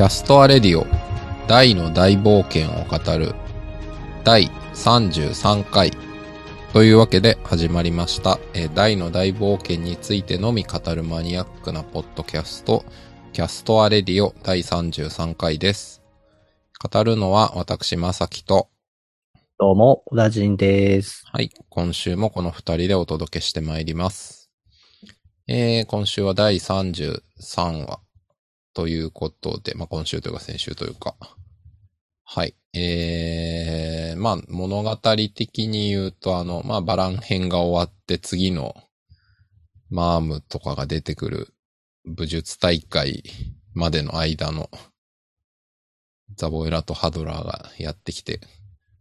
[0.00, 0.86] キャストアレディオ
[1.46, 3.34] ダイの大冒険を語る
[4.24, 5.90] 第33回
[6.72, 12.82] というわけで始まりました、えーダイの大冒険についてのみ語るマニアックなポッドキャスト
[13.34, 16.00] キャストアレディオ第33回です。
[16.82, 18.70] 語るのは私、まさきと、
[19.58, 21.24] どうも、小田人です。
[21.30, 24.50] はい、今週もこの二人でお届けしてまいります。
[25.46, 28.00] えー、今週は第33話
[28.80, 31.14] ということで、まあ、今週というか先週というか、
[32.24, 32.54] はい。
[32.72, 38.74] えー、まあ、物語的に言うと、あの、まあ、バラン編が終わって次の
[39.90, 41.48] マームとかが出てくる
[42.06, 43.22] 武術大会
[43.74, 44.70] までの間の
[46.36, 48.40] ザボエラとハドラーがやってきて、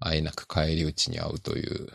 [0.02, 1.88] あえなく帰り討ちに会うという、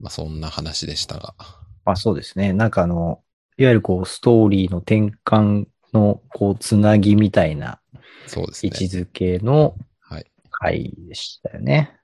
[0.00, 1.36] まあ、そんな話でしたが。
[1.84, 2.52] まあそうですね。
[2.52, 3.22] なんかあの、
[3.58, 7.80] いわゆるこう、ストーリーの転換の、こう、つなぎみたいな
[8.26, 8.70] そうですね。
[8.72, 10.26] 位置づけのはい。
[10.50, 11.96] 回でしたよね。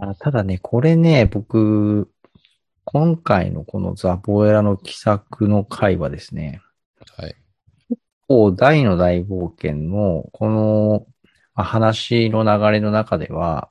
[0.00, 2.10] あただね、これね、僕、
[2.84, 6.60] 今回のこのザボエラの奇策の回はですね、
[7.16, 7.34] はい。
[8.28, 11.06] こう、大の大冒険の、この、
[11.54, 13.70] まあ話の流れの中では、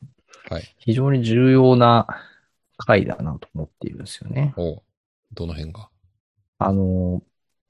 [0.50, 0.64] はい。
[0.78, 2.08] 非常に重要な
[2.78, 4.54] 回だなと思っているんですよね。
[4.58, 4.82] お
[5.34, 5.90] どの辺が？
[6.58, 7.22] あの、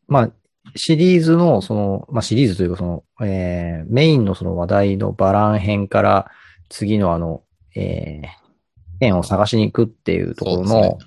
[0.08, 0.31] まあ、
[0.75, 6.31] シリーズの、その、まあ、シリーズというか、その、えー、メインのその話題のバラン編から、
[6.70, 7.44] 次のあの、
[7.75, 10.98] えー、剣を探しに行くっていうところの、ね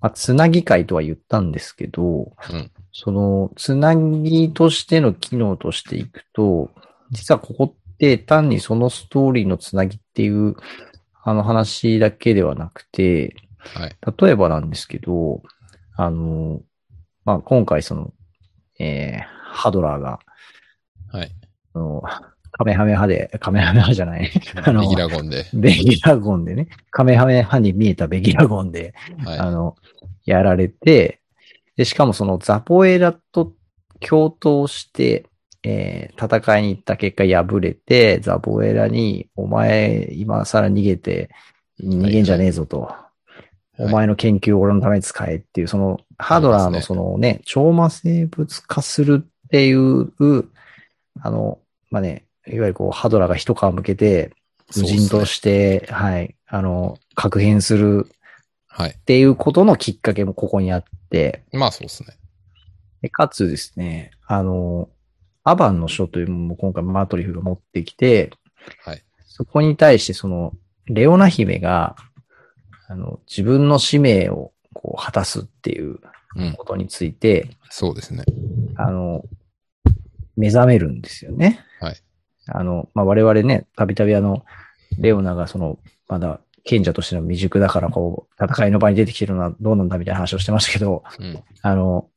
[0.00, 2.70] まあ、つなぎ会とは言ったんですけど、うん。
[2.92, 6.70] その、つなぎとしての機能としていくと、
[7.10, 10.56] 実はここって単にそのストーリーのつなぎっていう、
[11.22, 13.96] あの話だけではなくて、はい。
[14.20, 15.42] 例えばなんですけど、
[15.96, 16.60] あの、
[17.24, 18.12] まあ、今回その、
[18.78, 19.22] えー、
[19.52, 20.18] ハドラーが、
[21.10, 21.30] はい。
[21.74, 22.02] あの、
[22.56, 24.30] カメハメハで、カメハメハじゃない、
[24.64, 25.46] あのビギラゴンで。
[25.52, 28.94] ベギラゴンでね、カメハメハに見えたベギラゴンで、
[29.26, 29.76] あはの、
[30.24, 31.20] やられて、
[31.76, 33.52] で、しかもそのザポエラと
[34.00, 35.26] 共闘して、
[35.64, 41.30] えー戦いに行った結果敗れて、ザポエラに、お前、今更逃げて、
[41.80, 42.88] 逃げんじゃねえぞと。
[42.90, 43.03] い。
[43.78, 50.12] お前の研究を俺のために使えっていう、その、ハドラーのそのね、超魔生物化するっていう、
[51.20, 51.58] あの、
[51.90, 54.32] まあね、いわゆるこう、ハドラーが一皮向けて、
[54.76, 58.08] 無人として、はい、あの、確変する
[58.76, 58.90] はい。
[58.90, 62.08] っていうことのきっかけもここにあって、まあそうですね。
[63.02, 64.88] でかつですね、あの、
[65.44, 68.32] アバンの書というものも今回マトリフが持ってきて、
[68.84, 69.02] はい。
[69.26, 70.52] そこに対してその、
[70.86, 71.94] レオナ姫が、
[72.88, 75.98] あの、自分の使命をこう果たすっていう
[76.36, 76.52] うん。
[76.54, 78.24] ことについて、そうですね。
[78.76, 79.24] あの、
[80.36, 81.64] 目覚めるんですよね。
[81.80, 81.96] はい。
[82.46, 84.44] あの、まあ、我々ね、たびたびあの、
[84.98, 85.78] レオナがその、
[86.08, 91.42] まだ賢者としての未熟だから、こう、戦いの場に出てきてるのはどうなんだみたいな話をしてましたけど、うん。
[91.62, 92.08] あの、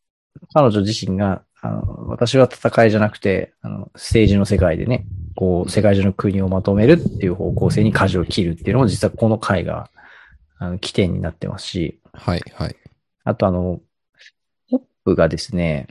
[0.54, 5.06] 彼女自身が、あの、私は戦いじゃなくて、あの、政治の世界でね、
[5.36, 9.90] こう、世界中の国をまとめるっていう方向性に舵を切るっていうのも、実はこの回が、
[10.60, 12.42] あの、起点になってますし、はい。
[12.56, 12.76] はい。
[13.24, 13.82] あとあの、
[14.70, 15.88] ポップがですね、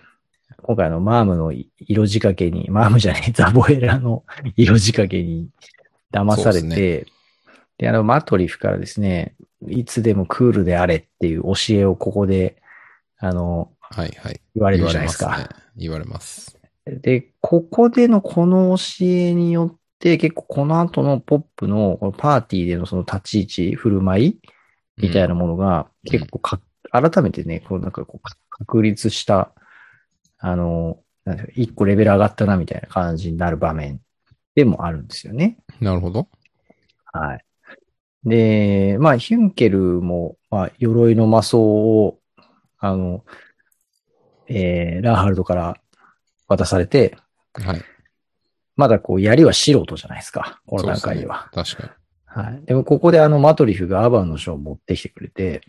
[0.62, 4.25] 今回あの、マームの色仕掛けに、マームじゃない、ザボエラの
[4.56, 5.49] 色仕掛けに
[6.12, 7.06] 騙されそうて、
[7.78, 9.34] で、あの、マトリフからですね、
[9.69, 12.56] いつでもクールであれっていう教えをここで、
[13.19, 14.16] あの、はい。
[14.19, 14.41] はい。
[14.55, 15.49] 言われるじゃないですか。
[15.76, 16.60] 言われますね。
[16.87, 17.00] 言われます。
[17.03, 24.41] で、ここでのこの教えによって、結構この後のポップのパーティーでのその立ち位置、振る舞い
[24.97, 26.61] みたいなものが、うん結構か、
[26.93, 29.53] 改めてね、こうなんかこうか確立した、
[30.39, 31.01] あの、
[31.55, 34.01] 一個レベル上がったなみたいな感じになる場面
[34.55, 35.59] でもあるんですよね。
[35.81, 36.29] なるほど。
[37.12, 37.45] はい。
[38.25, 42.19] で、まあ、ヒュンケルも、まあ、鎧の魔装を、
[42.79, 43.25] あの、
[44.49, 45.76] えー、ラーハルドから
[46.49, 47.17] 渡されて、
[47.55, 47.82] はい。
[48.76, 50.61] まだこう、槍は素人じゃないですか。
[50.67, 51.49] この段階では。
[51.55, 51.91] そうですね。
[52.37, 52.65] はい。
[52.67, 55.62] でも、ここであの、マトリフがアバンの書を持ってきてくれて。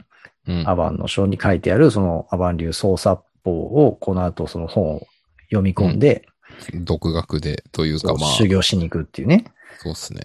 [0.48, 0.68] うん。
[0.68, 5.08] アバンの書に書いてある、そのアバン流操作法を、この後その本を
[5.50, 6.25] 読み込んで、
[6.74, 9.46] 独学でというかまあ、修行しに行くっていうね、
[9.80, 10.22] そうですね。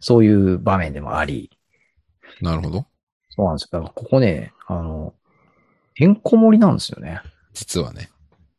[0.00, 1.50] そういう場面でもあり、
[2.40, 2.86] なるほど。
[3.30, 3.68] そうなんですよ。
[3.72, 5.14] だからここね、あの、
[5.94, 7.20] てんこ盛りなんですよね。
[7.52, 8.10] 実はね。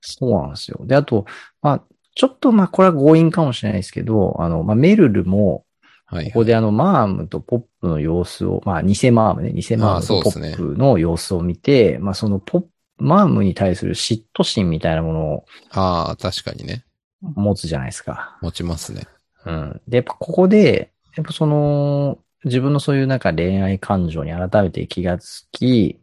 [0.01, 0.80] そうなんですよ。
[0.85, 1.25] で、あと、
[1.62, 1.83] まあ、
[2.15, 5.65] ちょっとまあ、これは強引かもしれないですけど、あの、まあ、メルルも、
[6.07, 6.31] はい、はい。
[6.31, 12.65] ここであの、マームとポップの様子を、まあ、偽マームね、偽マームとポップの様子を見て、まあ、そのポッ
[13.00, 16.83] マームに対する嫉妬心みたいなものを、ああ、確かにね。
[17.21, 18.38] 持つじゃないですか。
[18.42, 19.04] 持ちますね。
[19.45, 19.81] うん。
[19.88, 26.00] で、やっぱここで、やっぱその、自分のそういうなんか恋愛感情に改めて気がつき、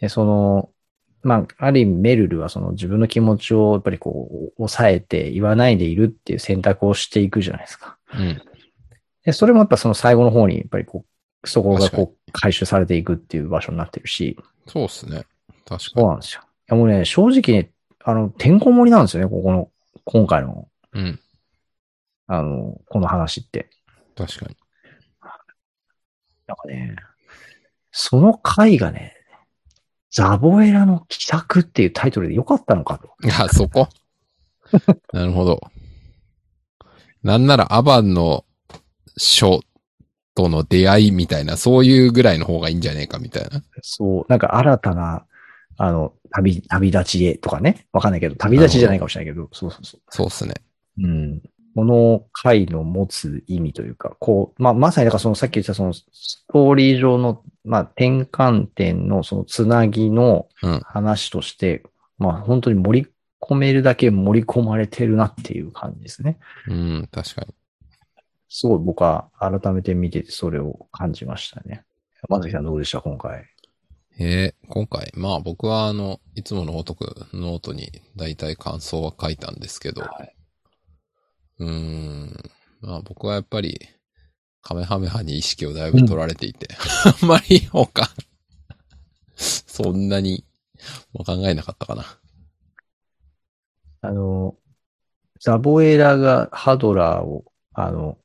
[0.00, 0.70] で、その、
[1.22, 7.96] まあ、ある意味メルルはその自分の気持ちをやっぱりこう、抑えて言わないでいるっていう選択をしていくじゃないですか。
[8.14, 8.42] うん。
[9.24, 11.04] で、それもやっぱその最後の方にやっぱりこ
[11.42, 14.36] う、そこがこう、回収されていくっていう場所になってるし、
[14.66, 15.24] そうっすね。
[15.66, 16.42] 確かそうなんですよ。
[16.42, 17.70] いやもうね、正直ね、
[18.02, 19.70] あの、てんこ盛りなんですよね、ここの、
[20.04, 21.00] 今回の、に。
[21.00, 21.20] うん。
[22.26, 23.70] あの、この話って。
[24.16, 24.56] 確かに。
[26.46, 26.96] なんかね、
[27.90, 29.14] その回がね、
[30.10, 33.10] ザボエラの奇策っていうタイトルでよかったのかと。
[33.24, 33.88] いや、そこ
[35.12, 35.60] なるほど。
[37.22, 38.44] なんならアバンの
[39.16, 39.60] 書
[40.34, 43.62] との出会いみたいな、そういうぐらいの方がいいんじゃねえかみたいな。
[43.82, 45.24] そう、なんか新たな、
[45.76, 47.86] あの、旅、旅立ちへとかね。
[47.92, 50.00] わかんないけど、旅立ちじゃないかもしれないけど、そうそうそう。
[50.10, 50.54] そうっすね。
[50.98, 51.42] うん。
[51.74, 61.82] この回の持つ意味というか、こう、まあ、まさにだからそのさっき言ったそのストーリー上の、まあ、転換点のそのつなぎのうん話として、
[62.18, 63.08] まあ、本当に盛り
[63.40, 66.38] 込めるだけ盛り込まれてるなっていう感じですね。
[66.68, 67.54] うん、確かに。
[68.56, 71.82] すごい僕は改めて見ててそれを感じましたね。
[72.28, 73.00] まさきさんどうでした？
[73.00, 73.44] 今回。
[74.16, 80.36] えー今回、まあ僕はあの、いつものごとくノートに大体感想は書いたんですけど、はい。
[81.58, 83.80] うーん、まあ僕はやっぱり、
[84.62, 86.68] カメハメハに意識をだいぶ取られていて、
[87.20, 88.08] あんまり他、
[89.36, 90.44] そんなに、
[91.12, 92.04] まあ考えなかったかな。
[94.00, 94.54] あの、
[95.40, 98.16] ザボエラがハドラーを、あの、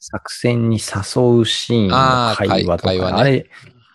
[0.00, 3.50] 作戦に誘うシーンの会話とか、会話ねあれ、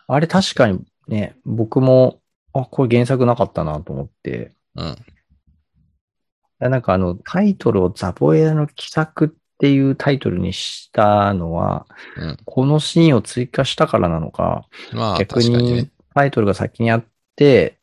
[0.08, 2.20] あれ確かにね、僕も、
[2.54, 4.96] あ、これ原作なかったなと思って、うん。
[6.60, 11.86] なんかあの、タイトルをザボエラの奇策っていうタイトルにしたのは、
[12.18, 12.38] うん。
[12.46, 15.90] このシーンを追加したからなのか、まあ逆に。
[16.16, 17.06] タイトルが先にあっ
[17.36, 17.80] て、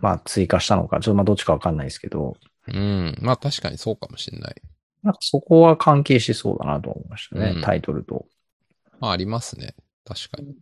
[0.00, 2.36] まあ追加したのか、ちょっとまあどっちかわかんないですけど、
[2.66, 3.16] うん。
[3.20, 4.56] まあ確かにそうかもしれない。
[5.02, 8.26] なんかそこは関係しそうだなと思いましたね、うんタイトルと。
[8.98, 9.74] まあありますね。
[10.04, 10.54] 確かに。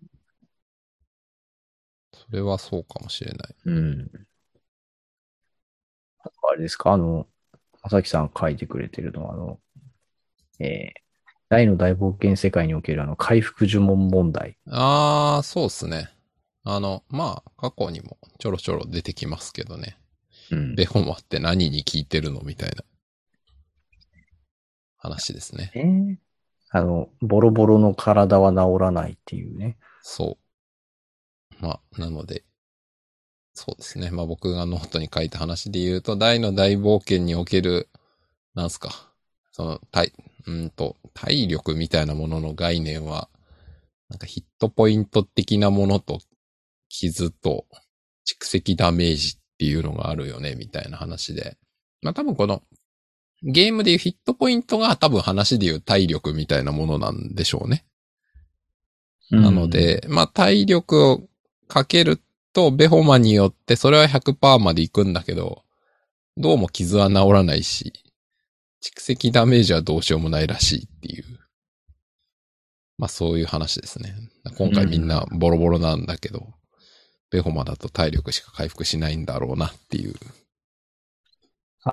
[2.12, 3.54] それはそうかもしれない。
[3.64, 4.10] うん。
[6.20, 7.26] あれですか、あの、
[7.82, 9.60] まさきさん書いてくれてるのは、あの、
[10.58, 10.92] えー、
[11.48, 14.58] 大の大冒険世界におけるあの、回復呪文問題。
[14.68, 16.10] あー、そうっすね。
[16.64, 19.98] あの、まあ、過去にもちょろちょろ出てきますけどね。
[20.50, 20.74] うん。
[20.74, 22.40] ベホマって何に効いてるの？
[22.42, 22.84] みたいな
[24.98, 25.70] 話ですね。
[25.74, 26.28] えー
[26.70, 29.78] あの、ボロボロの体は治らないっていうね。
[30.02, 30.38] そ
[31.60, 31.64] う。
[31.64, 32.44] まあ、なので、
[33.54, 34.10] そうですね。
[34.10, 37.88] まあ僕がノートに書いた話で言うと、大の大冒険における、
[38.54, 39.12] なんすか、
[39.50, 40.12] その、体、
[40.46, 43.28] うんと、体力みたいなものの概念は、
[44.08, 46.20] なんかヒットポイント的なものと、
[46.88, 47.66] 傷と
[48.26, 51.56] 蓄積ダメージっていうのがあるよね、みたいな話で。
[52.02, 52.62] まあ多分この、
[53.42, 57.84] ゲームでいうヒットポイントが多分話でいう体力みたいなものなんでしょうね。
[59.30, 61.28] なので、まあ体力を
[61.68, 62.20] かける
[62.52, 65.64] と、ベホマによってそれは100%までいくんだけど、
[66.36, 67.92] どうも傷は治らないし、
[68.82, 71.24] 蓄積ダメージはどうしようもないらしいっていう。
[72.96, 74.14] まあそういう話ですね。
[74.56, 76.54] 今回みんなボロボロなんだけど、
[77.30, 80.14] ベホマだと体力しか回復しないんだろうなっていう。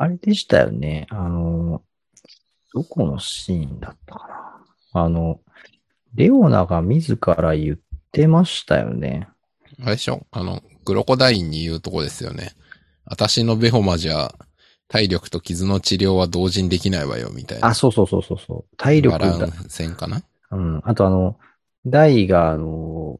[0.02, 1.08] あれでしたよね。
[1.10, 1.82] あの、
[2.74, 4.28] どこのシーンだったか
[4.94, 5.02] な。
[5.02, 5.40] あの、
[6.14, 7.78] レオナが自ら言っ
[8.12, 9.28] てましたよね。
[9.82, 12.54] あれでしょあの、グロコダインに言うとこですよね。
[13.06, 14.34] 私のベホマじゃ、
[14.88, 17.68] 体力と傷の治療は同時にできないわよ、みたいな。
[17.68, 18.75] あ、そうそうそうそうそう。
[18.78, 19.52] 体力だバラン。
[19.68, 20.22] 戦かな？
[20.52, 20.82] うん。
[20.86, 21.38] あとあの、
[21.86, 23.20] ダイが、あの、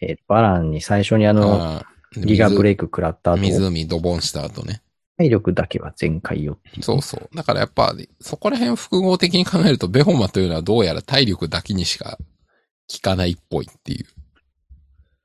[0.00, 4.82] えーバランに最初にあの、あーギガブレイク食らった後、湖ドボンした後ね。
[5.18, 6.82] 体力だけは全開よっていう。
[6.84, 7.36] そうそう。
[7.36, 12.18] だからやっぱ、そこら辺複合的に考えると、ベホマというのはどうやら体力だけにしか
[12.90, 14.06] 効かないっぽいっていう。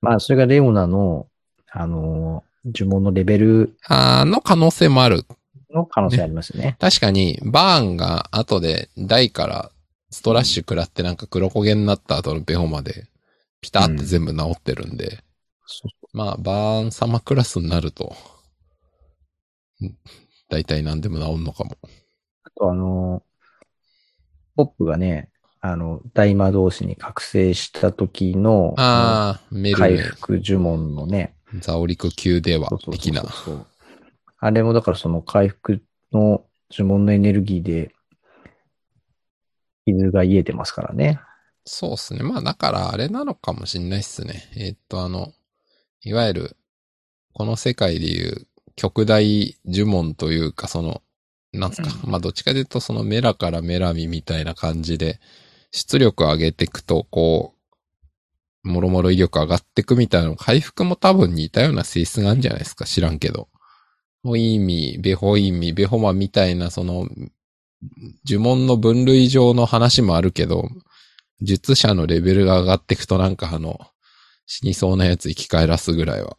[0.02, 1.28] まあ、それがレオナの、
[1.70, 5.26] あの、呪文のレベルあーの可能性もある。
[5.72, 6.76] の可能性ありますね。
[6.80, 9.72] 確かに、バーンが後で台から
[10.10, 13.06] ストラッシュ食らってなんか黒焦げになった後のベホマで、
[13.62, 15.24] ピタって全部治ってるんで、
[15.68, 18.33] そうまあ、バーン様クラスになると、うん
[20.50, 21.78] 大体何でも治んのかも。
[22.44, 23.24] あとあの、
[24.56, 25.30] ポップがね、
[25.62, 33.24] あの、大魔導士に覚醒した時の、ああ、メル回メ、復呪文のね、ザオリク級では的な。
[34.40, 37.94] あれもだからその回復の呪文のエネルギーで、
[39.86, 41.20] 傷が癒えてますからね。
[41.66, 42.24] そうですね。
[42.24, 44.52] まあだからあれなのかもしんないっすね。
[44.56, 45.34] えーっとあの、
[46.04, 46.58] いわゆる、
[47.34, 51.02] この世界でいう極大呪文というか、その、
[51.52, 51.90] なんすか。
[52.04, 55.20] うまあどっちかというとそのメラからメラミみたいな感じで、
[55.72, 57.56] 出力を上げていくと、こ
[58.64, 62.86] う、もろもろ威力上がっていくみたいなの、回復も多分似たような性質があるんじゃないですか。
[62.86, 63.50] 知らんけど。
[64.24, 67.10] ホイミ、ベホイミ、ベホマみたいな、その、
[68.26, 70.70] 呪文の分類上の話もあるけど、
[71.42, 73.80] 術者のレベルが上がっていくとなんかあの、
[74.46, 76.38] 死にそうなやつ生き返らすぐらいは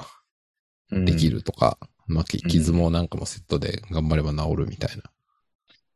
[0.90, 1.88] うんできるとか、ま
[2.22, 5.10] あ、き傷もなんかもセットで頑張れば治るみたいな可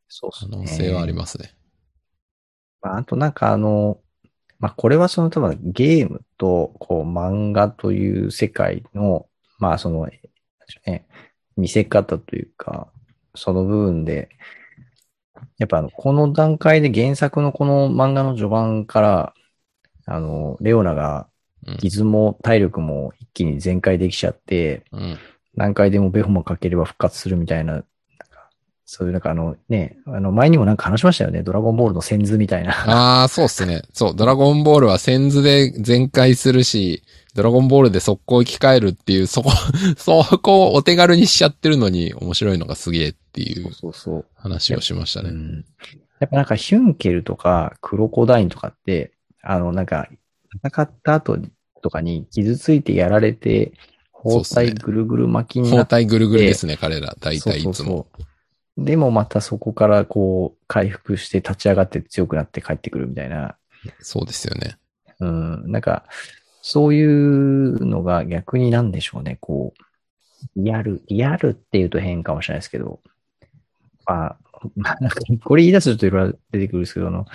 [0.07, 0.57] そうですね。
[0.57, 1.55] 能性はありますね。
[2.81, 3.99] まあ、あとなんかあの、
[4.59, 9.27] まあ、これはその多分ゲームと、こう漫画という世界の、
[9.59, 10.07] まあその、
[10.85, 11.07] ね、
[11.57, 12.91] 見せ方というか、
[13.35, 14.29] その部分で、
[15.57, 19.33] やっぱあの、この段階で原作のこの漫画の序盤から、
[20.05, 21.29] あの、レオナが
[21.67, 21.77] うん。
[21.77, 25.19] 傷も体力も一気に全開できちゃって、うん。
[25.59, 27.87] 何回でもベホマかければ復活するみたいな、なんか
[28.85, 31.43] そういうなんかあのね、あの前にもなんか話しましたよね。
[31.43, 32.71] ドラゴンボールの先図みたいな。
[32.71, 33.81] ああ、そうっすね。
[33.91, 37.03] そう、ドラゴンボールは先図で全開するし、
[37.35, 39.51] ドラゴンボールで速攻生き返るっていう、そこ、
[39.97, 43.69] そこをお手軽にしちゃってるのに面白いのがすげえっていう。
[44.35, 45.29] 話をしましたね。
[45.29, 45.65] うん
[46.19, 50.09] やっぱなんかヒュンケルとかクロコダインとかって、あのなんか
[50.65, 51.37] 戦った後
[51.81, 53.71] とかに傷ついてやられて、
[54.21, 57.15] 包帯ぐるぐる巻きに包なって、帯ぐるぐるですね、彼ら。
[57.19, 57.63] 大体いつも。
[57.63, 58.25] そうそうそう
[58.77, 63.55] でもまたそこからこう回復して立ち上がって強くなって帰ってくるみたいな。
[63.99, 64.77] そうですよね。
[65.19, 66.05] うん、なんか、
[66.61, 69.83] そういうのが逆になんでしょうね、こう、
[70.55, 73.01] リアル、リアルっていうと変かもしれないですけど、
[74.05, 74.37] まあ、
[74.75, 77.25] まあ、なんかこれ言い出すといろいろ出てくるんですけど、あの、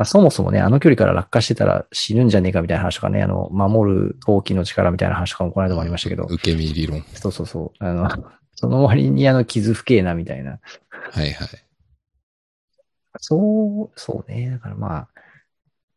[0.00, 7.04] まあ、そもそもね、あの距離から落下してたら死ぬんじゃねえかみたいな話とかね、あの、守る陶器の力みたいな話とかもこの間もありましたけど、受け身理論。
[7.12, 8.08] そうそうそう、あの、
[8.56, 10.58] その割にあの傷不敬なみたいな。
[11.10, 11.48] はいはい。
[13.18, 14.52] そう、そうね。
[14.52, 15.08] だからまあ、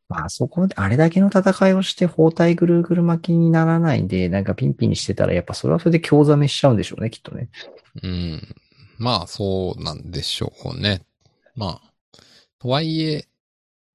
[0.10, 7.48] まあそこであれだけの戦いをして包帯ぐるぐる巻きにならないで、なんかピンピンにしてたら、やっぱそれはそれで興ざめしちゃうんでしょうね、きっとね。
[8.04, 8.56] うん。
[8.98, 11.04] まあ、そうなんでしょうね。
[11.56, 11.94] まあ、
[12.60, 13.28] とはいえ、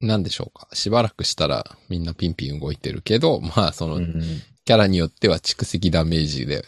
[0.01, 0.69] なんでしょうか。
[0.73, 4.23] しばらくしたらみんなピンピン動いてるけど、まあ、その、うん
[4.65, 6.63] キャラによっては蓄積ダメージで、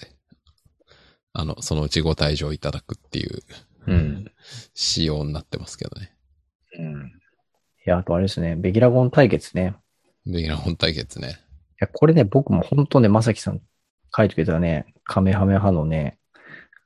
[1.34, 3.42] あの、そのうちご退場いただくっていう
[3.87, 4.25] うん。
[4.75, 6.12] 仕様になってますけどね。
[6.78, 7.06] うん。
[7.06, 7.10] い
[7.84, 9.75] や、あとあれですね、ベギラゴン対決ね。
[10.26, 11.28] ベギラ本対決ね。
[11.28, 11.32] い
[11.80, 13.60] や、これね、僕も本当ね、まさきさん
[14.16, 16.18] 書いてくれたね、カメハメハのね、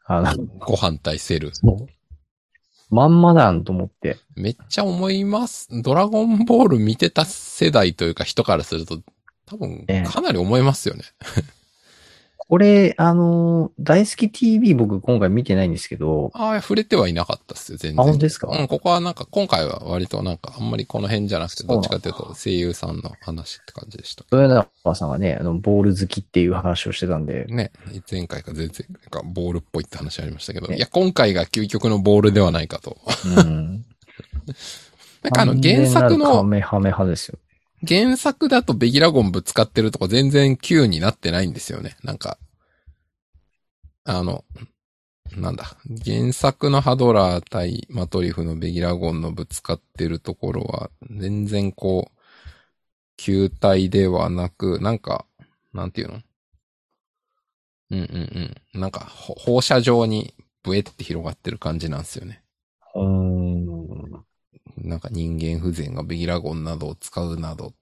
[0.07, 1.53] あの、ご飯対セル。
[2.95, 4.19] まんまだんと思って。
[4.37, 5.69] めっちゃ思います。
[5.83, 9.01] ドラゴンボール見てた世代というか人からすると、
[9.47, 11.03] 多分ええ、かなり思いますよね。
[12.49, 18.01] これ、あの、大好き TV 僕今回見てないんですけど、ああ、触れてはいなかったっすよ、全然。
[18.01, 18.49] あ本当ですか？
[18.49, 24.25] うん、ここはなんか、今回は割となんか、あんまりこの辺じゃなくて、どっちかというと、声優さんの話って感じでした。
[24.31, 27.73] 豊永さんがね、あの、ボール好きっていう話をしてたんで、ね、
[28.11, 28.75] 前回か前々
[29.11, 32.99] 回か、ボールっぽいって話ありましたけど、ねいや、今回が究極のボールではないかと。
[33.39, 33.85] うん。
[35.23, 37.39] なんかあの、原作完全なるカの、メハメ派ですよ。
[37.87, 41.97] 原作だとベギラゴンぶつかってるとこ全然 Q になってないんですよね。
[42.03, 42.39] なんか、
[44.05, 44.45] あの、
[45.37, 52.21] なんだ、原作のハドラー対マトリフのベギラゴンのぶつかってるところは、全然こう、
[53.17, 55.27] 球体ではなく、なんか、
[55.73, 56.21] なんていうの？
[57.91, 58.81] うんうんうん。
[58.81, 62.43] なんか、放射状にブエって広がってる感じなんですよね。
[62.95, 63.34] うん。
[64.85, 67.73] なんか人間不全がベギラゴンなどを使うなど、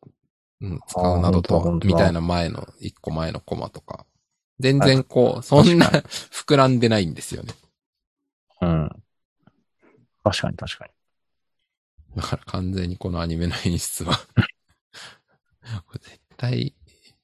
[0.61, 4.07] うん、使うなどとみたいな前の、一個前のコマとか。
[4.61, 6.09] 全然こう、そんな確
[6.55, 7.55] 膨らんでないんですよね。
[8.61, 9.03] うん。
[10.23, 10.91] 確かに確かに。
[12.17, 14.21] だから完全にこのアニメの演出は
[16.01, 16.75] 絶対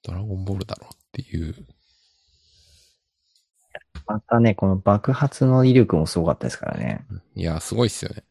[0.02, 1.54] ドラゴンボールだろうっていう。
[4.06, 7.06] またね、この爆発の威力もすごかったですからね。
[7.36, 8.24] いや、すごいっすよね。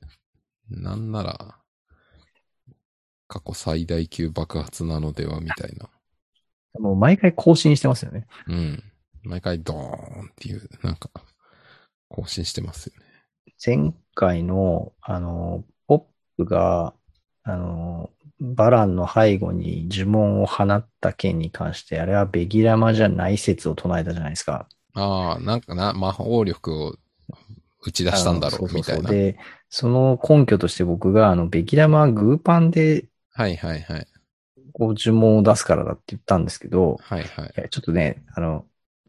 [0.69, 1.57] なんなら、
[3.27, 5.89] 過去最大級爆発なのではみたいな。
[6.79, 8.27] もう毎回更新してますよね。
[8.47, 8.83] うん。
[9.23, 11.09] 毎回ドーンっていう、なんか、
[12.07, 13.05] 更新してますよね。
[13.65, 16.03] 前回の、あの、ポッ
[16.37, 16.93] プが、
[17.43, 24.67] あの、バランの背後に呪文を放った件に関して、あれはベギラマじゃない説を唱えたじゃないですか。
[24.93, 26.95] ああ、なんかな、魔法力を
[27.87, 29.09] 打ち出したんだろう、みたいな。
[29.09, 29.37] で、
[29.69, 34.07] その根拠として僕が、あの、ベキラマはグーパンで、はいはいはい。
[34.73, 37.53] こう、呪文を出すからだって言ったんですけど、はいはい。
[37.57, 38.65] いやちょっとね、あの、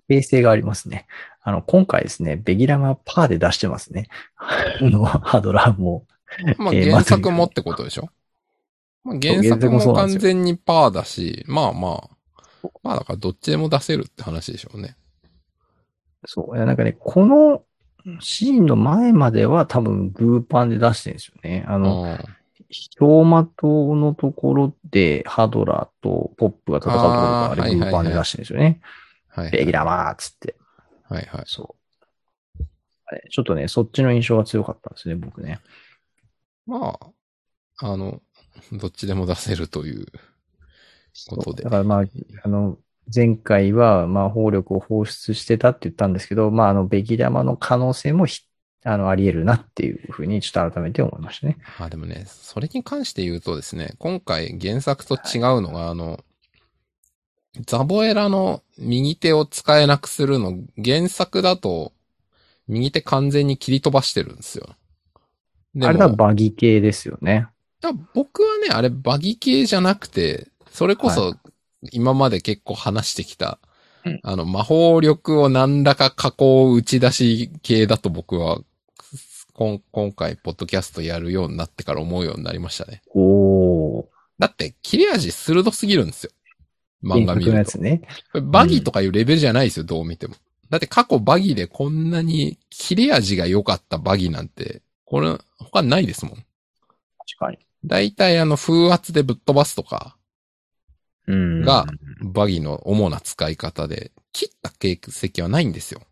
[0.09, 1.07] 訂正がありますね。
[1.43, 4.09] あの、今回ですね、ベギラマパーで出してますね。
[4.39, 6.07] あの、ハドラーも。
[6.59, 8.11] まあえー原作もってことでしょ、
[9.03, 12.11] まあ、原原作も完全にパーだし、まあまあ、
[12.83, 14.97] まあだからどっちでも出せるって話でしょうね。
[16.27, 16.57] そう。
[16.57, 17.65] いやなんかね、この
[18.21, 21.65] シーンの前までは多分グーパンで出してるんですよね。
[21.69, 22.19] あの、うん
[22.99, 28.81] 氷馬島のところでハドラーとポップが戦うところがあれグーパンで出してるんですよね。
[29.29, 29.51] はい。
[29.51, 30.55] ベギラマーっつって。
[31.09, 31.45] はいはい。
[31.47, 31.77] そ
[32.59, 32.65] う。
[33.07, 35.61] あれちょっとね、そっちの印象が強かったんですね、僕ね。
[36.67, 36.99] ま
[37.81, 38.21] あ、あの、
[38.73, 40.07] どっちでも出せるという
[41.31, 41.71] ことでだ。
[41.71, 42.05] からまあ、
[42.43, 42.77] あの、
[43.15, 48.43] 前回は魔法力を放出してたって言ったんですけど、まあ、あの、ベギラマの可能性もひ
[48.85, 51.59] あの、あり得るなっていうふうに、ちょっと改めて思いましたね。
[51.79, 56.21] あ、でもね、それに関して言うとですね、今回原作と違うのが、あの、
[57.67, 61.93] ザボエラの右手を使えなくするの、原作だと、
[62.69, 64.69] 右手完全に切り飛ばしてるんですよ。
[65.83, 67.47] あれはバギ系ですよね。
[67.81, 71.35] だ僕はね、あれバギ系じゃなくて、それこそ
[71.93, 73.59] 今まで結構話してきた、
[74.05, 78.61] うんあの、魔法力を何らか加工打ち出し系だと僕は、
[79.55, 83.03] 今今回、ポッドキャストやるようになってから思うようになりましたね。
[83.15, 84.05] おー。
[84.39, 86.31] だって、切れ味鋭すぎるんですよ。
[87.03, 87.79] 漫画見ると。
[87.79, 88.03] ね。
[88.43, 90.35] バギとかいうレベルじゃないですよ、どう見ても。
[90.71, 96.35] だって過去バギでこんなに切れ味が良かったバギなんて、これ、他ないですもん。
[96.35, 96.45] 確
[97.39, 97.59] かに。
[97.85, 100.18] だいたいあの、風圧でぶっ飛ばすとか、うん。
[101.29, 101.87] が
[102.23, 106.03] バギの主な使い方で、切った形跡はないんですよ。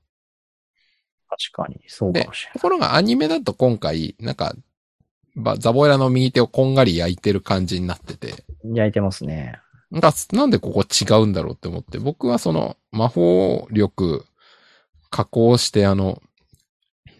[1.28, 4.54] 確かに、そうかもしれところがアニメだと今回、なんか、
[5.34, 8.76] ばザボエラの右手をこんがり焼いてる感じになってて、ない。
[8.76, 9.60] 焼いてますね。
[9.90, 14.25] なんかなんでここ違うんだろうって思って、僕はその魔法力
[15.10, 16.23] 加工してあの、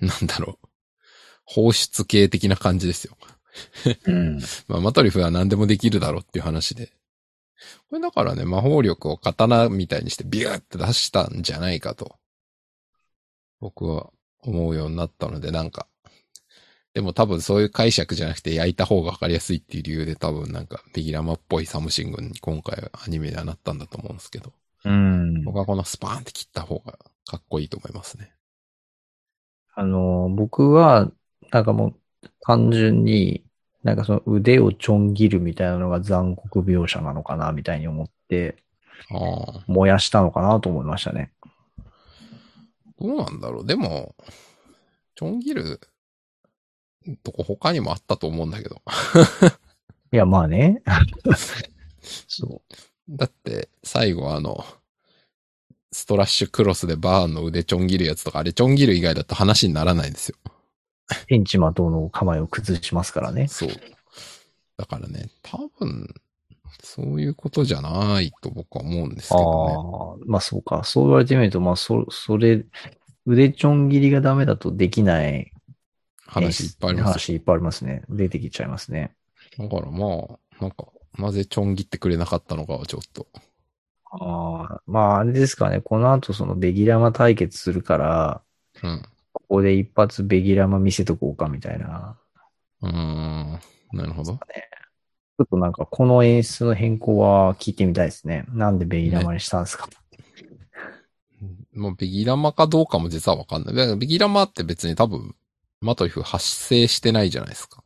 [0.01, 0.69] なんだろう、
[1.45, 3.17] 放出系的な感じですよ。
[4.07, 4.39] うん。
[4.69, 6.93] まあ、マトリフは何でもできるだろうっていう話で。
[7.89, 12.17] これだからね、魔法力を刀みたいにしてビューって出したんじゃないかと、
[13.61, 15.89] 僕は思うようになったので、なんか、
[16.95, 24.53] でも多分そういう解釈じゃなくて焼いた方がわかりやすいっていう理由で多分なんかベギラマっぽい something に今回アニメではなったんだと思うんですけど、
[24.85, 25.45] うん。
[25.45, 28.33] 僕はこのスパーンって切った方がかっこいいと思いますね。
[29.75, 31.11] あの、僕は、
[31.51, 33.45] なんかもう、単純に、
[33.87, 38.57] なんかその腕をちょん切るみたいなのが残酷描写なのかな、みたいに思って、
[39.69, 41.31] 燃やしたのかなと思いましたね。
[42.99, 43.67] どうなんだろう。
[43.67, 44.17] でも、
[45.15, 45.81] チョンギル
[47.23, 48.83] とこ他にもあったと思うんだけど。
[50.11, 50.83] いや、まあね。
[52.27, 52.63] そ
[53.09, 54.65] だって、最後あの、
[55.93, 60.37] ストラッシュクロスでバーンの腕ちょん切るやつとか、あれちょん切る以外だと話にならないんですよ。
[61.11, 61.35] う。
[61.35, 63.49] エンチマトの構えを崩しますからね。
[63.49, 63.69] そう。
[64.77, 66.15] だからね、多分、
[66.83, 70.23] そういうことじゃないと僕は思うんですけあどね。
[70.25, 70.85] あ、まあそうか。
[70.85, 72.65] そう言われてみると、まあそ、それ、
[73.25, 75.53] 腕ちょん切りがダメだとできない
[76.27, 78.03] 話いっぱいあります話いっぱいありますね。
[78.09, 79.15] 出てきちゃいますね。
[79.59, 79.69] よ。
[79.69, 80.87] だからまあ、なんか、
[81.19, 83.27] なぜちょん切ってくれなかったのかはちょっと。
[84.05, 85.81] ああ、まああれですかね。
[85.81, 88.43] この後そのベギラマ対決するから、
[88.83, 89.03] うん。
[89.49, 92.19] ここで一発ベギラマ見せとこうかみたいな。
[92.83, 93.61] うーん。
[93.93, 94.35] なるほど。
[94.35, 98.45] ちょっとなんかこの演出の変更は聞いてみたいですね。
[98.49, 99.89] なんでベギラマにしたんですか、
[101.75, 103.75] もうビギラマかどうかも実はわかんない。
[103.75, 105.35] だからビギラマって別に多分、
[105.81, 107.85] マトリフ発生してないじゃないですか。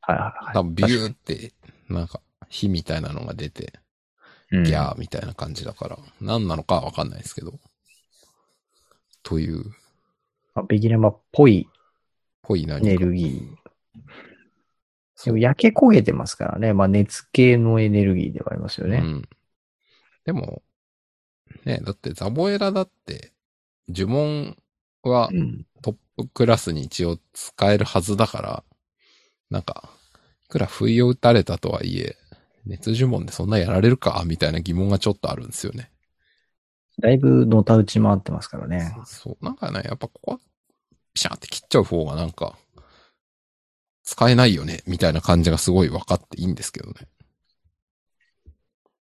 [0.00, 0.54] はいはいはい。
[0.54, 1.52] 多分ビューって、
[1.88, 3.74] なんか、火みたいなのが出て、
[4.50, 7.60] うんギャーみたいな感じだから、何なのかはわかんないですけど。
[9.22, 9.64] という、
[10.60, 11.68] まあベギラマっぽい
[12.42, 12.86] ぽい何か。
[12.86, 15.24] エネルギー。
[15.24, 16.72] でも焼け焦げてますからね。
[16.72, 18.98] まあ熱系のエネルギーではありますよね。
[18.98, 19.28] うん。
[20.24, 20.62] でも、
[21.64, 23.32] ね、だってザボエラだって、
[23.88, 24.56] 呪文
[25.02, 25.66] はうん。
[25.82, 28.64] トップクラスに一応使えるはずだから、
[29.48, 29.90] なんか、
[30.44, 32.16] いくら不意を打たれたとはいえ、
[32.66, 34.22] 熱呪文でそんなやられるか？
[34.26, 35.90] みたいな疑問がちょっとあるんですよね。
[36.98, 38.94] だいぶのた打ち回ってますからね。
[39.06, 39.44] そう。
[39.44, 40.38] なんかね、やっぱここは、
[41.14, 42.56] ピシャーって切っちゃう方がなんか、
[44.02, 46.94] 使えないよね、みたいな感じがすごい分かっていいんですけどね。
[48.50, 48.52] っ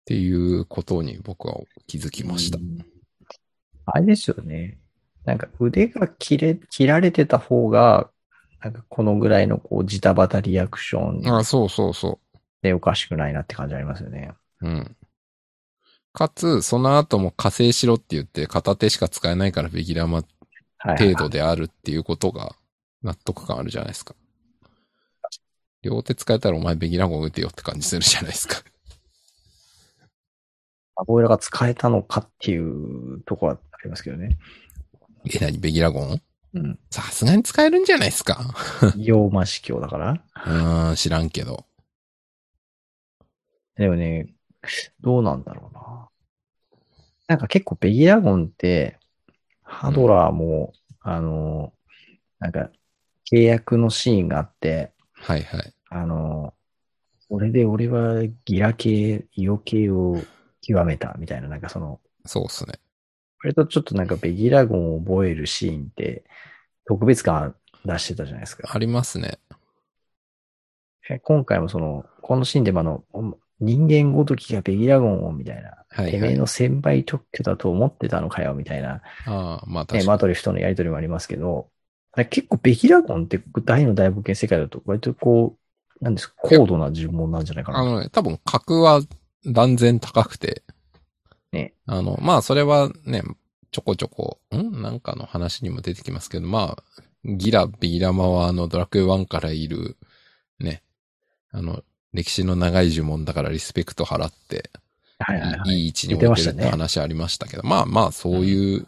[0.06, 2.62] ていうことに僕は気づきましたう。
[2.62, 2.86] ん
[3.88, 4.78] あれですよね。
[5.26, 8.10] なんか腕が切れ、切られてた方が、
[8.62, 12.20] なんかこのぐらいのこうジタバタリアクションあ、そうそうそ
[12.62, 14.32] でおかしくないなって感じありますよね。
[14.62, 14.68] う。
[14.68, 14.96] うん。
[16.14, 20.35] かつ、その後も加勢しろって言って片手しか使えないからベギラマはいはい
[20.80, 22.56] 程度であるっていうことが
[23.04, 24.16] 納得感あるじゃないですか。
[25.82, 28.64] 両手使えたらお前ベギラゴン打てよって感じするじゃないですか。
[30.98, 34.38] アボイラが使えたのかっていうところはありますけどね。
[35.26, 35.60] え、何？
[35.60, 36.22] ベギラゴン？
[36.54, 36.80] うん。
[36.90, 38.56] さすがに使えるんじゃないですか。
[38.96, 40.14] 洋魔司教だから？
[40.14, 41.66] うーん、知らんけど。
[43.76, 44.34] でもね、
[45.02, 46.10] どうなんだろうな。
[47.28, 48.98] なんか結構ベギラゴンって、
[49.66, 51.74] ハドラーも、あの、
[52.40, 52.70] なんか、
[53.30, 55.74] 契約のシーンがあって、はいはい。
[55.90, 56.54] あの、
[57.28, 60.22] これで俺はギラ系、イオ系を
[60.62, 62.80] 極めたみたいな、なんかその、そうっすね。
[63.42, 66.24] これとちょっとなんかベギラゴンを覚えるシーンって、
[66.88, 68.70] 特別感出してたじゃないですか。
[68.72, 69.40] ありますね。
[71.10, 76.12] え今回もその、このシーンでもあの、お人間ごときがベギラゴンをみたいな、はいはい。
[76.12, 80.08] てめえの先輩特許だと思ってたのかよみたいな、ああ、まあね、確かに。
[80.08, 81.70] マトリフとのやりとりもありますけど、
[82.30, 85.58] 結構ベギラゴンって大の大冒険世界だと割とこ
[86.02, 87.80] う、なんですか、高度な呪文なんじゃないかな。
[87.80, 89.02] あのね、多分格は
[89.46, 90.64] 断然高くて。
[91.52, 91.74] ね。
[91.86, 93.24] あの、まあそれはね、
[93.72, 94.82] ちょこちょこ、ん？
[94.82, 96.84] なんかの話にも出てきますけど、まあ、
[97.26, 99.98] ギラ、ビギラマはあのドラクエ1からいる、
[100.60, 100.84] ね、
[101.52, 101.84] あの、
[102.16, 104.72] 歴史の長い呪文だからリスペクト払って、
[105.20, 105.70] はいはいはい。
[105.72, 108.88] いい位置に置いてるって話ありましたけど、まあまあそういう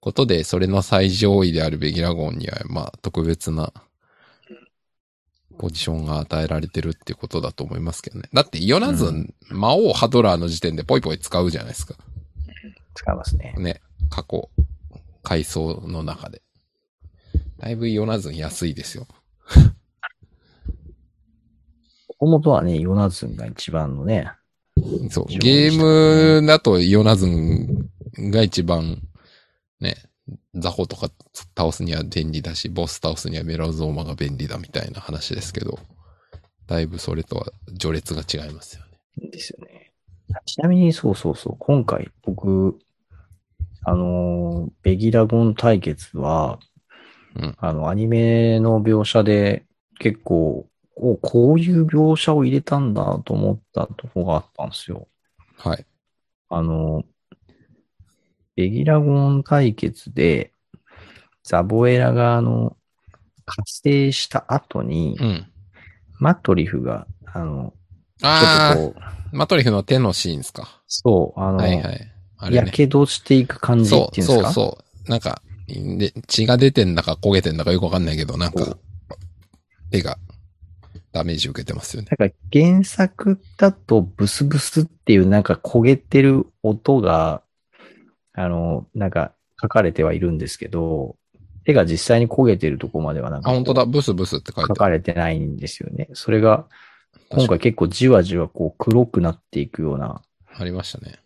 [0.00, 3.72] ことで、それの最上位であるベギラゴンには、まあ特別な
[5.58, 8.28] ポジションが与えられてるっていうことだと思いますけどね。
[8.32, 11.94] だってイオナズン、魔王ハドラーの時点でポイポイ使うじゃないですか。
[12.94, 13.54] 使いますね。
[13.58, 13.80] ね。
[14.10, 14.48] 過去、
[15.22, 16.42] 階層の中で。
[17.58, 19.06] だいぶイオナズン安いですよ。
[22.24, 24.30] もともとはね、ヨナズンが一番のね、
[25.10, 25.26] そう。
[25.26, 27.90] ゲームだとイオナズン
[28.30, 29.00] が一番、
[29.80, 29.96] ね、
[30.54, 31.10] ザホとか
[31.56, 35.78] 倒すには便利だし、ボス倒すにはメロゾーマが便利だみたいな話ですけど、
[36.66, 37.46] だいぶそれとは
[37.78, 39.30] 序列が違いますよね。
[39.30, 39.92] ですよね。
[40.46, 42.78] ちなみに、そうそうそう、今回僕、
[43.84, 46.58] あのー、ベギラゴン対決は、
[47.36, 49.66] うんあの、アニメの描写で
[49.98, 55.08] 結構、おこういう描写を入れたんだと思ったとこがあったんですよ。
[55.58, 55.86] はい。
[56.48, 57.04] あの、
[58.56, 60.52] ベギラゴン対決で、
[61.42, 62.76] ザボエラがあの、
[63.44, 65.46] 活性した後に、うん。
[66.18, 67.74] マトリフが、あの、
[68.18, 70.80] ちょあっとこう、あ、マトリフの手のシーンですか。
[70.86, 72.10] そう、あの、はいはい。
[72.38, 72.70] あれやね。
[72.70, 74.52] けどしていく感じそう、っていうんですか？
[74.52, 75.10] そうそう。
[75.10, 78.76] なんか、で、血が出てんだか焦げてんだかよくわかんないけど、なんか、
[79.90, 80.18] 手が
[81.14, 82.08] ダメージ受けてますよね。
[82.18, 87.40] なんか原作だとブスブスっていうなんか焦げてる音が、
[88.32, 91.16] あの、なんか書かれてはいるんですけど、
[91.64, 93.86] 手が実際に焦げてるとこまではなんあ、か本当だ。
[93.86, 94.68] ブスブスって書いて。
[94.68, 96.08] 書かれてないんですよね。
[96.14, 96.66] それが
[97.30, 100.20] 今回結構じわじわこう黒くなっていくような、
[100.52, 101.20] ありましたね。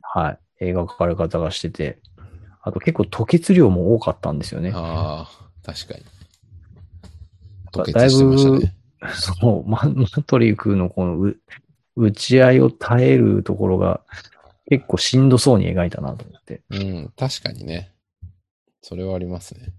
[0.00, 1.98] はい、描かれ方がしてて、
[2.62, 4.72] あと結構吐血量も多かったんですよね。
[4.74, 6.04] ああ、確かに。
[7.72, 8.74] だ吐血してましたね。
[9.14, 11.40] そう、ママトリフのこのう
[11.96, 14.00] 打ち合いを耐えるところが
[14.70, 16.62] 結構しんどそうに描いたなと思って。
[16.70, 17.92] うん、確かにね。
[18.82, 19.72] それはありますね。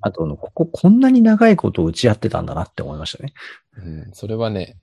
[0.00, 3.34] あとあの、こここんなに長いこと打ち合ってたんだなって思いましたね。
[3.76, 4.78] うん、それはね、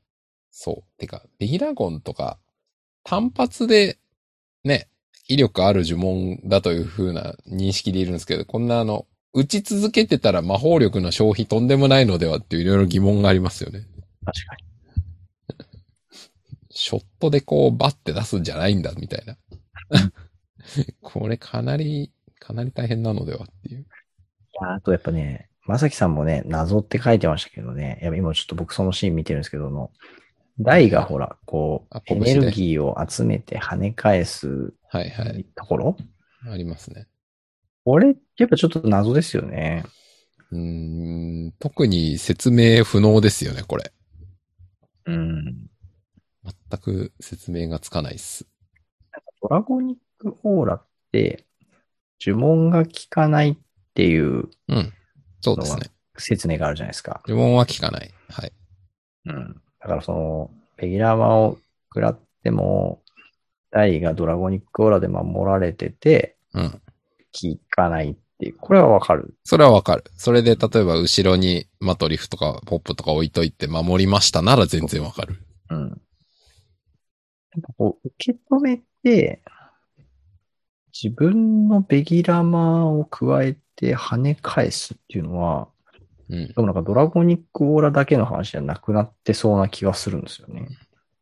[0.51, 0.99] そう。
[0.99, 2.37] てか、ベギラゴンとか、
[3.03, 3.97] 単発で、
[4.63, 4.89] ね、
[5.27, 9.05] 威力ある呪文だという風な認識でいるんですけど、こんなあの、
[9.37, 13.81] 打ち続けてたら魔法力の消費とんでもないのではっていういろいろ疑問がありますよね。
[14.25, 14.65] 確かに。
[16.71, 19.37] ショットでこうバッて出すんじゃないんだ、みたいな。
[21.03, 23.81] これかなり、かなり大変なのではっていう。
[23.81, 23.85] い
[24.59, 29.91] やあとやっぱね、まさきさんもね、謎って書いてましたけどね、やっぱ今ちょっと僕そのシーン見てるんですけども、
[30.59, 35.45] ダイがほら、こうあ、エネルギーを集めて跳ね返すはいはい。
[35.55, 35.97] ところ、
[36.49, 37.05] ありますね。
[37.87, 39.85] これ、やっぱちょっと謎ですよね。
[40.51, 43.93] うーん、特に説明不能ですよね、これ。
[45.05, 45.69] うん。
[46.43, 48.45] 全く説明がつかないっす。
[49.41, 51.45] ドラゴニックオーラって、
[52.19, 53.57] 呪文が効かないっ
[53.93, 54.93] ていううん。
[55.39, 55.83] そうですね。
[56.17, 57.21] 説明があるじゃないですか。
[57.25, 58.13] 呪文は効かない。
[58.27, 58.51] はい。
[59.27, 59.61] うん。
[59.79, 61.57] だからその、ペギラマを
[61.93, 63.01] 食らっても、
[63.71, 66.81] ダイがドラゴニックオーラで守られてて、うん。
[67.33, 68.57] 効かないっていう。
[68.57, 69.35] これはわかる。
[69.43, 70.03] それはわかる。
[70.15, 75.35] それで、例えば後ろにマトリフとかポップとか置いといて守りましたなら全然わかる。
[75.69, 75.89] うん。
[75.89, 79.41] やっぱこう、受け止めて、
[81.01, 85.67] 自分のベギラマを加えて跳ね返すっていうのは、
[86.29, 86.47] うん。
[86.47, 90.67] でもなんかドラゴニックオーラだけの話じゃなくなってそうな気がするんですよね。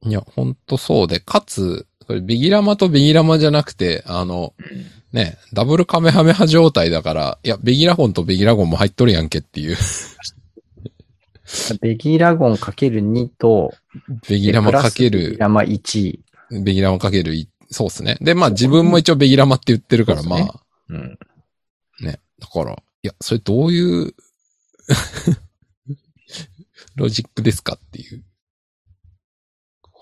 [0.02, 4.54] いや、ほんとそうで、かつ、これビギラマとビギラマじゃなくて、あの、
[5.16, 9.78] ね、ダブルカメハメハ状態だから、いや、ビギラゴンとビギラゴンも入っとるやんけっていう。
[11.80, 13.74] ベギラゴンかける2と、
[14.28, 16.20] ビギラマかけプラスベギる、ラマ1。
[16.66, 18.18] ビギラマかけるい、そうっすね。
[18.20, 21.18] で、まあ自分も一応ベギラマって言ってるから、まあ、うん。
[22.02, 22.20] ね。
[22.38, 24.14] だから、いや、それどういう
[26.96, 28.22] ロジックですかっていう。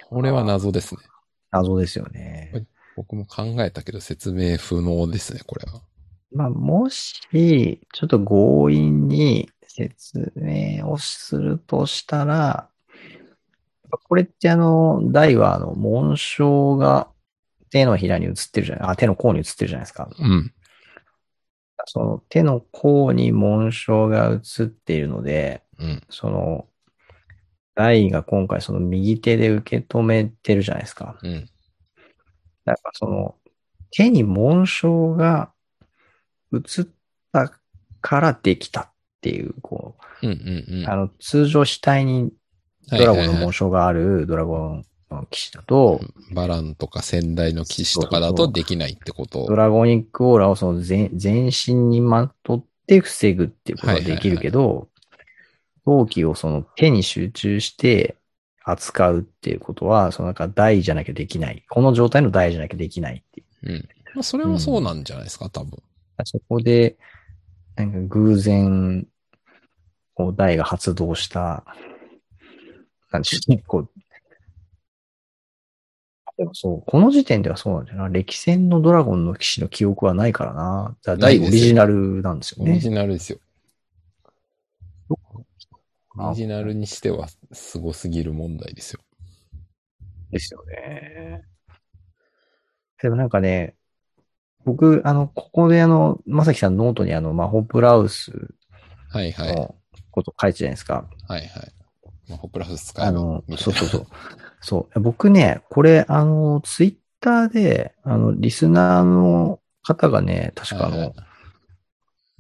[0.10, 1.02] これは謎ですね。
[1.52, 2.66] 謎ですよね。
[2.96, 5.82] 僕も考えたけど説明不能ですね、これは。
[6.32, 12.70] まあ、もし、ちょっと強引に説明をするとしたら、
[14.08, 17.10] これってあの、台はあの、紋章が
[17.70, 20.10] 手のひらに映ってるじゃない、あ、手の甲に映ってるじゃないですか。
[20.18, 20.54] うん。
[21.86, 26.04] その手の甲に紋章が映っているので、うん。
[26.10, 26.68] その、
[27.76, 31.18] 台が今回その右手で受け止めてるじゃないですか。
[31.24, 31.50] うん。
[32.94, 33.36] その、
[33.92, 35.52] 手に紋章が
[36.54, 36.88] 映っ
[37.32, 37.52] た
[38.02, 40.84] からできたっていう、こうんうんうん。
[40.84, 42.32] う、あの、通常死体に
[42.90, 46.02] ドラゴンの紋章があるドラゴンの騎士だと、
[46.34, 49.46] バランとか仙台の騎士とかだとできないってこと。
[49.48, 54.90] ドラゴニックオーラをその全全身にまとって防ぐっていうことができるけど、
[55.86, 58.16] 陶器をその手に集中して
[58.64, 61.64] 扱うっていうことは、そのなんか台じゃなきゃできない。
[61.70, 63.74] この状態の台じゃなきゃできないっていう。
[63.74, 63.90] うん。
[64.16, 65.82] まあ、それはそうなんじゃないですか、多分。
[66.26, 66.98] そこで、
[67.76, 69.08] なんか偶然、
[70.14, 71.66] こう台が発動した、
[73.12, 73.90] なんでしょうね、こう、
[76.38, 78.10] でもそう、この時点ではそうなんだよな。
[78.10, 80.96] 歴戦のドラゴンの騎士の記憶はないからな。
[81.04, 82.72] だオリジナルなんですよね。
[82.72, 83.40] オリジナルですよ。
[86.18, 89.00] オリジナルにしては凄すぎる問題ですよ。
[90.32, 91.44] ですよね。
[93.02, 93.76] でもなんかね、
[94.66, 98.32] 僕、あの、ここであの、まさきさんノートにあの、マホプラウス
[99.10, 99.56] はいはい。
[99.56, 99.76] の
[100.12, 101.06] こと書いてたじゃないですか。
[101.28, 101.50] はいはい。
[102.30, 103.44] まあ、マホプラウス使えばあの。
[103.58, 104.08] そうそうそう。
[104.62, 105.00] そう。
[105.02, 111.14] 僕ね、これ、あの、ツイッターで、あの、リスナーの方がね、確かあの、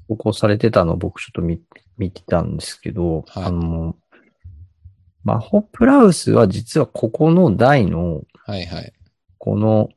[0.08, 1.60] 投稿されてたのを僕ちょっと見
[1.98, 3.96] 見てたんですけど、はいあの、
[5.24, 8.94] マホプラウスは実はここの台の、はいはい。
[9.38, 9.90] この、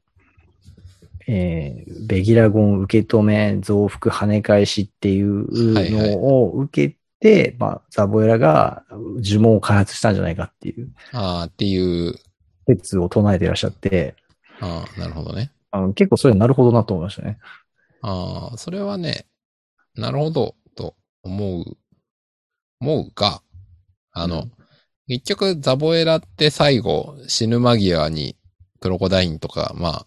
[1.29, 12.15] えー、ベギラゴン受け止め、増幅跳ね返しっていうはいはいのを受けて、まあ、ザボエラが呪文を開発したんじゃないかっていうああ、っていう、
[12.67, 14.17] 説を唱えていらっしゃって、
[14.61, 15.53] ああ、なるほどね。
[15.71, 17.39] あの結構それなるほどなと思いましたね。
[18.03, 19.27] ああ、それはね、
[19.95, 21.77] なるほど、と思う、
[22.81, 23.43] 思うが、
[24.13, 24.53] あの、うん。
[25.09, 28.37] 結局、ザボエラって最後、死ぬ間際に、
[28.81, 30.07] クロコダインとか、ま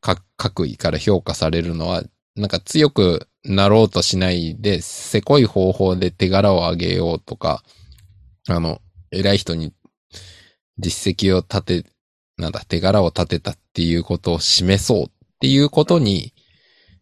[0.00, 2.02] か、各位から評価されるのは、
[2.34, 7.62] なんか強くなろうとしないで、せこい方法で手柄を上げようとか、
[8.48, 9.72] あの、偉い人に
[10.78, 11.90] 実績を立て、
[12.36, 15.08] なんだ、手柄を立てたっていうことを示そうっ
[15.40, 16.34] ていうことに、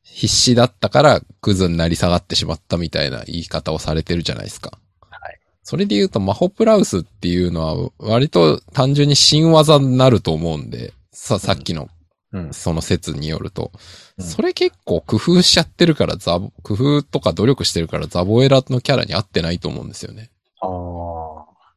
[0.04, 4.78] 必死だったからクズになり下がってしまったみたいな言い方をされてるじゃないですか。
[5.00, 5.38] はい。
[5.62, 11.88] それで言うと、マホプラウスっていうのは割と単純に新技になると思うんで、さ、さっきの
[12.34, 12.52] うん。
[12.52, 13.70] その説によると、
[14.18, 20.30] うんそれ結構工夫しちゃってるからザボ、工夫とか努力してるからザボエラのキャラに合ってないと思うんですよね。
[20.60, 20.70] ああ、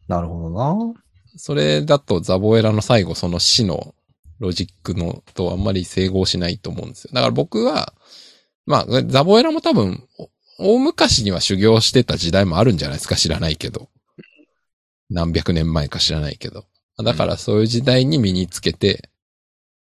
[0.08, 0.94] なるほどな。
[1.36, 3.96] それだとザボエラの最後その死の
[4.40, 7.12] ロジックのとあんまり整合しないと思うんですよ。
[7.14, 7.94] だから僕は、
[8.68, 10.04] まあ、ザボエラも多分、
[10.60, 13.90] お大昔には修行してた時代もあるんじゃないですか知らないけど。
[15.10, 16.66] 何百年前か知らないけど。
[17.04, 19.10] だからそういう時代に身につけて、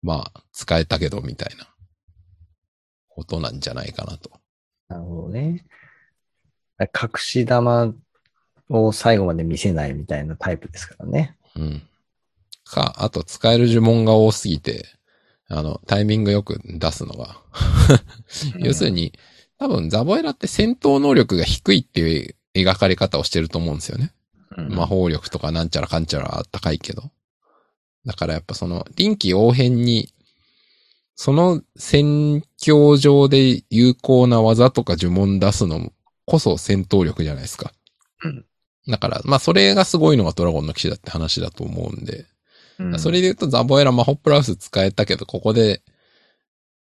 [0.02, 1.68] まあ、使えたけどみたいな
[3.10, 4.32] ことなんじゃないかなと。
[4.88, 5.66] なるほどね。
[6.80, 7.94] 隠し玉
[8.70, 11.36] を最後まで見せないみたいなタイプですからね。
[11.56, 11.82] うん。
[12.64, 14.86] か、あと使える呪文が多すぎて、
[15.50, 17.42] あの、タイミングよく出すのが。
[18.60, 19.14] 要するに、
[19.58, 24.14] 多分ザボエラって戦闘能力が低いっていう描かれ方をしてると思うんですよね。
[24.58, 27.12] うん、魔法力とかなんちゃらかんちゃらあったかいけど。
[28.06, 30.14] だからやっぱその臨機応変に、
[31.16, 35.92] その戦況上で有効な技とか呪文出すの
[36.26, 37.74] こそ戦闘力じゃないですか。
[38.24, 38.46] うん
[38.90, 42.26] だから、まあそれがすごいのがドラゴンの騎士だって話だと思うんで、
[42.80, 45.82] うんそれで言うとザボエラマホプラウス使えたけど、ここで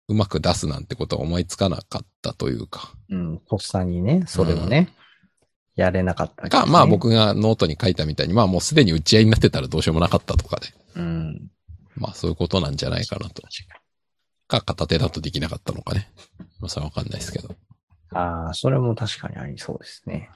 [0.08, 2.94] うまく出すなんてことは思いつかなかったというか。
[3.10, 4.90] うん、とっさにね、それをね、
[5.76, 10.68] やれなかったか、ね、まあ僕がノートに書いたみたいに、まあもうすでに打ち合いになってたらどうしようもなかったとかで。
[10.96, 11.50] うん。
[11.96, 13.42] まあそういうことなんじゃないかなと。
[14.48, 16.10] か、片手だとできなかったのかね。
[16.60, 17.56] まあそれはわかんないですけど。
[18.14, 20.30] ああ、それも確かにありそうですね。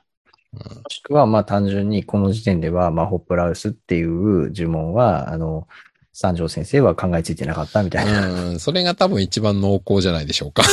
[0.55, 5.67] うんもしくは、まあ単純にこの時点では、まあホップラウスっていう呪文は、あの、
[6.13, 8.51] 三条先生は考えついてなかったみたいな。
[8.51, 10.63] うん、それが多分一番濃厚じゃないでしょうか。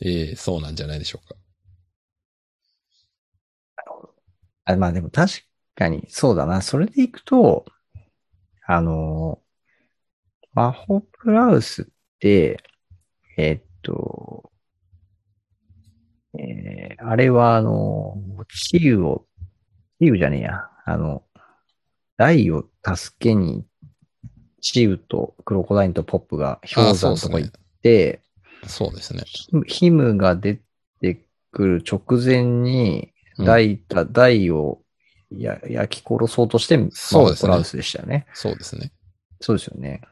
[0.00, 1.34] ええそうなんじゃないでしょうか。
[4.64, 5.42] あまあでも確
[5.74, 6.62] かに、そうだな。
[6.62, 7.64] それでいくと、
[8.66, 9.40] あの、
[10.52, 11.86] マホプラウスっ
[12.20, 12.62] て、
[13.36, 14.49] えっと、
[16.38, 18.18] えーあれはあの、
[18.70, 19.24] チウを、
[20.00, 21.22] チウじゃねえや、あの、
[22.18, 23.64] ダイを助けに、
[24.60, 28.20] チウとクロコダインとポップが氷山のとこ行って、
[28.66, 29.22] そうですね。
[29.66, 30.60] ヒムが出
[31.00, 34.82] てくる直前に、うんダイた、ダイを
[35.30, 38.26] や焼き殺そうとして、そうですねラウスでしたよね。
[38.34, 38.92] そうですね。
[39.40, 40.02] そうですよね。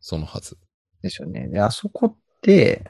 [0.00, 0.58] そのはず。
[1.00, 1.48] ですよね。
[1.48, 2.84] で、あそこって、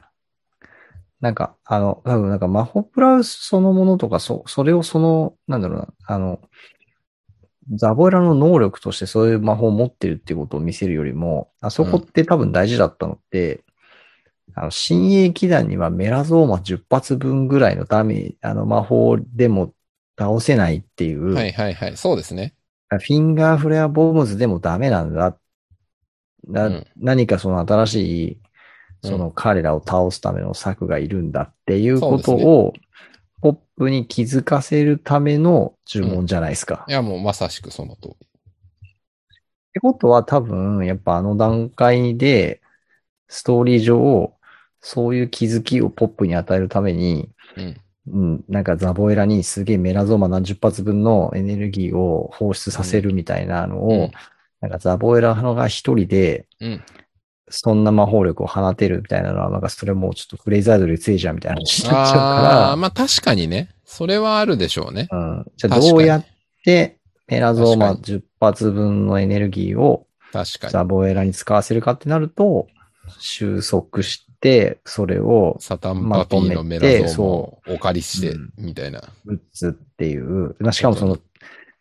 [1.20, 6.40] なんか、あの、多分なんかマホプラウスそのものとか、そ、それをその、なんだろうな、あの、
[7.74, 13.64] ザボエラの能力としてそういう魔法を持ってるっていうことを見せるよりも、あそこって多分大事だったのって、
[14.54, 19.74] あの、新鋭騎団にはメラゾーマ10発分ぐらいのダメあの魔法でも
[20.18, 21.96] 倒せないっていう、はいはいはい。
[21.96, 22.54] そうですね。
[22.88, 25.36] フィンガーフレアボムズでもダメなんだ。
[26.46, 28.45] なうん何かその新しい、うん
[29.02, 32.72] その彼らを倒すための策がいるんだっていうことを、
[33.40, 36.82] ポップに気づかせるための呪文じゃないですか。
[36.82, 38.26] っいやもうまさしくその通り。
[39.74, 42.62] てことは多分、やっぱあの段階で、
[43.28, 44.32] ストーリー上、
[44.80, 47.76] そういう気づきをポップに与えるために、うん。
[48.08, 54.10] うん、なんかザボエラにすげえメラゾーマ何十発分のエネルギーを放出させるみたいなのを、うん
[54.60, 56.82] なんかザボエラのが一人で、うん。
[57.48, 63.70] そんな魔法力を放てるみたいなのは、なんかそれもうちょっとフレイザードより強いじゃんみたいな話になっちゃうああー、かまあ確かにね。
[63.84, 65.06] それはあるでしょうね。
[65.10, 65.52] ら、うん。
[65.56, 66.26] じゃあどうやっ
[66.64, 70.72] てメラゾーマ確か10発分のエネルギーを確かに。
[70.72, 72.66] ザボエラに使わせるかってなると、
[73.18, 79.02] 収束して、それをサタンパピーのメラゾーマをお借りしてうん、みたいな。
[79.24, 81.18] 打つっていう、まあ、しかもその、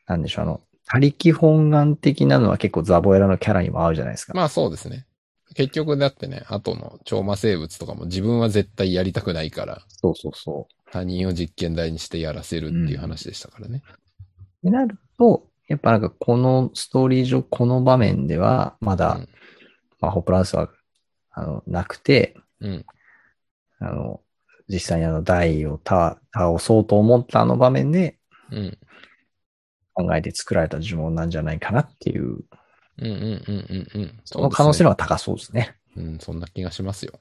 [0.07, 4.33] なんでしょう、あの、他力本願的なのは結構ザボエラのキャラにも合うじゃないですか。
[4.35, 5.05] まあそうですね。
[5.55, 13.81] 結局だってね、後の超魔生物とかも自分は絶対やりたくないから、そうそうそ他人を実験台にしてやらせるっていう話でしたからね。
[14.63, 14.67] う。
[14.67, 19.29] になると、やっぱなんかこのストーリー上、この場面では、まだ、うん
[19.99, 20.69] まあ、ホプランスは、
[21.31, 22.85] あの、なくて、うん。
[23.79, 24.21] あの、
[24.67, 28.17] 実際にあの、台を倒倒そうと思ったあの場面で
[28.51, 28.77] うん。
[29.93, 32.43] 考えて作られた呪文なんじゃないかなっていう、
[32.97, 34.19] うんうんうんうんうん。
[34.25, 34.95] その可能性のは。
[34.95, 35.75] 方が高そうですね。
[35.97, 37.19] うん、そんな気がしますよ。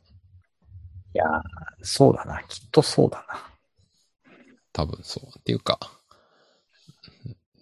[1.14, 1.40] いやー
[1.82, 2.42] そうだな。
[2.48, 3.50] きっとそうだな。
[4.72, 5.38] 多分そう。
[5.38, 5.78] っていうか、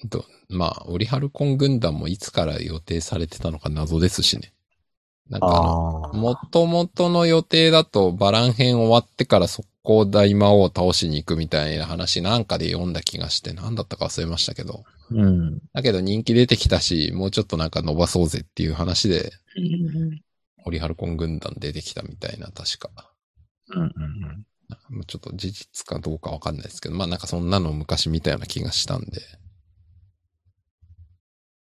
[0.04, 4.52] どまあ、オリハルコン軍団もいつから予定されてたのか謎ですしね。
[5.28, 14.84] なんかあの、あもともとの予定だとバラン編終わってから速攻大魔王を倒しに行くみたいな話なんかで読んだ気がして、なんだったか忘れましたけど。
[15.14, 15.58] うん。
[15.72, 19.32] だけど人気出てきたし、もうちょっとなんか伸ばそうぜっていう話で、
[20.64, 22.90] オリハルコン軍団出てきたみたいな、確か。
[23.68, 24.46] うんうん
[24.88, 29.20] もうちょっと事実かどうかわかんないですけど、まあなんかそんなの昔見たような気がしたんで。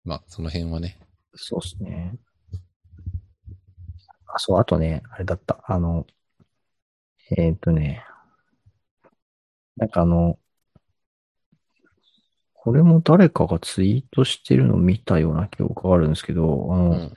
[0.04, 0.98] まあ、その辺はね。
[1.34, 2.14] そうですね。
[4.26, 5.62] あ、そう、あとね、あれだった。
[5.66, 6.06] あの、
[7.36, 8.04] えっ、とね、
[9.76, 10.38] なんかあの、
[12.68, 17.10] これも誰かがツイートしてるのを見たような記憶があるんですけど、あの、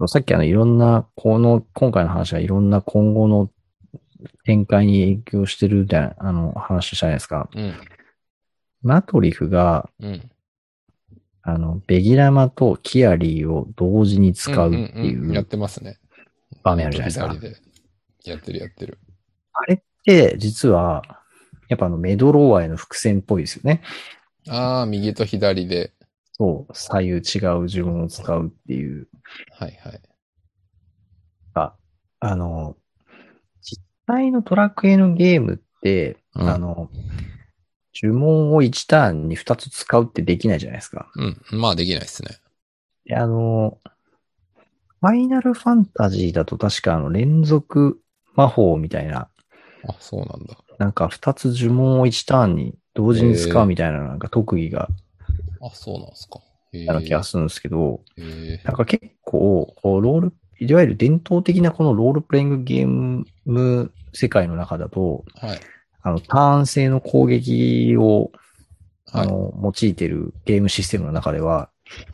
[0.00, 0.08] うん。
[0.08, 3.48] さっきあの、いろんな、この、今回の話はいろんな今後の
[4.44, 7.48] 展開に影響してるみたいな、あの、話したじゃないですか。
[7.54, 7.74] うん。
[8.82, 10.28] マトリフが、うん。
[11.42, 14.76] あの、ベギラマとキアリーを同時に使うって
[15.06, 15.98] いんんんやっうてますね。
[16.64, 17.28] 場面あるじゃないですか。
[17.28, 17.56] 左で
[18.24, 18.98] やってるやってる。
[19.52, 21.20] あれって、実は、
[21.68, 23.82] やっぱあの、メドローアへの伏線っぽいですよね。
[24.48, 25.92] ああ、右と左で。
[26.32, 27.20] そう、左右違う
[27.68, 29.08] 呪文を使うっていう。
[29.52, 30.00] はいはい。
[32.26, 32.74] あの、
[33.60, 36.88] 実際のドラクエのゲームって、うんあの、
[37.94, 41.10] 呪文を1ターンに2つ使うってできないじゃないですか。
[41.16, 41.22] う
[41.56, 41.60] ん。
[41.60, 42.38] まあできないですね。
[43.04, 43.78] であの、
[45.02, 48.00] ファイナルファンタジーだと確かあの連続
[48.34, 49.28] 魔法みたいな、
[49.86, 50.56] あ、そうなんだ。
[50.78, 54.88] なんか2つ呪文を1ターンに同時に使うみたいななんか特技が
[55.64, 56.40] あ、そうなんですか。
[56.72, 65.60] へある気がするんですけど、えなんか結構、こう、ロール、いわゆる伝統的なこのロールプレイングゲーム世界の中だと、はい。
[66.02, 68.30] あの、ターン制の攻撃を、
[69.06, 69.26] はい。
[69.26, 71.70] あの、用いてるゲームシステムの中では、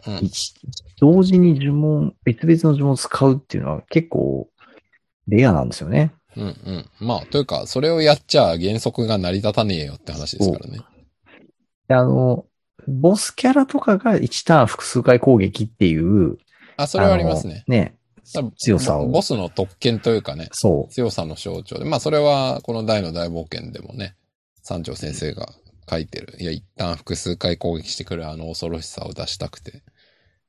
[0.07, 0.55] うん、一
[1.01, 4.49] 同時に呪文、別々の呪文を使うっていうのは結構
[5.29, 6.13] レアなんですよね。
[6.37, 6.91] うんうん。
[7.01, 10.81] まあ、というか、それをやっちゃ原則が成り立たねえよって話ですからね。
[11.89, 12.47] であの、
[12.87, 16.39] ボスキャラとかが1ターン複数回攻撃っていう、
[16.77, 17.65] あ、それはありますね。
[17.67, 17.97] ね、
[18.57, 21.85] 強さをボボスの特権というかね、そ強さの象徴で。
[21.85, 24.15] まあ、それは、この大の大冒険でもね、
[24.63, 25.53] 三条先生が
[25.89, 26.37] 書いてる。
[26.39, 29.83] いや、一旦複数回攻撃してくるあの恐ろしさを出したくて、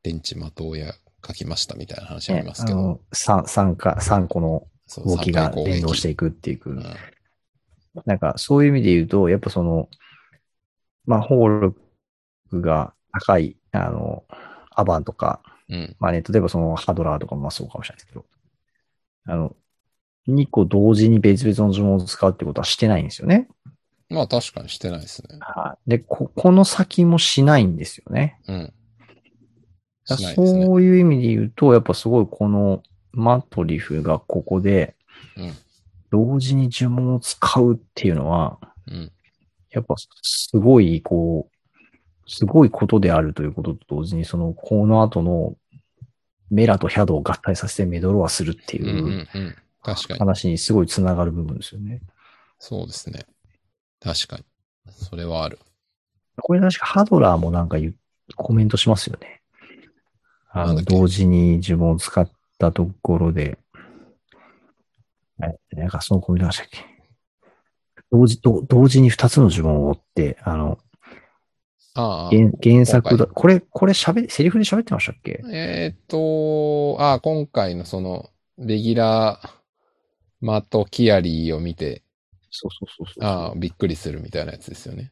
[0.04, 0.94] 電池的をや
[1.26, 2.36] 書きましたみたいな話う。
[2.36, 2.80] ありね、ますけど。
[2.80, 4.68] あの、3、三か、三個の
[4.98, 6.70] 動きが連動していくっていう。
[6.70, 6.84] うん
[8.06, 9.90] なんか、そういう意味で言うと、やっぱその、
[11.06, 11.76] 魔法力
[12.54, 14.24] が高い、あの、
[14.70, 15.96] アバンとか、うん。
[16.00, 18.26] まあね、例えばそのハドラーとかもまあそうかもしれないですけど、
[19.26, 19.56] あの、
[20.28, 23.48] 2個同時に別々の呪文を使うってことはしてないんですよね。
[24.10, 25.38] まあ、確かにしてないですね。
[25.40, 25.90] はい。
[25.90, 28.40] で、こ、この先もしないんですよね。
[28.48, 28.56] うん。
[28.58, 28.74] ね。
[30.36, 32.84] そういう意味で言うと、やっぱすごいこの
[33.14, 34.96] マトリフがここで、
[35.38, 35.54] うん。
[36.12, 39.12] 同時に呪文を使うっていうのは、うん。
[39.72, 45.56] やっぱすごい、こう、すごいことであるということと同時に、その、この後の
[46.50, 49.56] メラとヒャドを合体させてメドロアするってうんうんいううん。
[49.82, 50.20] 確かに。
[50.20, 52.02] 話にすごい繋がる部分ですよね。
[52.60, 53.26] そうですね。
[54.02, 54.44] 確かに。
[54.92, 55.60] それはある。
[56.38, 57.78] これ確かハドラーもなんか
[58.36, 59.42] コメントしますよね。
[60.50, 62.30] あの、同時に呪文を使っ
[62.62, 63.58] たところで、
[65.42, 66.86] えなんかそのコメントでしたっけ？
[68.12, 70.78] 同時、同同時に二つの呪文を追って、あの、
[71.96, 72.30] ああ。
[72.30, 75.42] 原原作だ、今これ、これ喋、セリフで喋ってましたっけ？
[75.52, 79.50] えーっと、あ、今回のその、レギュラー、
[80.40, 82.04] マトキアリーを見て、
[82.52, 83.24] そうそうそうそう。
[83.24, 85.12] ああ、びっくりするみたいなやつですよね。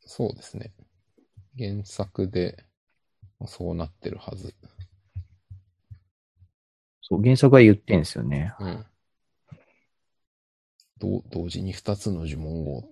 [0.00, 0.72] そうですね。
[1.58, 2.64] 原作で、
[3.46, 4.54] そうなってるはず。
[7.02, 8.54] そう、原作は言ってんですよね。
[8.58, 8.86] うん。
[10.98, 12.88] どう同時に二つの呪文を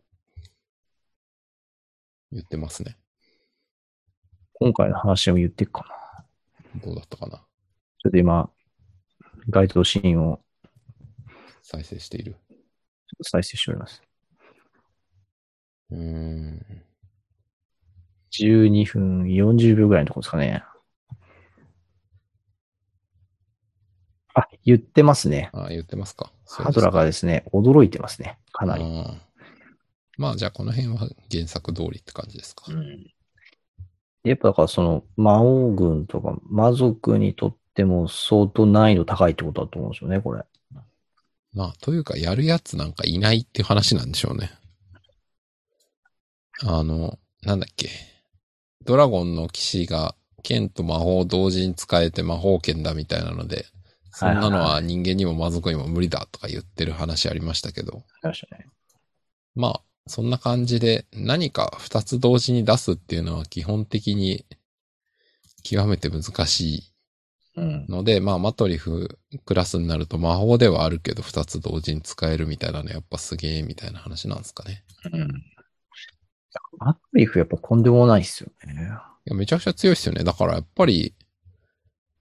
[2.31, 2.99] 言ってますね。
[4.55, 5.87] 今回の話でも言ってっか
[6.75, 6.81] な。
[6.85, 7.39] どうだったかな？
[7.39, 8.51] ちょっと今、
[9.49, 10.41] 該当シーンを
[11.63, 12.37] 再生している。
[13.23, 14.03] 再生しております。
[15.91, 16.83] うーん。
[18.33, 20.65] 12分40秒ぐらいのところですかね。
[24.35, 25.51] あ、言ってますね。
[25.53, 26.33] あ、言ってますか。
[26.47, 28.39] ハドラがですね、驚いてますね。
[28.53, 28.85] かなり。
[28.85, 29.21] うん
[30.19, 32.67] まあ、じゃあこの辺は原作通りって感じですか。
[34.25, 40.45] やっぱだからその、魔王軍とか魔族にとっても相当難易度高いってことだと思うんですよね、これ。
[41.55, 44.51] まあ、というか、やるやつなんかいないっていう話なんでしょうね。
[46.65, 48.12] あの、なんだっけ。
[48.85, 53.67] ドラゴンの騎士が剣と魔法を同時に使えて魔法剣だみたいなので、
[54.13, 58.67] そんなのは人間にも魔族にも無理だとか言ってる話ありましたけど、ありましたね。
[59.55, 64.45] まあ、そんな感じで何か二つ同時に出すっていうのは基本的に
[65.63, 66.83] 極めて難しい
[67.57, 67.87] うん。
[67.87, 74.85] ので、まあ、マトリフクラスになると魔法ではあるけど、二つ同時に使えるみたいなのやっぱすげえみたいな話なんですかね。
[75.13, 75.29] うん。
[76.79, 78.91] マトリフやっぱとんでもないっすよね。
[79.27, 80.25] いや、めちゃくちゃ強いですよね。
[80.25, 81.15] だからやっぱり、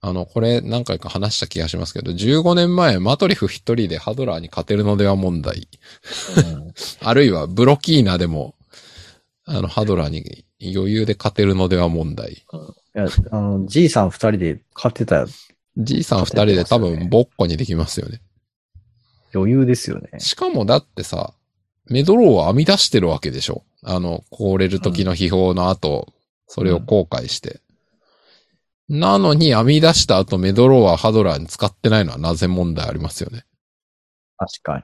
[0.01, 5.67] あの、これ何回か話した気がしますけど、15年前マトリフ一人でハドラーに勝てるのでは問題。
[6.37, 8.55] うん あるいはブロキーナでも、
[9.45, 12.33] あの、ハドラーに余裕で勝てるのでは問題。
[12.33, 12.37] い
[12.93, 15.27] や、あの、じいさん二人で勝ってた
[15.77, 18.21] じいさん二人で多分ボッコにできますよね。
[19.33, 20.19] 余裕ですよね。
[20.19, 21.33] しかもだってさ、
[21.91, 26.13] メドローを編み出してるわけでしょあの、凍れる時の秘宝の後、
[26.47, 27.61] それを後悔して。
[28.89, 33.45] なのに編み出した後メドローはハドラーに使ってないのはなぜ問題ありますよね。
[34.37, 34.83] 確かに。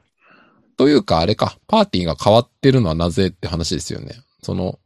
[0.77, 4.15] というかあれか、パーティーが変わってるのはなぜって話ですよね。
[4.43, 4.79] その、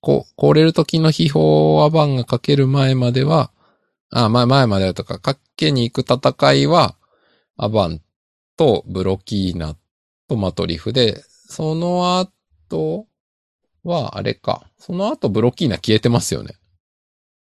[0.00, 3.52] こ、凍れる時の秘宝アバンがかける前までは、
[4.10, 6.96] あ、前、前までやとか、かっけに行く戦いは、
[7.56, 8.00] アバン
[8.56, 9.76] とブロキーナ
[10.30, 13.06] とマトリフで、その後
[13.82, 14.62] は、あれか。
[14.78, 16.54] その後ブロキーナ消えてますよね。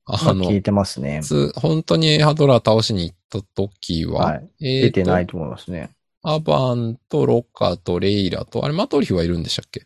[0.05, 1.21] あの、消えてますね。
[1.23, 4.49] つ本当にハドラー倒しに行った時は、はい。
[4.59, 5.91] 出てないと思いますね。
[6.23, 9.79] アバンとロカとレイラと、あれマトリフはいるんでしたっけ？
[9.79, 9.83] い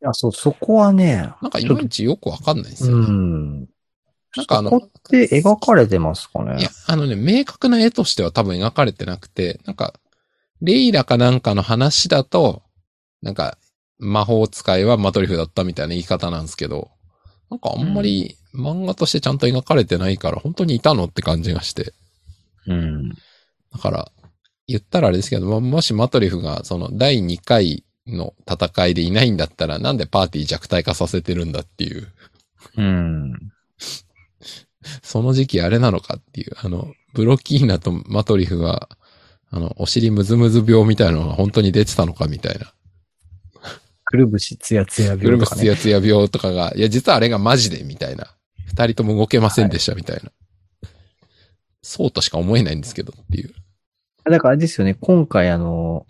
[0.00, 3.06] や、そう、そこはね、なんかいまいちよくわかんないんですようね。
[3.06, 3.60] ん。
[4.36, 6.58] なんかあのそこって描かれてますかね？
[6.58, 9.94] いや、あのね、明確な絵としては多分描かれてなくて、なんか、
[10.62, 12.62] レイラかなんかの話だと、
[13.22, 13.58] なんか、
[13.98, 16.90] 魔法使いはマトリフだったみたいな言い方なんですけど、
[17.50, 21.92] なんかあんまり漫画としてちゃんと描かれてないから、本当にいたのって感じがして。
[22.66, 23.10] うん。
[23.10, 24.12] だから、
[24.66, 32.08] 言ったらあれですけど、まもしマトリフがその第2回の戦いでいないんだったら、なんでパーティー弱体化させてるんだっていう、
[32.76, 33.32] うん。
[35.02, 38.88] その時期あれなのかっていう、あの、ブロキーナとマトリフが、
[39.50, 42.72] あの、お尻ムズムズ病みたいなのが本当に出てたのかみたいな。
[44.04, 45.60] くるぶしつやつや病とかね。
[45.60, 48.26] スツヤツヤ病とかが、いや、実はあれがマジでみたいな。
[48.66, 50.30] 二人とも動けませんでしたみたいな。
[51.82, 53.54] そうとしか思えないんですけどっていう。
[54.24, 56.06] だからあれですよね、今回あの、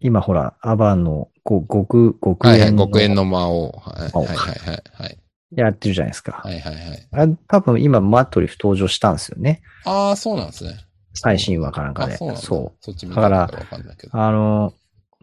[0.00, 4.32] 今ほら、アバンのご極、極はいはい、縁の極縁の魔王はいはいは
[4.72, 5.18] いはい。
[5.56, 6.42] やってるじゃないですか。
[6.44, 7.08] はいはいはい。
[7.12, 9.62] あ多分今マトリフ登場したんですよね。
[9.84, 10.74] ああ、そうなんですね。
[11.14, 12.14] 最新話かなんかで。
[12.14, 12.84] あそうそう。
[12.84, 14.18] そっち見たのかわかんないけど。
[14.18, 14.74] あの、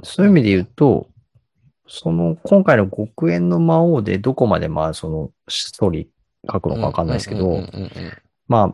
[0.03, 1.09] そういう意味で言うと、
[1.87, 7.63] その、今回の極縁の魔王でどこまでまあそのストーリー書くのかわかんないですけど、
[8.47, 8.73] ま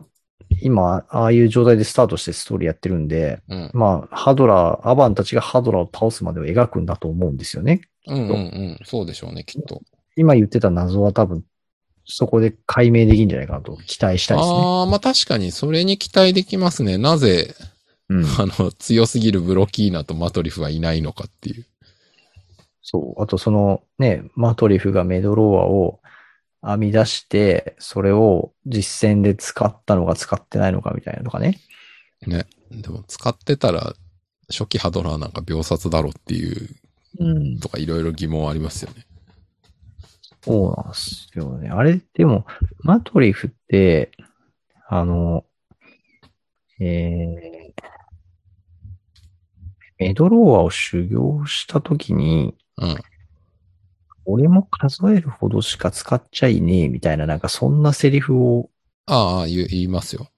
[0.62, 3.70] 今、ああいう状態でスタートしてストーリーやってるんで、うんうん。
[3.74, 7.82] まあ、ハドラー、アバンたちがハドラーを倒すまでを描くんだと思うんですよね。
[8.06, 8.78] うんうんうん。
[8.84, 9.82] そうでしょうね、きっと。
[10.16, 11.44] 今言ってた謎は多分、
[12.08, 14.56] そこで解明できるんじゃないかなと期待したいですね。
[14.56, 16.96] ああ、まあ確かにそれに期待できますね。
[16.98, 17.54] なぜ、
[18.08, 18.24] うん。
[18.40, 21.66] あの、強すぎるブロキーナとマトリフはいないのかっていう。
[22.82, 23.22] そう。
[23.22, 26.00] あとそのね、マトリフがメドローアを
[26.66, 31.60] 編み出して、それを実戦で使ったのか使ってないのかみたいなのとかね。
[32.26, 32.46] ね。
[32.70, 33.94] でも使ってたら、
[34.50, 36.68] 初期ハドラーなんか秒殺だろっていう、
[37.18, 37.58] うん。
[37.58, 39.04] とかいろいろ疑問ありますよね。
[40.48, 41.68] そうなんですよね。
[41.68, 42.46] あれ、でも、
[42.80, 44.10] マトリフって、
[44.88, 45.44] あの、
[46.80, 47.72] えー、
[49.98, 52.96] メドローアを修行したときに、うん。
[54.24, 58.70] 俺も数えるほどしか使っちゃいねえ、みたいな、なんかそんなセリフを
[59.06, 60.28] ああ、言いますよ。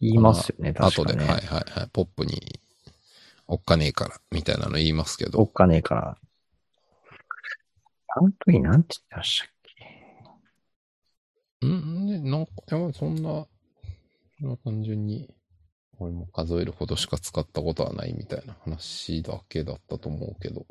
[0.00, 1.24] 言いますよね、確後で、かね。
[1.24, 1.88] はいはいはい。
[1.92, 2.60] ポップに、
[3.46, 5.44] おっかねえから、みたいなの言いますけおど。
[5.44, 6.18] っかねえから。
[8.16, 9.57] あの時なんて言ってましたっけ？
[11.62, 13.46] うん、ね、なんか、いや、そんな、
[14.40, 15.28] そんな単純に、
[15.98, 20.64] 俺も数えるほどしか使ったことはないみたいな話だけだったと思うけど。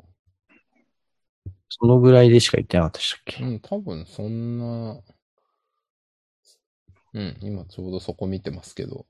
[1.68, 3.44] そのぐらいでしか言ってなかったでしたっけ？
[3.44, 5.02] うん、多分そんな、
[7.12, 9.04] うん、今ちょうどそこ見てますけど、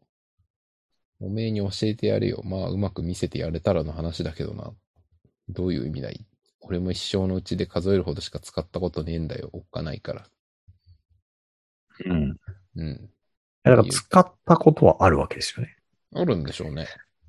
[1.21, 2.43] おめえに教えてやるよ。
[2.45, 4.73] まあ、うまく見せてやれたらの話だけどな。
[5.49, 6.27] どういう意味だい？
[6.63, 9.51] 俺も一生のうちで数えるほどしか使ったことねえんだよ。
[9.53, 10.27] おっかないから。
[12.05, 12.37] うん。
[12.77, 13.11] うん。
[13.65, 15.77] だから使ったことはあるわけですよね。
[16.15, 16.87] あるんでしょうね。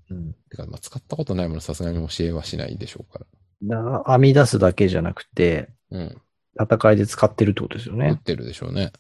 [0.09, 0.33] うん。
[0.49, 3.25] てか、まあ、使ったことないものさすがに教えはしないでしょうから。
[3.63, 6.21] だから編み出すだけじゃなくて、うん。
[6.59, 8.09] 戦いで使ってるってことですよね。
[8.09, 8.91] 打ってるでしょうね。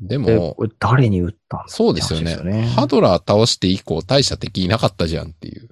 [0.00, 5.68] でで、もこ、れ誰に撃ったんだそうですよねって話ですよねハドラー倒して以降大した敵いなかったじゃんっていう。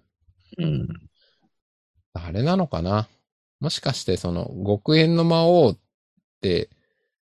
[0.58, 0.88] うん。
[2.14, 3.06] あれなのかな？
[3.60, 5.78] もしかしてその極縁の魔王っ
[6.40, 6.70] て、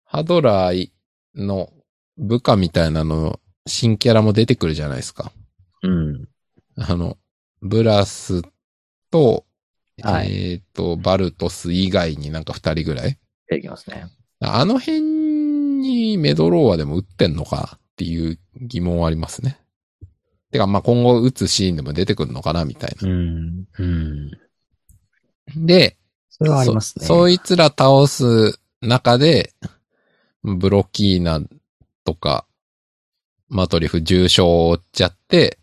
[0.04, 0.90] ハドラー
[1.34, 1.70] の
[2.18, 5.32] 部下みたいなの、新キャラも出てくるじゃないですか。
[5.82, 6.28] うん。
[6.76, 7.16] あの、
[7.62, 8.42] ブラス
[9.10, 9.44] と、
[10.02, 14.06] はいえっ、と、バルトス以外になんか二人ぐらい出てきますね。
[14.40, 19.58] あの辺にメドローアでも撃ってんのかっていう疑問はありますね。
[20.52, 23.08] てか、まあ、今後撃つシーンでも出てくるのかなみたいな。
[23.08, 23.64] うん。
[23.78, 24.30] うん。
[25.56, 25.96] で、
[26.30, 27.04] それはありますね。
[27.04, 29.52] そそいつら倒す中で、
[30.44, 31.40] ブロキーナ
[32.08, 32.46] とか、
[33.48, 35.58] マトリフ重傷を負っちゃって、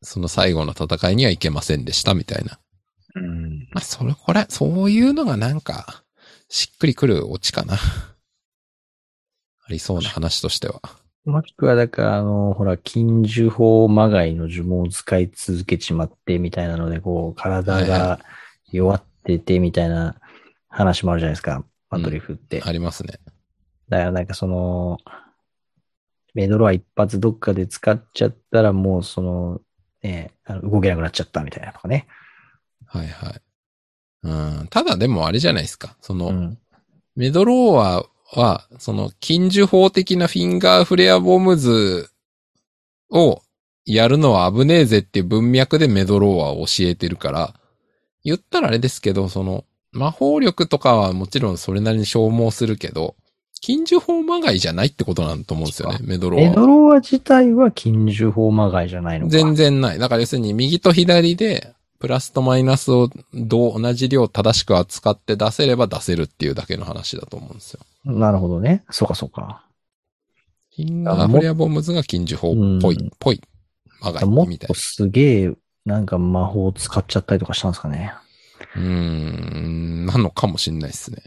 [0.00, 2.58] その最後の戦いには行けませんでしたみたいな。
[3.14, 3.68] うん。
[3.72, 6.02] まあ、それ、これ、そういうのがなんか、
[6.48, 7.74] しっくりくるオチかな。
[7.76, 7.78] あ
[9.68, 10.80] りそうな話としては。
[11.26, 18.18] もしくは、だから、あの、ほら、禁呪法まがいの呪文を使い続けちまって、みたいなので、こう、体はいが
[18.70, 20.16] 弱ってて、みたいな
[20.70, 21.62] 話もあるじゃないですか。
[21.90, 22.62] マトリフって。
[22.64, 23.20] ありますね。
[23.90, 24.96] だから、なんかその、
[26.34, 29.60] メドロは一発どっかで使っちゃったらもうその、
[30.02, 32.06] ね、あの動けなくなっちゃったみたいなとかね。
[32.86, 33.40] はいはい。
[34.24, 34.66] うん。
[34.68, 35.96] ただでもあれじゃないですか。
[36.00, 36.58] その、うん。
[37.16, 38.04] メドロー
[38.34, 42.10] アは、その禁受法的なフィンガーフレアボムズ
[43.10, 43.42] を
[43.84, 47.54] やるのは危ねえぜっていう文脈でメドローアを教えてるから、
[48.24, 53.16] 言ったらあれですけど、その魔法力とかはもちろんそれなりに消耗するけど、
[53.62, 56.50] 禁受法まがいじゃないってことなんと思うんですよね、メドローアは。
[56.50, 59.30] メドローア自体は禁獣法まがいじゃないのか。
[59.30, 60.00] 全然ない。
[60.00, 67.80] だから要するに右と左で、プラスとマイナスをどう同じ量正しく扱って出せれば出せるっていうだけの話だと思うんですよ。
[68.04, 68.82] なるほどね。
[68.90, 69.64] そうかそうか。
[70.74, 73.40] フィンガーフレアボムズが禁受法っぽいうん、ぽい、
[74.00, 75.52] まがいもっみたいとすげえ、
[75.86, 78.12] なんか魔法を使っちゃったりとかしたんですかね。
[78.74, 78.82] な。
[78.82, 81.22] うーん、なのかもしんないですね。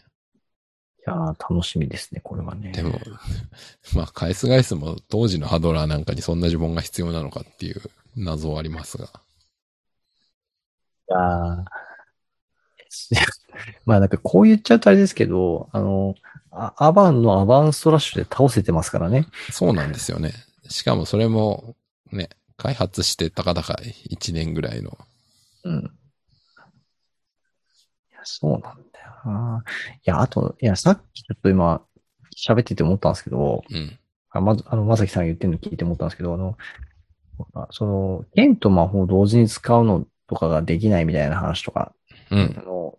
[1.08, 2.72] いやー、楽しみですね、これはね。
[2.72, 3.00] でも、
[3.96, 7.82] まあ、返す返すも当時のハドラーなんかにそんな呪文が必要なのかっていう
[8.16, 9.06] 謎はありますが。
[9.06, 9.10] い
[11.14, 11.66] やー
[13.86, 16.16] まあなんかこう言っちゃうとあれですけど、あの、
[16.52, 19.28] あアバンのアバンストラッシュで倒せてますからね。
[19.52, 20.34] そうなんですよね。
[20.70, 21.76] しかもそれも、
[22.12, 23.78] ね、開発してたかだか
[24.10, 24.98] 1年ぐらいの。
[25.66, 25.92] うん。
[28.12, 28.85] いや、そうなん
[29.26, 29.64] だよな。
[29.98, 31.82] いや、あと、いや、さっきちょっと今、
[32.36, 33.98] 喋ってて思ったんですけど、うん。
[34.30, 36.58] あまず、あの、まさきさんが言ってるの聞いて思ったんですけど、あの、
[37.54, 41.94] あその、剣と魔法を同時に使うのとかができないみたいな話とか、
[42.32, 42.62] うんあ。
[42.62, 42.98] の、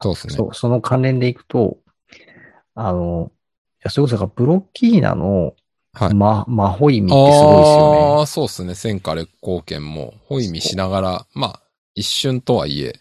[0.00, 0.34] そうですね。
[0.34, 1.78] そう、その関連でいくと、
[2.74, 5.54] あの、いや、それこそなんかブロッキーナの、
[5.92, 6.14] はい。
[6.14, 7.98] ま、魔法意味ってすごいですよね。
[8.18, 8.74] ああ、そうですね。
[8.74, 11.62] 戦火烈光剣も、ホイミしながら、まあ、
[11.94, 13.00] 一瞬とはいえ、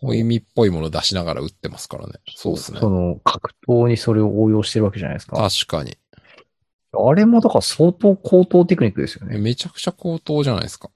[0.00, 2.14] ホイミっぽいもの出しながら撃ってますからね。
[2.36, 2.88] そうですねそ。
[2.88, 5.36] の、格闘にそれを応用してるわけじゃないですか。
[5.36, 5.96] 確かに。
[6.92, 9.38] あれもだから相当高等テクニックですよね。
[9.38, 10.90] めちゃくちゃ高等じゃないですか。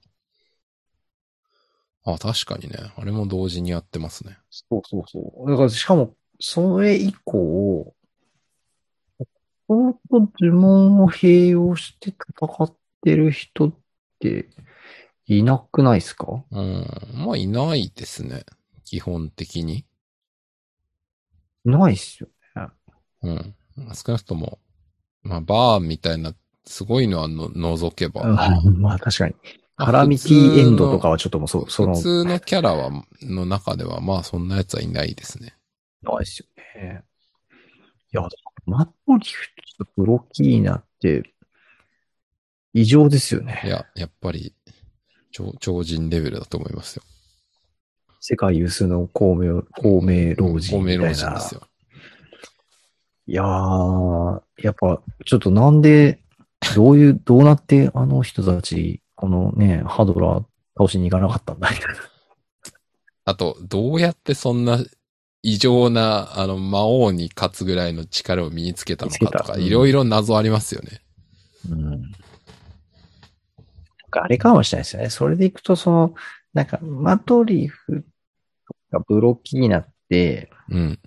[2.05, 2.77] あ、確かにね。
[2.97, 4.37] あれも同時にやってますね。
[4.49, 5.49] そうそうそう。
[5.49, 7.93] だからしかも、それ以降、
[9.67, 13.73] 相当呪文を併用して戦ってる人っ
[14.19, 14.49] て
[15.25, 16.43] いなくないですか？
[16.51, 16.87] うん。
[17.13, 18.43] まあ、いないですね。
[18.93, 19.85] 基本的に？
[21.65, 22.29] いないっすよ。
[23.23, 23.55] うん。
[23.95, 24.59] 少なくとも、
[25.23, 26.35] まあ、バーみたいな、
[26.65, 28.21] すごいのはの除けば。
[28.21, 28.31] う
[28.69, 29.33] んまあ確かに。
[29.77, 32.91] まあカラミティエンドとかはちょっともうそう、その、普通のキャラは、
[33.23, 35.55] の中では、まあ、そんなやつはいないですね。
[36.03, 37.03] ないですよね。
[38.13, 38.21] いや、
[38.67, 41.33] マットリフとブロキーナって、
[42.73, 43.59] 異常ですよね。
[43.65, 44.53] いや、やっぱり、
[45.31, 47.03] 超、超人レベルだと思いますよ。
[48.25, 51.31] 世界有数の公明、公明老人公明老みたいな。
[51.31, 51.61] 人ですよ。
[53.27, 56.21] いやー、やっぱ、ちょっとなんで、
[56.73, 60.43] どういう、どうなってあの人たち、このね、ハドラー
[60.77, 61.95] 倒しに行かなかったんだみたいな。
[63.25, 64.79] あと、どうやってそんな
[65.41, 71.01] 異常な、あの、魔王に勝つぐらいの力を身につけたのかとか、いろいろ謎ありますよね。
[71.69, 71.89] うん。
[71.89, 72.01] なん
[74.09, 75.09] かあれかもしれないですよね。
[75.09, 76.13] それでいくと、その、
[76.53, 78.05] なんか、マトリフ
[78.93, 80.99] とかブロキーナって、うん。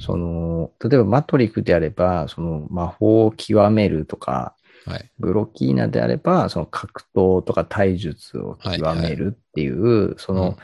[0.00, 4.54] その、例えばマトリフであれば、その魔法を極めるとか、
[4.86, 5.10] はい。
[5.18, 10.56] ブロキーナであれば、その格闘とか体術を極めるっていう、その、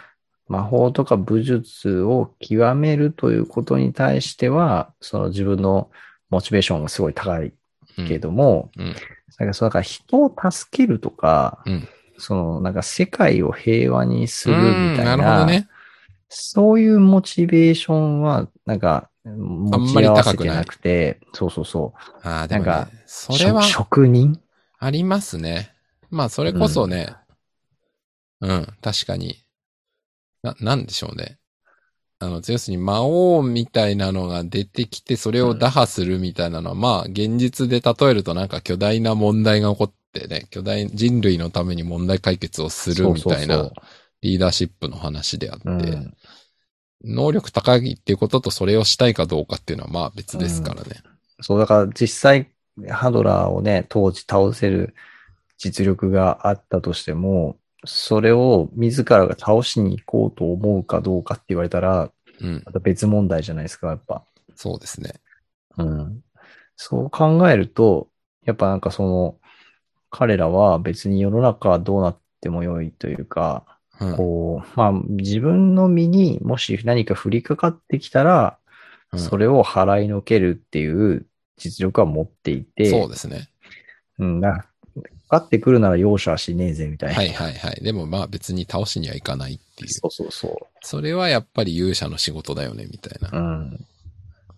[0.49, 5.91] 魔法とか武術を極めるということに対しては、その自分の
[6.31, 7.53] モチベーションがすごい高い
[7.99, 8.95] うんけども、うん。
[9.39, 15.69] なんかそう、だから人を助けるとか、うんその、なんか世界を平和にするみうんたいな、なるほどね。
[16.37, 22.29] そういうモチベーションは、なんか、あ持んまりち合わせ高くないてなくて、そうそうそう。
[22.29, 24.39] ああ、でも、ね、なんかそれは職職人？
[24.79, 25.71] ありますね。
[26.11, 27.15] まあ、それこそね、
[28.41, 29.37] うん、確かに。
[30.43, 31.39] な、なんでしょうね。
[32.19, 46.17] あの、要するに魔王みたいなのが出てきて、それを打破するみたいなのは、まあ、現実で例えるとなんか巨大な問題が起こってね、巨大、人類のために問題解決をするみたいなそうそうそうリーダーシップの話であって、うん
[47.07, 51.03] 能力高いっていうこととそれをしたいかどうかっていうのはまあ別ですからね。
[51.43, 52.51] そう、だから実際、
[52.89, 54.95] ハドラーをね、当時倒せる
[55.59, 62.11] 実力があったとしても、それを自らが倒しに行こうと思うかどうかって言われたら、
[62.41, 64.25] うん、また別問題じゃないですか、やっぱ。
[64.55, 65.13] そうですね。
[65.77, 66.23] うん。
[66.77, 68.09] そう考えると、
[68.47, 69.39] やっぱなんかその、
[70.09, 73.74] 彼らは別に世の中はどうなってもよいというか、うん。
[73.99, 78.65] こう、まあ自分の身にもし何か降りかかってきたら、うん
[79.17, 81.25] それを払いのけるっていう
[81.57, 83.49] 実力は持っていて、そうですね。
[84.19, 84.63] うん、だから
[85.29, 87.17] かかってくるなら容赦はしねえぜ、みたいな。
[87.17, 87.81] はいはいはい。
[87.83, 89.91] でもまあ別に倒しにはいかないっていう。
[89.91, 93.39] そうそうそそれはやっぱり勇者の仕事だよね、みたいな。
[93.39, 93.43] う。
[93.43, 93.87] うん。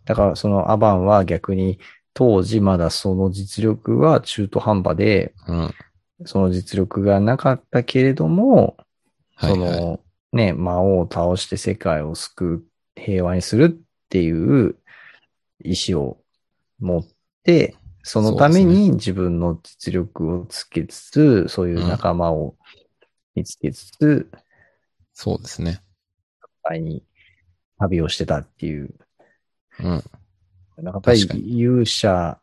[0.04, 1.78] だからそのアバンは逆に
[2.14, 5.74] 当時まだその実力は中途半端で、うん。
[6.24, 8.76] その実力がなかったけれども、
[9.36, 9.74] はいはい。
[9.74, 10.00] その
[10.32, 12.64] ね、魔王を倒して世界を救う、
[13.00, 14.76] 平和にするっていう
[15.62, 16.18] 意志を
[16.80, 17.06] 持っ
[17.42, 22.56] て、そのために自分の実力をつけつつ、そういう仲間を
[23.34, 24.30] 見つけつつ、
[25.12, 25.82] そうですね。
[26.64, 27.04] 前に
[27.78, 28.94] 旅をしてたっていう。
[29.80, 29.84] うん。
[29.86, 32.38] なんかやっぱり勇者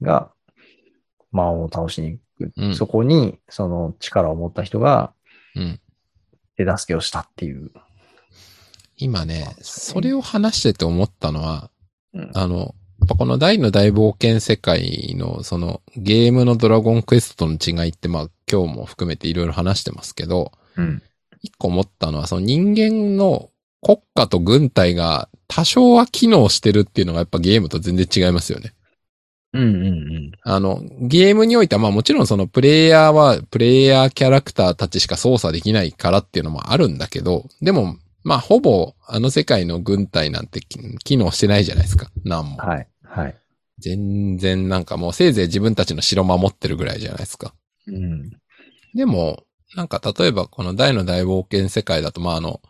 [0.00, 0.32] が
[1.30, 2.52] 魔王を倒しに行く。
[2.56, 5.19] うんそこにその力を持った人がうん。
[6.56, 7.70] 手助けをしたっていう。
[8.96, 11.70] 今ね、それを話してて思ったのは、
[12.12, 21.02] うんあの、やっぱこの大の大冒険世界のそのゲームのドラゴンクエストの違いってまあ今日も含めていろいろ話してますけど、うん。
[21.42, 23.50] 一個思ったのはその人間の
[23.82, 28.74] 国家と軍隊が多少は機能してるっていうのがやっぱゲームと全然違いますよね。
[29.52, 30.32] うんうんうん。
[30.42, 42.10] あの、ゲームにおいてはまあもちろんそのプレイヤーはプレイヤーキャラクターたちしか操作できないからっていうのもあるんだけど、でもまあほぼあの世界の軍隊なんてき機能してないじゃないですか。
[42.24, 42.56] なんも。
[42.58, 42.88] はい。
[43.02, 43.36] はい。
[43.78, 47.54] 全然なんかもうせいぜい自分たちの城守ってるぐらいじゃないですか。
[47.86, 48.30] うん。
[48.94, 49.44] でも、
[49.74, 52.60] なんか例えばこの大の大冒険世界だとまああの、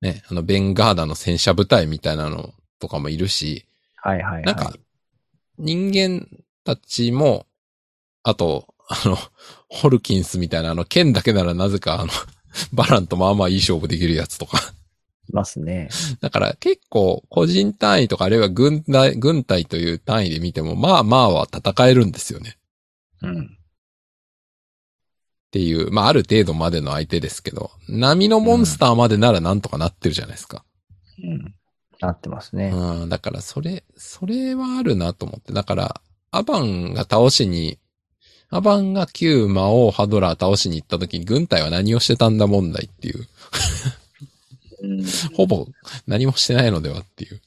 [0.00, 3.66] ね、あのベンガーダの戦車部隊みたいなのとかもいるし、
[3.96, 4.42] はいはいはい。
[4.44, 4.72] なんか、
[5.60, 6.26] 人間
[6.64, 7.46] たちも、
[8.22, 9.16] あと、あの、
[9.68, 12.12] ホルキンスみたいなあの剣だけならなぜかあの、
[12.72, 14.58] バランとまあまあいい勝負できるやつとか。
[15.28, 15.88] いますね。
[16.20, 22.58] だから結構個人単位とかあるいは軍隊、軍隊という単位で見てもまあまあは戦えるんですよね。
[23.22, 23.44] うん。
[23.44, 23.46] っ
[25.52, 30.64] ていう、まあある程度までの相手ですけど、波のモンスターまでならなんとかなってるじゃないですか。
[31.22, 31.54] うん。
[32.00, 32.70] なってますね。
[32.72, 35.52] うん、だからそれ、それはあるなと思って。
[35.52, 37.78] だから、アバンが倒しに、
[38.50, 43.26] アバンが旧魔王ハドラー倒しに行った時に軍隊は何をしてたんだ問題っていう。
[44.82, 45.66] うんほぼ
[46.06, 47.40] 何もしてないのではっていう。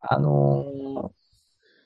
[0.00, 1.10] あのー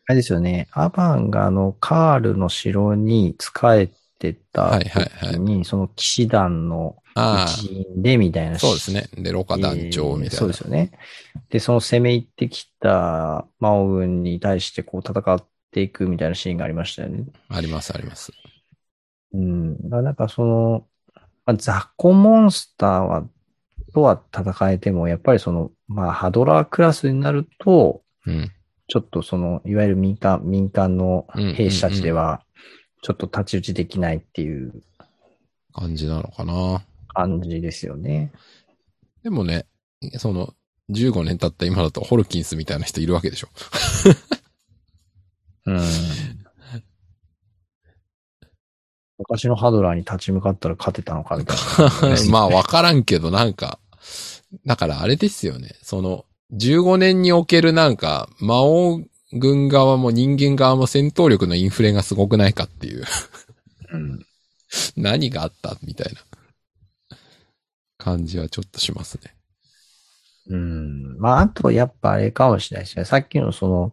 [0.06, 0.68] あれですよね。
[0.72, 8.58] アバンがあの、カールの城に仕えてたはいはいはい時に、その騎士団のあ一員でみたいあ、な。
[8.58, 9.08] そうですね。
[9.16, 10.24] で、ロカ団長みたいな。
[10.24, 10.92] えーそうですよね。
[11.50, 17.24] で、その攻め入ってきた魔王軍に対してこう戦っていくみたいなシーンがありましたよね。
[17.48, 18.32] ありますあります。
[19.32, 19.76] うん。
[19.84, 20.88] だからなんかその、
[21.46, 23.28] まあ、雑魚モンスターは、
[23.94, 28.52] とは戦えても、やっぱりその、まあ、ハドラークラスになると、うん。
[28.86, 32.43] ちょっとその、いわゆる民間、民間の兵士たちでは、
[33.04, 34.72] ちょっと太刀打ちできないっていう
[35.74, 36.82] 感じなのかな。
[37.08, 38.32] 感じですよね。
[39.22, 39.66] でもね、
[40.16, 40.54] その、
[40.88, 43.48] 15年経った今だとホルキンスみたいな人いるわけでしょ。
[45.68, 45.80] うん。
[49.18, 51.56] 昔のハドラーに立ち向かったら勝てたのかみたい
[52.10, 52.16] な。
[52.32, 53.78] まあわからんけどなんか、
[54.64, 55.76] だからあれですよね。
[55.82, 56.24] その、
[56.54, 59.02] 15年におけるなんか、魔王
[59.32, 63.04] 軍側も人間側も戦闘力のインフレがすごくないかっていう。
[63.92, 64.26] うん。
[64.96, 66.20] 何があったみたいな
[67.98, 69.34] 感じはちょっとしますね。
[70.50, 71.18] うん。
[71.18, 73.04] まあ、あと、やっぱあれかもしれないですね。
[73.04, 73.92] さっきのその、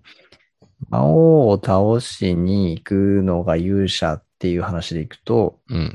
[0.89, 5.93] 魔王を倒しに行くのが勇者っていう話でいくと、うん。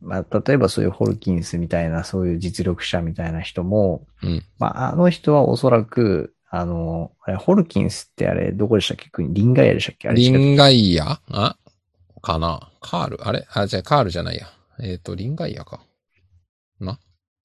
[0.00, 4.42] まあ、例えばそういうホルキンスみたいな、そういう実力者みたいな人も、うん。
[4.58, 9.10] まあ、あの人はおそらく、あの、あれ、ホルキンスってあれ、どこでしたっけ？
[9.10, 10.08] 国リンガイアでしたっけ？
[10.08, 11.20] あれリンガイア？
[11.32, 11.56] あ？
[12.22, 12.70] かな？
[12.80, 13.26] カール？
[13.26, 13.44] あれ？
[13.52, 14.46] あ、じゃあカールじゃないや。
[14.80, 15.80] えっ、と、リンガイアか。
[16.78, 16.98] な？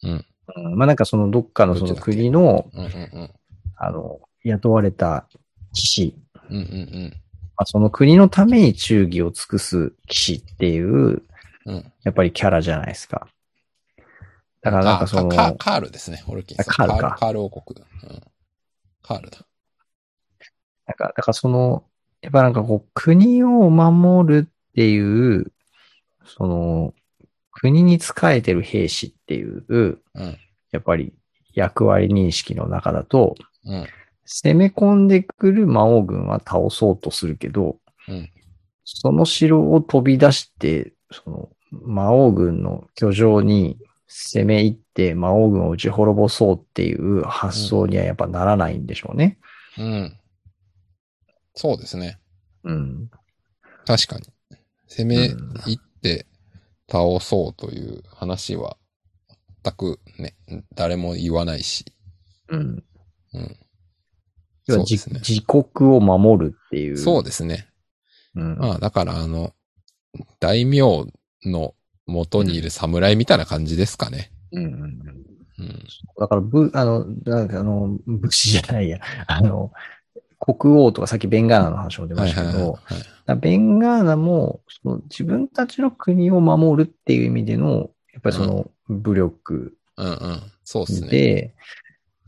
[0.03, 0.25] うん。
[0.55, 2.89] うんまあ、なんかそのどっかのその国の、うんうんう
[3.23, 3.31] ん。
[3.77, 5.27] あの、雇われた
[5.73, 6.15] 騎士、
[6.49, 7.13] うんうんうん。
[7.55, 11.23] まあ、その国のために忠義を尽くす騎士っていう、
[11.65, 11.91] うん。
[12.03, 13.27] やっぱりキャラじゃないですか。
[14.61, 16.61] だからなんかその、あカカールですね、ホルキンス。
[16.61, 17.81] あカールかカール王国。
[18.03, 18.21] うん。
[19.09, 19.39] カールだ。
[20.85, 21.83] なんか、だからその、
[22.21, 25.51] やっぱなんかこう、国を守るっていう、
[26.25, 26.93] その、
[27.51, 30.37] 国に仕えてる兵士っていう、うん。
[30.71, 31.13] やっぱり
[31.55, 33.35] 役割認識の中だと、
[33.65, 33.87] うん。
[34.25, 38.29] 攻め込んでくる魔王軍は倒そうとするけど、うん
[38.91, 43.77] その城を飛び出して、その魔王軍の居城に
[44.09, 49.37] 攻め入って魔王軍を打ち滅ぼそうっていう発想にはやっぱならないんでしょうね。
[49.77, 50.17] うん。
[51.53, 52.19] そうですね。
[52.63, 53.11] うん。
[53.85, 54.23] 確かに。
[54.87, 56.25] 攻めうん入って
[56.89, 58.77] 倒そうという話は
[59.63, 60.35] 全くね、
[60.73, 61.85] 誰も言わないし。
[62.47, 62.83] うん。
[63.33, 63.57] うん。
[64.65, 65.37] 要はじそうですね。
[65.37, 66.97] 自国を守るっていう。
[66.97, 67.67] そうですね。
[68.33, 68.57] うん。
[68.57, 69.53] まあだからあの、
[70.39, 70.79] 大名
[71.45, 71.75] の
[72.09, 74.31] 元にいる侍みたいな感じですかね。
[74.51, 74.83] うんうんうん。
[75.59, 75.83] うん。
[76.19, 78.99] だから、ぶ、あの、なんかあの、武士じゃないや。
[79.27, 79.71] あの、
[80.39, 82.79] 国王とかさっきベンガーナの話も出ましたけど、
[83.35, 90.41] ベンガーナもその自分たちの国を守るっていう意味での、やっぱりその武力うんうん。
[90.63, 91.07] そうですね。
[91.09, 91.53] で、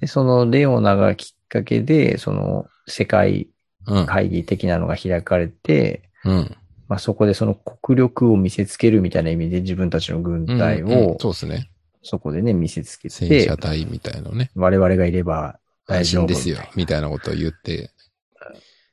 [0.01, 3.47] でそのレオナがきっかけで、その世界
[3.87, 4.05] うん。
[4.05, 6.55] 会議的なのが開かれて、うん。
[6.91, 11.69] まあそこでその国力を見せつけるみたいな意味で自分たちの軍隊うんうんをそうですね。
[12.03, 14.51] そこでね見せつけ戦て車、隊みたいなのね。
[14.55, 16.57] 我々がいれば大安丈夫心ですよ。
[16.75, 17.91] みたいなことを言って。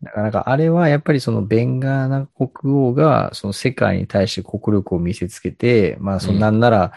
[0.01, 6.92] なかなかあれはやっぱりそのベンガーナ国王がその世界に対して国力を見せつけて、まあそんなんなら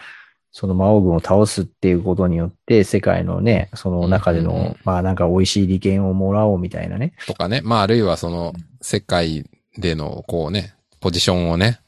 [0.52, 7.14] その魔王軍を倒すっていうことによって世界のね、その中でうんうんうんのまあなんか美味しい利権をもらおうみたいなね。
[7.26, 7.60] とかね。
[7.64, 11.80] まああるいはその、世界でのこうね、ポジションをね、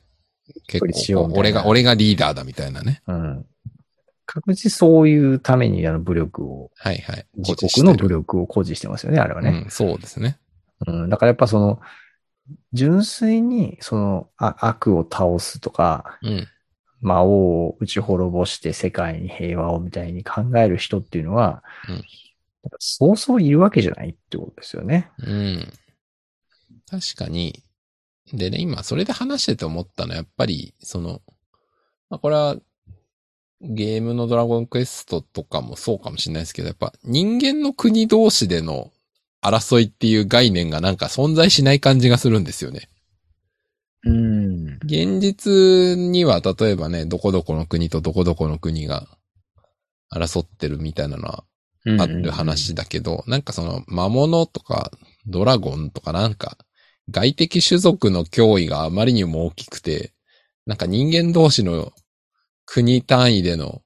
[0.66, 3.02] 結構俺が、俺がリーダーだみたいなね。
[3.06, 3.46] うん。
[4.26, 7.26] 確実そういうためにあの武力を、はいはい。
[7.36, 9.62] 自国の武力を誇示してますよね、あれはね。
[9.64, 10.38] うん、そうですね。
[10.86, 11.08] うん。
[11.08, 11.80] だからやっぱその、
[12.72, 16.48] 純粋にそのあ悪を倒すとか、うん。
[17.00, 22.04] 魔王を打ち滅ぼして世界に平和をみたいに考える人っていうのは、うん
[22.78, 25.10] そうそういるわけじゃないってことですよね。
[25.18, 25.72] うん。
[26.90, 27.62] 確かに。
[28.32, 31.22] でね、今それで話してて思ったのは、やっぱり、その、
[32.10, 32.56] まあこれは、
[33.60, 38.90] ゲームのドラゴンクエストとかもそうかもしれないですけど、やっぱ人間の国同士での
[39.42, 42.88] 争いっていう概念がなんか存在しない感じがするんですよね。
[44.04, 44.78] うん。
[44.84, 49.06] 現実には例えばね、どこどこの国とどこどこの国が
[50.12, 51.44] 争ってるみたいなのは
[51.98, 54.90] ある話だけど、なんかその魔物とか
[55.26, 56.58] ドラゴンとかなんか
[57.10, 60.12] 外的種族の脅威があまりにも大きくて、
[60.66, 61.92] なんか人間同士の
[62.66, 63.82] 国単位での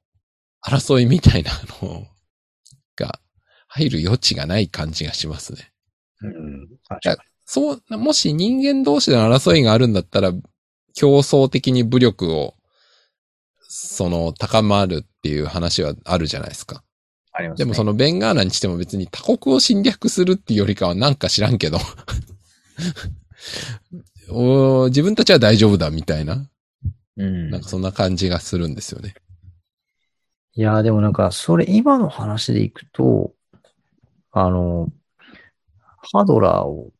[0.64, 1.50] 争いみたいな
[1.82, 2.06] の
[2.96, 3.18] が
[3.66, 5.72] 入る余地がない感じがしますね。
[6.22, 6.68] うん。
[6.88, 10.32] 確かそう、もし人間同士での争いがあるんだったら、
[10.94, 12.54] 競争的に武力を、
[13.60, 16.84] その、高まるっていう話はあるじゃないですか。
[17.32, 17.64] ありますね。
[17.64, 21.78] でもそのベンガーナにしても別に他国を侵略するっていうよりかはなんか知らんけど
[24.30, 26.48] おー自分たちは大丈夫だみたいな、
[27.16, 27.50] うん。
[27.50, 29.14] なんかそんな感じがするんですよね。
[30.54, 33.32] いやー、でもなんか、それ、今の話でいくと、
[34.32, 34.88] あの、
[36.12, 36.92] ハドラーを、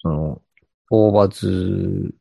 [0.00, 0.42] その、
[0.86, 2.12] 討伐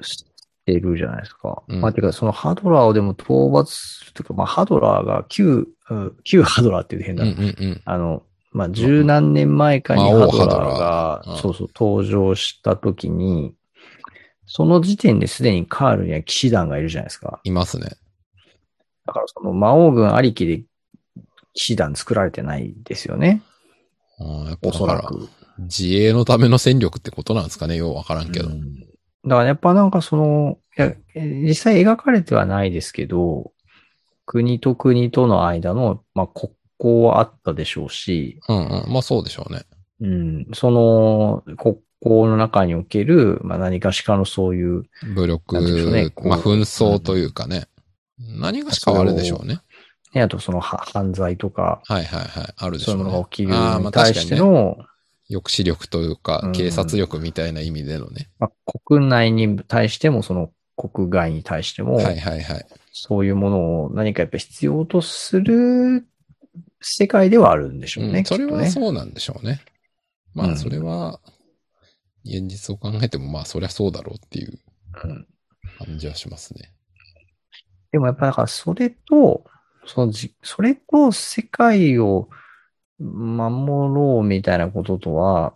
[0.00, 0.24] し
[0.66, 1.62] てるじゃないですか。
[1.68, 7.24] うんまあ、てか、そのハドラーをでも討伐というか、まあ、ハドラーが旧、うん旧ハドラーっていう変うんだ。
[7.24, 7.82] うんうん。
[7.84, 8.22] あの、
[8.58, 13.54] まあ、十何年前かに魔ハドラーがそうそう、登場した時に、
[14.46, 17.38] その時点ですでにカールには騎士団がいるじゃないですか。
[17.44, 17.86] いますね。
[19.06, 20.64] だからその魔王軍ありきで
[21.54, 23.42] 騎士団作られてないですよね。
[24.18, 25.28] やっぱおそらく。
[25.58, 28.48] 自衛のための戦力ってことなんですかねようわからんけど。
[28.48, 28.88] うん
[29.24, 33.52] だからやっぱなんかその、いや、え実際描かれてはないですけど、
[34.26, 38.92] 国と国との間の、まあ、国交はあったでしょうし、うんうん。
[38.92, 39.62] まあそうでしょうね。
[40.00, 47.66] うん、その国交の中における、まあ、何かしかのそういう、武力、なんていうんでしょうねまあ紛争というかね。
[48.18, 49.60] 何がしかはあるでしょうね。
[50.14, 52.54] ね、あとそのは犯罪とか、はいはいはい。
[52.56, 53.02] あるでしょうね。
[53.02, 53.48] そういうものが起きる
[53.84, 54.76] に対しての、
[55.28, 58.30] 抑止力というかう、ん警察力みたいな意味でのね。
[58.38, 62.66] まあ、国内に対しても、その国外に対しても、はいはいはい。
[62.92, 66.06] そういうものを何かやっぱ必要とする
[66.80, 68.20] 世界ではあるんでしょうね。
[68.20, 68.44] うん、それ。
[68.46, 69.60] はそうなんでしょうね。
[70.34, 71.20] まうんあそれは、
[72.24, 74.58] 現実を考えてもまあそりゃそうだろうっていう
[75.04, 75.26] うん
[75.78, 76.72] 感じはしますね。
[77.92, 79.44] でもやっぱだからそれと、
[79.86, 82.28] そのじ、それと世界を
[82.98, 85.54] 守ろうみたいなこととは、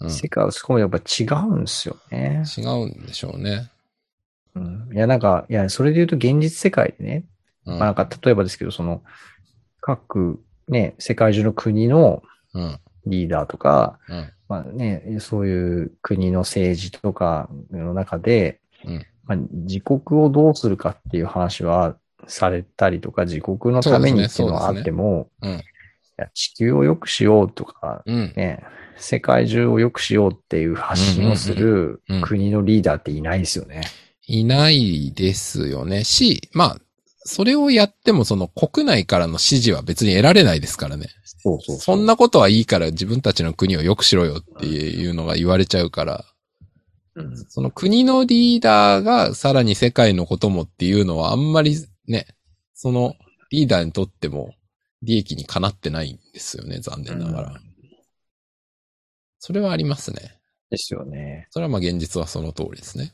[0.00, 0.10] うん。
[0.10, 2.42] 世界はそこまでやっぱ違うんですよね。
[2.56, 3.70] 違うんでしょうね。
[4.54, 4.90] うん。
[4.92, 7.24] いや、なんか、いや、それで言うと現実世界でね、
[7.66, 7.78] うん。
[7.78, 9.02] まあなんか例えばですけど、その、
[9.96, 12.22] 各ね、世界中の国の
[12.54, 12.80] うん。
[13.06, 14.32] リーダーとか、うん。
[14.48, 25.28] まあね、そういう国の政治とかの中で、うんまあ、自国をどうするかっていう話はされたりとか、自国のためにっていうのはあっても、
[26.34, 28.32] 地球を良くしようとか、うん。
[28.36, 28.62] ね、
[28.96, 33.82] 世界中を良くしようっていう発信をする国のリーダーっていないですよね。
[34.26, 36.04] いないですよね。
[36.04, 36.76] し、まあ、
[37.24, 41.08] それをやってもその国内からの支持は別に得られないですからね。
[41.24, 46.24] そうそうそんなことはいいから自分たちの国を良くしろよっていうのが言われちゃうから、
[47.14, 52.26] うんその国のリーダーがさらに世界のこともっていうのはあんまりね、
[52.74, 53.14] その
[53.50, 54.54] リーダーにとっても
[55.02, 57.48] 利益にかなってないんですよね、残念ながら。
[57.50, 57.70] うん
[59.42, 60.38] それはありますね。
[60.70, 61.48] ですよね。
[61.50, 63.10] それはまあ現実はその通りですね。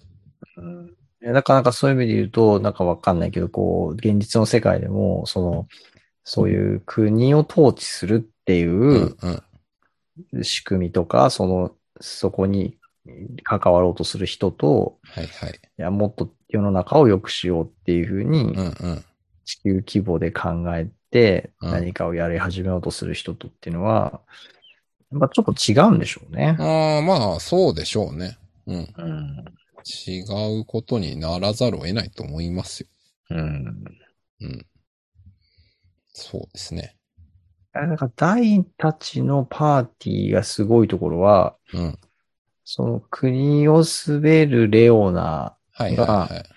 [0.57, 5.69] うんなかなかそういう意味で言うと、なんかわかんないけど、こう、現実の世界でも、その、
[6.25, 10.45] そういう国を統治するっていううんうん。
[10.45, 12.77] 仕組みとか、その、そこに
[13.43, 15.51] 関わろうとする人と、はいはい。
[15.51, 19.05] いや、もっと世の中を良くしようっていうふうにう、んうん。
[19.45, 24.21] 地球規模で考えてうん何かをやり始めようとする人とっていうのは、
[25.13, 26.57] やっぱちょっと違うんでしょうね。
[26.59, 28.37] ああ、まあ、そうでしょうね。
[28.67, 28.95] うん。
[28.97, 29.45] うん。
[29.87, 30.23] 違
[30.61, 32.89] うことにならざるを得ないと思いますよ。
[33.31, 33.85] うん。
[34.41, 34.67] うん。
[36.13, 36.97] そうですね。
[37.73, 41.99] なんか、ダイたちのパーティーがすごいところは、うん。
[42.65, 46.57] その国を滑るレオナ、はいはいはい。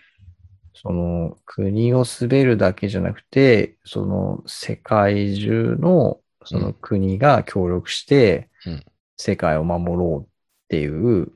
[0.73, 8.84] その国を滑るだけじゃなくて、その世界中のその国が協力してうん、
[9.17, 10.27] 世界を守ろうっ
[10.69, 11.32] ていう、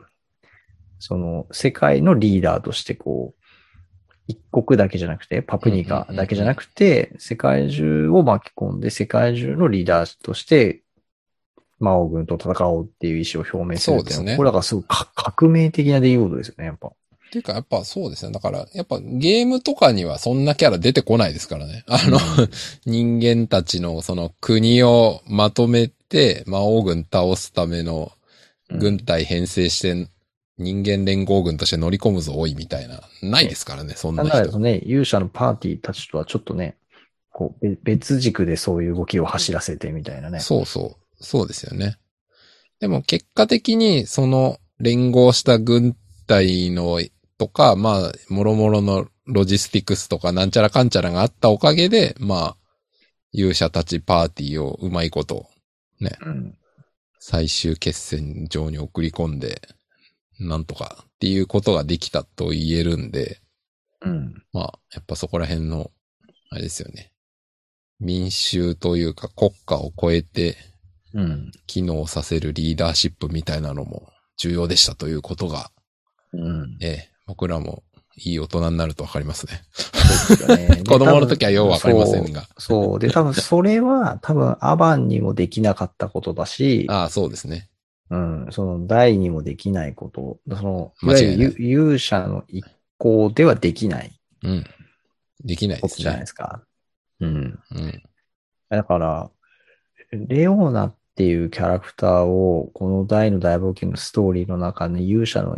[1.05, 3.43] その世界のリーダーとしてこう、
[4.25, 10.81] 一国だけじゃなくて、パプニカだけじゃなくて、世界中を巻き込んで、世界中のリーダーとして、
[11.77, 16.87] 魔王軍と戦おうっていう意思を表明するっていうのはねこれだからすごいか革命的な出来事ですよね、やっぱ。
[16.87, 16.91] っ
[17.33, 18.31] ていうか、やっぱそうですね。
[18.31, 21.83] だから、やっぱゲームとかにはそんなキャラ出てこないですからね。
[21.87, 22.17] あの、
[22.85, 28.13] 人間たちのその国をまとめて魔王軍倒すための
[28.69, 30.07] 軍隊編成して
[30.57, 33.01] 人間連合軍として乗り込むぞ、おい、みたいな。
[33.21, 34.33] ないですからね、そんな人。
[34.33, 36.77] なんだろうね、勇者のパーティーたちとはちょっとね、
[37.31, 40.39] こう、べ別軸でそういう動きを走らせてみたいなね。
[40.39, 41.23] そうそう。
[41.23, 41.97] そうですよね。
[42.79, 45.95] でも結果的にその連合した軍
[46.27, 46.99] 隊の
[47.37, 52.57] とか、まあ、もろもろのロジスティクスとかなんちゃらかんちゃらがあったおかげで、まあ、
[53.31, 55.47] 勇者たちパーティーをうまいこと
[56.25, 56.57] うん。
[57.19, 59.61] 最終決戦場に送り込んで、
[60.39, 63.39] なんとかっていうことができたと言えるんで、
[64.01, 64.43] うん。
[64.51, 65.91] まあ、やっぱそこら辺の、
[66.49, 67.11] あれですよね。
[67.99, 70.57] 民衆というか国家を超えて
[71.13, 71.51] うん。
[71.67, 75.71] 機能させるリーダーシップみたいなのも重要でしたということが、
[76.33, 76.77] うん。
[76.81, 77.83] ええ、僕らも
[78.17, 79.61] いい大人になるとわかりますね。
[79.73, 82.41] そうですよね 子供の時はようわかりませんが。
[82.41, 82.47] が。
[82.57, 82.83] そう。
[82.85, 87.69] そうで、多分それは、多分アバンにもできなかったことだし、ああ、そうですね。
[88.09, 92.65] うん、その大にもできないこと、その、いわゆるゆ勇者の一
[92.97, 94.11] 行ではできない
[94.43, 94.65] うん。
[95.43, 96.27] できないですことじゃないでね。
[96.27, 96.63] すか。
[97.19, 97.59] うん。
[97.71, 98.03] うん。
[98.69, 99.31] だから、
[100.11, 105.57] レオナっていうキャラクターを、この大の大冒険のストーリーの中に勇者の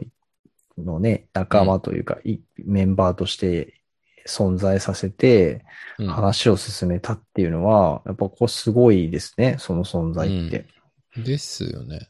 [0.77, 3.81] のね、仲間というか、いメンバーとして
[4.27, 5.63] 存在させて、
[5.97, 10.65] うん話を進めたっていうのは、やっぱここすごいですね、その存在って。
[11.15, 12.09] ですよね。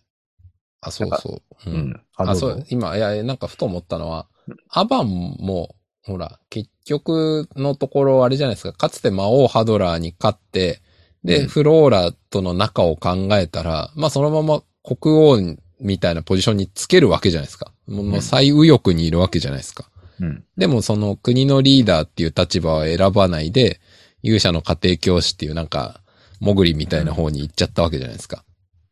[0.86, 1.70] あ、そうそう。
[1.70, 1.74] う。
[1.74, 2.02] うんん。
[2.16, 4.28] あ、どあ、そう、今、いや、なんかふと思ったのは、
[4.70, 5.08] アバン
[5.40, 10.82] も、ほら、結局のところあれじゃないですか、かつて魔王ハドラーに勝って、
[11.24, 17.72] で、うんフローラとの仲を考えたら、まあそのまま国王みたいなポジションにつけるわけじゃないですか。
[17.88, 19.90] もう最右翼にいるわけじゃないですか。
[20.20, 20.44] うん。
[20.56, 23.82] でもその国のリーダーっていう立場は選ばないで、
[24.22, 26.02] 勇者の家庭教師っていうなんか、
[26.40, 28.44] モグリみたいな方に行っちゃったわけじゃないですか。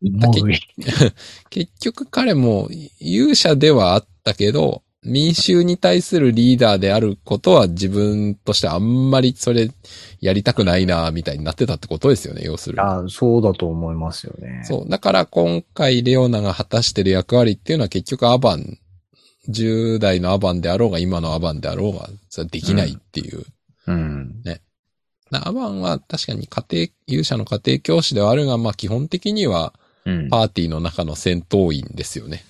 [1.50, 9.70] 結局彼も勇者ではあったけど、民衆に対するリーダーであることは自分としてあんまりそれ
[10.22, 12.82] やりたくないな、みたいになってたってことですよね、要するに。
[12.82, 14.64] あそうだと思いますよね。
[14.64, 14.90] そう。
[14.90, 18.78] だから今回レオナが果たしてる役割っていうのは結局アバン、
[19.50, 23.46] 10代のアバンであろうが今のアバンであろうが、それはできないっていう。
[23.88, 24.42] うん。
[25.32, 29.83] なアバンは確かに家庭、勇者の家庭教師ではあるが、まあ基本的にはうん。
[30.30, 32.44] パーティーの中の戦闘員ですよね。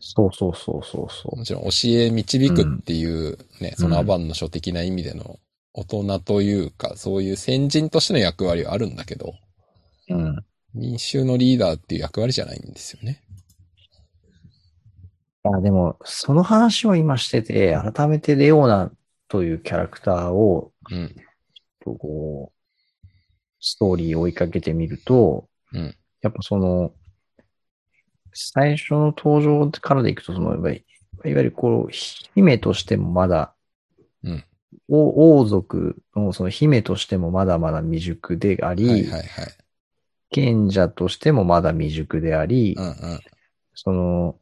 [0.00, 1.38] そうそうそうそうそう。
[1.38, 5.38] もちろん教え導くっていうね、うんそのアバンの書的な意味での
[5.72, 9.34] 大人というか、そういう先人としての役割はあるんだけど、
[10.08, 10.44] うん。
[10.74, 13.22] 民衆のリーダーっていう役割じゃないんですよね。
[15.44, 18.92] あでも、その話を今してて、改めてレオナ
[19.28, 21.16] というキャラクターを、うん。
[21.84, 23.06] こう、
[23.60, 25.96] ストーリーを追いかけてみると、うん。
[26.22, 26.92] やっぱその、
[28.32, 30.84] 最初の登場からでいくと、その、いわゆる
[31.30, 31.92] いわゆるこう、
[32.34, 33.54] 姫としてもまだ、
[34.24, 34.44] うん
[34.88, 39.26] 王王族のその姫としてもまだまだ未熟であり、はいはいはい。
[40.30, 43.20] 賢者としてもまだ未熟であり、うんうん。
[43.74, 44.36] その、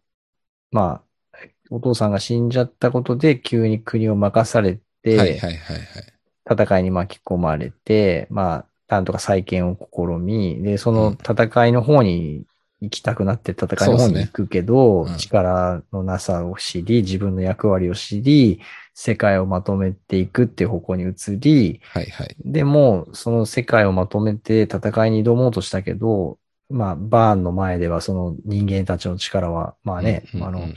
[0.71, 1.03] ま
[1.35, 1.39] あ、
[1.71, 6.63] お父さんが死んじゃったことで急に国を任されて、はいはいはいはい。
[6.63, 12.45] 戦いに巻き込まれて、まあ、なんとか再建を試み、で、その戦いの方に
[12.81, 15.19] 行きたくなって戦いの方に行くけど、ねうん。
[15.19, 18.61] 力のなさを知り、自分の役割を知り、
[18.93, 22.37] 世界をまとめていくっていう方向に移り、はいはい。
[22.45, 26.39] でも、その世界をまとめて戦いに挑もうとしたけど、
[26.69, 30.57] まあ、バーンの前ではその人間たちの力は、まあね、うんうんうん。
[30.57, 30.69] あの、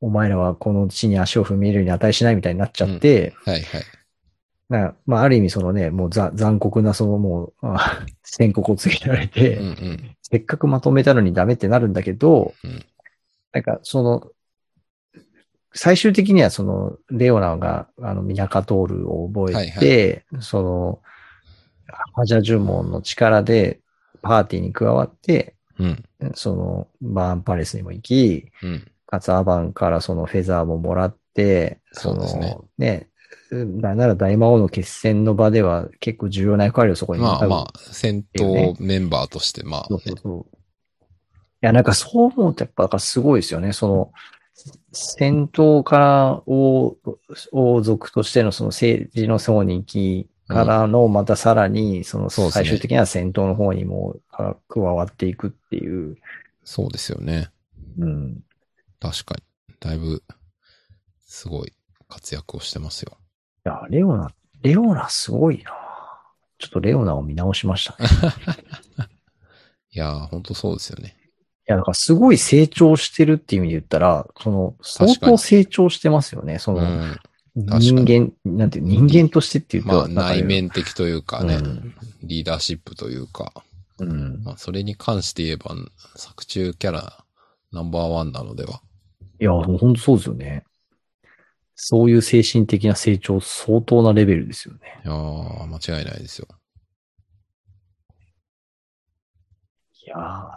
[0.00, 3.82] お前らはこの地に足を踏み入れるに値しないみたいになっちゃって、はいはい。
[4.72, 10.16] なまあ、ある意味そのね、もうざ残酷なそのもう、あ 宣告を告げられて、うんうん。
[10.22, 12.84] せっかくまとめたのにダメってなるんだけど、うん
[13.52, 14.30] なんかその、
[15.74, 21.02] 最終的にはその、レオナが、あの、ミナカトールを覚えて、その、
[22.14, 23.80] ハジャ呪文の力で
[24.22, 26.04] パーティーに加わって、うん。
[26.34, 28.86] その、バーンパレスにも行き、うん。
[29.06, 33.08] かつアバンからそのフェザーももらって、その、ね、
[33.52, 40.56] なんなら大魔王の決戦の場では結構重要な役割をそこにまあまあ、戦闘メンバーとして、まあそうそねうそう。
[41.02, 41.06] い
[41.60, 43.72] や、なんかそう思うとやっぱすごいですよね。
[43.72, 44.12] その、
[44.92, 46.96] 戦闘から王、
[47.52, 56.16] 王族としてのその政治の層に行きからの、またさらに、その最終的には戦闘の方にもあ加わっていくっていう。
[56.64, 57.50] そうですよね。
[57.98, 58.42] うん。
[58.98, 59.42] 確かに。
[59.78, 60.22] だいぶ、
[61.26, 61.72] すごい
[62.08, 63.16] 活躍をしてますよ。
[63.64, 64.30] いや、レオナ、
[64.62, 65.72] レオナすごいな
[66.58, 68.08] ちょっとレオナを見直しましたね。
[69.94, 71.16] いやー、ほんとそうですよね。
[71.68, 76.58] いや、だからすごい成長してるっていう意味で言ったら、その、相当成長してますよね。
[76.58, 77.18] そうの、ん。
[77.54, 83.52] 人間、なんていう、人間としてっていうと、まあ、内面的というかね、うんリーダーシップというか、
[83.98, 84.42] うん。
[84.44, 85.74] まあ、それに関して言えば、
[86.14, 87.24] 作中キャラ
[87.72, 88.80] ナンバーワンなのでは。
[89.40, 90.64] いや、もう本当そうですよね。
[91.84, 95.00] そういう精神的な成長、相当なレベルですよね。
[95.04, 96.46] いやー、間違いないですよ。
[100.06, 100.50] いやー。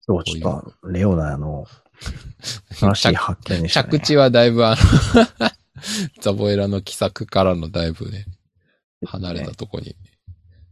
[0.00, 1.64] そう、ちょっと、レオナの、
[2.74, 3.88] 新しい発見でしたね。
[3.90, 4.76] 着地はだいぶあの、
[6.20, 8.26] ザボエラの奇策からのだいぶね、
[9.06, 9.94] 離れたとこに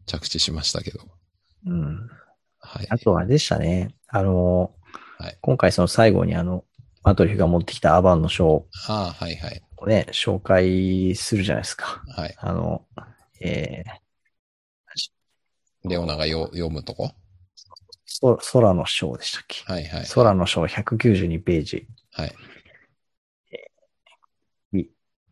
[0.07, 0.99] 着地しましたけど。
[1.65, 2.11] うん。
[2.59, 2.87] はい。
[2.91, 3.95] あとあれでしたね。
[4.09, 4.75] あの、
[5.19, 6.65] はい今回その最後にあの、
[7.03, 9.63] マトリフが持ってきたアバンの書ああ、はいはい。
[9.77, 12.03] をね、紹介するじゃないですか。
[12.17, 12.35] はい。
[12.39, 12.85] あの、
[13.41, 17.13] えー、レオナがよ読むとこ？
[18.05, 19.63] そ空の章でしたっけ？
[19.73, 20.07] はいはい。
[20.07, 21.87] 空の章192ページ。
[22.13, 22.33] はい。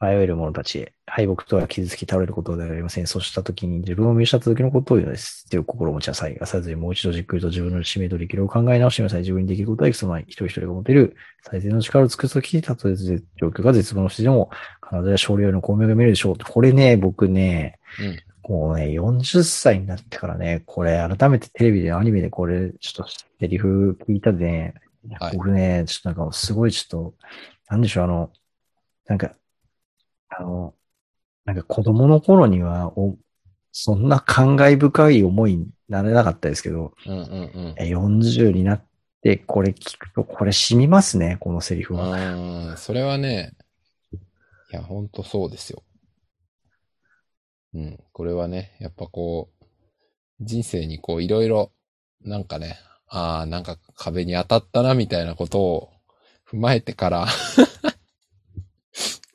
[0.00, 3.06] 迷える者たちへ、敗北とは傷つき倒れることではありません。
[3.06, 5.48] そうした時に自分を見失った時のことを言うのです。
[5.48, 6.38] という心を持ちなさい。
[6.44, 9.20] さずにもう一度じっくりと自分の使命と力量を考え直してみなさい。
[9.20, 10.24] 自分にできることはいくつもない。
[10.26, 14.50] 一人一人が持てる最善の力を尽くす時、たとえ状況が絶望のしてでも、
[14.82, 16.36] 必ずや勝利よりの光明が見えるでしょう。
[16.36, 18.52] これね、僕ね、うん。
[18.52, 24.74] もうね、40歳になってからね、これ改めてテレビでアニメでこれ、ちょっとセリフ聞いたで
[25.06, 27.14] ね、はい僕ね、ちょっとなんかすごいちょっと、
[27.68, 28.30] なんでしょう、あの、
[29.06, 29.34] なんか、
[30.28, 30.74] あの、
[31.44, 33.16] なんか子供の頃には、お
[33.72, 38.84] そんな感慨深い思いになれなかったですけど、うんうんえ40になっ
[39.22, 42.00] てこれ聞くと、これ染みますね、このセリフうん。
[42.00, 42.76] は。
[42.78, 43.52] それはね、
[44.12, 44.16] い
[44.70, 45.82] や、ほんとそうですよ。
[47.74, 49.64] うん、これはね、やっぱこう、
[50.40, 51.70] 人生にこう、いろいろ、
[52.22, 52.78] なんかね、
[53.08, 55.90] ああ、なんか壁に当たったな、みたいなことを
[56.50, 57.26] 踏まえてから、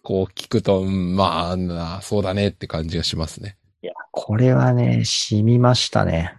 [0.04, 3.58] こう聞くと、うん、まあな、そうだねって感じがしますね。
[3.82, 6.38] いや、これはね、染みましたね。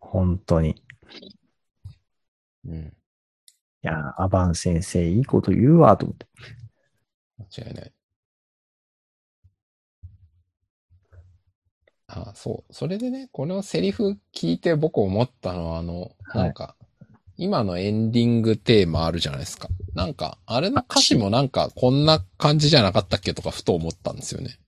[0.00, 0.70] 本当に。
[0.70, 0.74] い
[2.64, 2.92] うん、
[3.82, 6.26] や、アバン先生、いいこと言うわ、と思って。
[7.38, 7.92] 間違いない。
[12.06, 12.72] あそう。
[12.72, 16.76] それでね、このセリフ聞いて僕思ったのは、あの、はいなんか、
[17.42, 19.66] 今のエンディングテーマあるじゃないですか。
[19.94, 24.60] なんか、あれの歌詞もなんか、こんな感じじゃなかったっけとか、ふと思ったんですよね。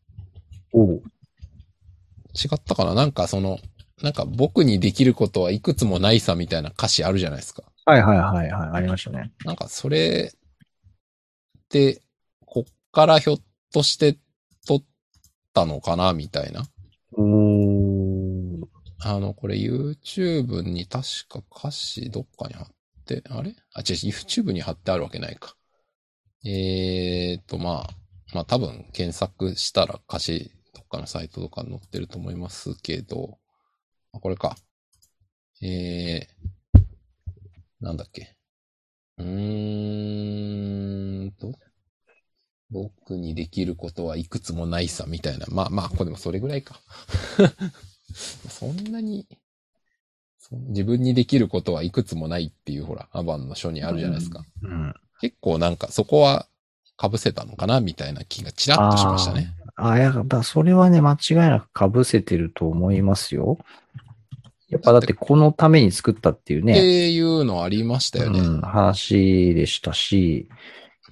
[0.73, 2.95] おう違ったかな？
[2.95, 3.61] なんかその、
[4.03, 7.63] なんか僕にできることはいくつもないさみたいな歌詞あるじゃないですか。
[7.85, 9.31] はいはいはいはい、ありましたね。
[9.45, 10.39] なんかそれっ
[11.69, 12.03] て、
[12.45, 13.39] こっからひょっ
[13.73, 14.19] として
[14.67, 14.83] 撮っ
[15.53, 16.13] たのかな？
[16.13, 16.67] みたいな。
[19.07, 22.67] あの、これ YouTube に確か歌詞どっかに貼っ
[23.05, 23.55] て、あれ？
[23.75, 25.55] あ、違う、YouTube に貼ってあるわけないか。
[26.47, 27.91] えーと、まあ、
[28.33, 33.39] まあ多分検索したら歌詞どっかのサイトとか載ってると思いますけど、
[34.15, 34.57] あ、これか。
[35.63, 36.81] えー、
[37.81, 38.35] なんだっけ。
[39.19, 40.47] うー
[41.27, 41.53] んと、
[42.71, 45.47] 僕にできることはいくつもないさ、みたいな。
[45.51, 46.81] まあまあ、これもそれぐらいか。
[48.15, 49.27] そんなに、
[50.39, 54.45] そ自分にできることはいくつもないっていう、ほら、アバンの書にあるじゃないですか。
[54.63, 54.95] うん。
[55.21, 56.47] 結構なんかそこは
[57.01, 59.55] 被せたのかなみたいな気がちらっとしましたね。
[59.77, 63.59] ああ、やっぱそれはね、間違いなく被せてると思いますよ。
[64.69, 68.41] やっぱだってこのために作ったっていうっね、ていうのありましたよね。
[68.41, 70.49] うん、話でしたし、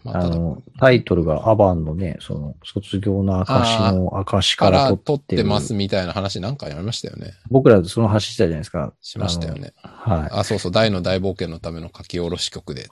[0.04, 7.34] まあ、あの、タイトルがアバンのね、その、卒業の証の証かからら取撮ってるますみたいな話なんかやりましたよね。
[7.50, 8.92] 僕らその話したじゃないですか。
[9.00, 9.72] しましたよね。
[9.82, 10.28] はい。
[10.32, 12.88] あ、そうそう、大の大冒険のための書き下ろし曲で。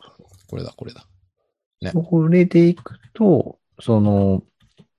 [0.48, 1.06] これだ、これだ。
[1.94, 4.42] これでいくと、その、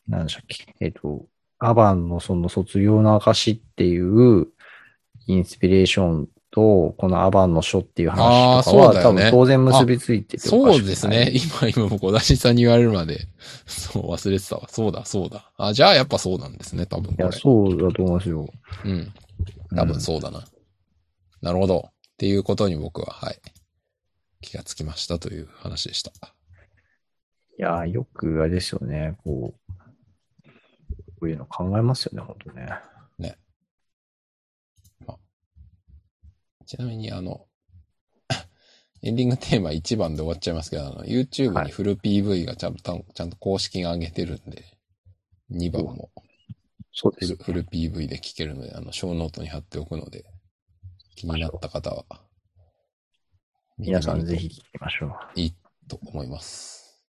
[0.07, 1.25] なんでしたっけ、えっ、と、
[1.59, 4.47] アバンのその卒業の証っていう
[5.27, 11.31] インスピレーションと、このアバンの書っていう話とかは、ね多分当然結びついてておかしくないそうですね。。
[11.33, 13.27] 今、今僕、小田しさんに言われるまで、
[13.65, 14.67] そう、忘れてたわ。
[14.69, 15.49] そうだ、そうだ。
[15.57, 17.31] あ、じゃあやっぱそうなんですね、多分いや。
[17.31, 18.49] そうだと思いますよ。
[18.85, 19.13] うん。
[19.75, 20.43] 多分そうだな。
[21.41, 21.85] なるほど。
[21.87, 23.39] っていうことに僕は、はい。
[24.41, 26.11] 気がつきましたという話でした。
[27.57, 29.71] いやー、よくあれですよね、こう、
[31.19, 32.67] こういうの考えますよね、本当ね。
[36.65, 37.47] ちなみに、あの、
[39.03, 44.77] エンディングテーマ1番で終わっちゃいますけど、あの、YouTube はいにフル PV がちゃんと、ちゃんと公式が上げてるんで、
[45.51, 46.11] 2番も
[46.93, 47.63] そうですフル。
[47.63, 50.25] フル PV で聴けるので、あの、ショーノートに貼っておくので、
[51.15, 52.05] 気になった方は、
[53.77, 55.09] 皆さんぜひ聞きましょう。
[55.33, 55.55] といい
[55.87, 57.01] と思います。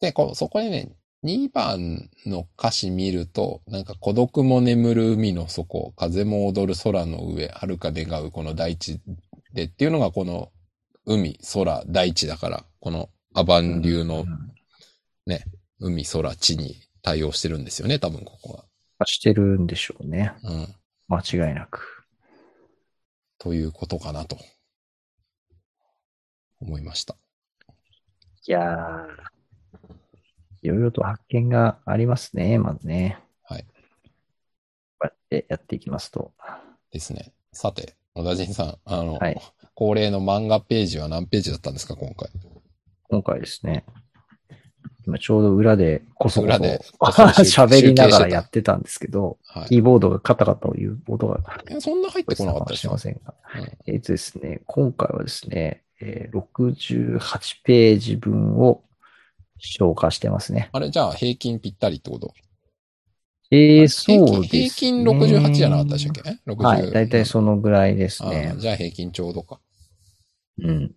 [0.00, 0.92] で、こそこでね、
[1.22, 9.00] 2番の歌詞見ると、なんか孤独も眠る海の底、風も踊る空の上、遥か願うこの大地
[9.52, 10.50] でっていうのがこの
[11.04, 14.50] 海、空、大地だから、このアバン流のうん
[15.78, 18.64] 海、空、地に対応してるんですよね、多分ここ
[19.06, 20.34] してるんでしょうね。
[20.42, 20.52] は。
[20.52, 20.74] うん。
[21.08, 22.04] 間違いなく。
[23.38, 24.36] ということかなと、
[26.60, 27.16] 思いました。
[28.46, 29.19] いやー、
[30.62, 33.18] いろいろと発見がありますね、まずね。
[33.44, 33.64] はい。
[33.64, 33.68] こ
[35.02, 36.32] うやってやっていきますと。
[36.92, 37.32] ですね。
[37.52, 39.40] さて、小田人さん、あの、はい
[39.76, 42.28] 恒例の漫画ページは何ページだったんですか、今回？
[43.08, 43.86] 今回ですね、
[45.06, 46.52] 今ちょうど裏でこそこそ
[47.64, 49.68] 喋りながらやってたんですけど、はい。
[49.68, 53.20] キーボードがカタカタという音がえそんな入ってこなかったですよしれま。
[53.20, 53.34] せんが。
[53.56, 58.82] うんえっとですね、今回はですね、えー68ページ分を
[59.60, 60.70] 消化してますね。
[60.72, 62.34] あれ、じゃあ平均ぴったりってこと？
[63.52, 64.58] えー、そうですね。
[64.60, 66.62] 平均平均68じゃなかったでしたっけ ?60。
[66.62, 68.58] はい、だいたいそのぐらいですあねー。
[68.58, 69.60] じゃあ平均ちょうどか。
[70.62, 70.94] うん。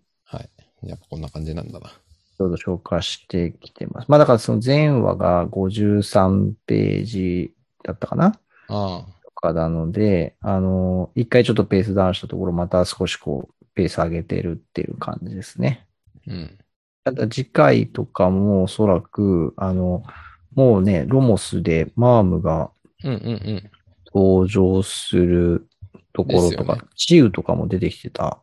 [0.82, 1.88] やっぱこんな感じなんだな。
[1.88, 4.06] ちょうど消化してきてます。
[4.08, 8.38] まあだからその前話が53ページだったかな？
[8.68, 15.86] あとかなので、あの、一回ちょっとペースダウンしたところ、また少しこう、ペース上げてるっていう感じですね。
[16.28, 16.32] あ。
[16.32, 16.58] うん。
[17.04, 20.02] ただ次回とかもおそらく、あの、
[20.54, 22.70] もうね、ロモスでマームが
[23.02, 23.70] うんうんうん。
[24.14, 25.68] 登場する
[26.12, 28.40] ところとか、ですチウとかも出てきてた。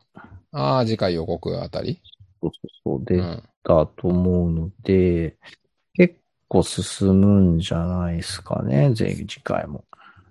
[0.51, 2.01] ああ、次回予告あたり？
[2.41, 3.43] そうそうそう、出うん。
[3.63, 5.37] たと思うので、
[5.93, 6.15] 結
[6.47, 9.85] 構進むんじゃないですかね、ぜ次回も。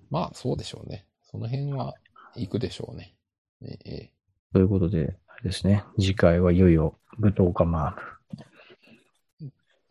[0.09, 1.05] まあ、そうでしょうね。
[1.23, 1.95] その辺は
[2.35, 3.15] 行くでしょうね。
[3.63, 4.11] ええ
[4.53, 8.01] ということで、あれですね、次回はいよいよ舞踏家マーム。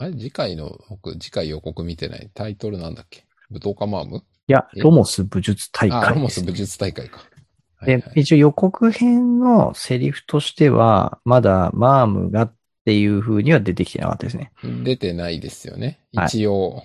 [0.00, 2.30] あれ、次回の、僕、次回予告見てない。
[2.32, 3.26] タイトルなんだっけ？
[3.50, 4.16] 武道家マーム？
[4.16, 4.80] いや、え？
[4.80, 7.18] ロモス武術大あ、ロモス武術大会か。
[7.18, 12.54] はいではい、一応予告編のセリフとしては、まだマームがっ
[12.86, 14.52] ていう風には出てきてなかったですね。
[14.84, 16.00] 出てないですよね。
[16.14, 16.82] はい一応。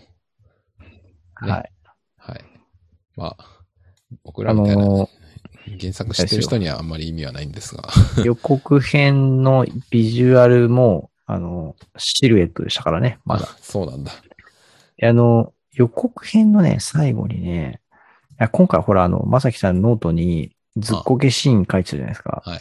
[1.42, 1.72] ねはい。
[2.18, 2.44] はい。
[3.16, 3.38] まあ、
[4.26, 5.10] 僕らみたいな、あの
[5.80, 7.90] 原作知ってる人にはあんまり意味はないんですが。
[8.26, 13.46] 予告編のビジュアルも、あの、シルエットでしたからね、まだ。
[13.46, 14.12] あそうなんだ。
[15.04, 17.82] あの、予告編のね、最後にね、
[18.32, 22.44] いや今回ほら、あの、まさきさんノートにずっこけシーン書いてたじゃないですか。
[22.46, 22.60] はい。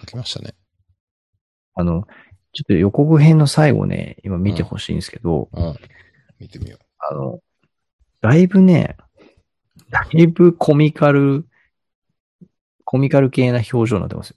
[0.00, 0.54] 書きましたね。
[1.74, 2.06] あの、
[2.52, 5.76] ちょっと予告編の最後ね、今見てほしいんですけど、うん。
[6.38, 7.40] 見てみよあの、
[8.20, 8.96] だいぶね、
[9.90, 11.46] だいぶコミカル、
[12.84, 14.36] コミカル系な表情になってますよ。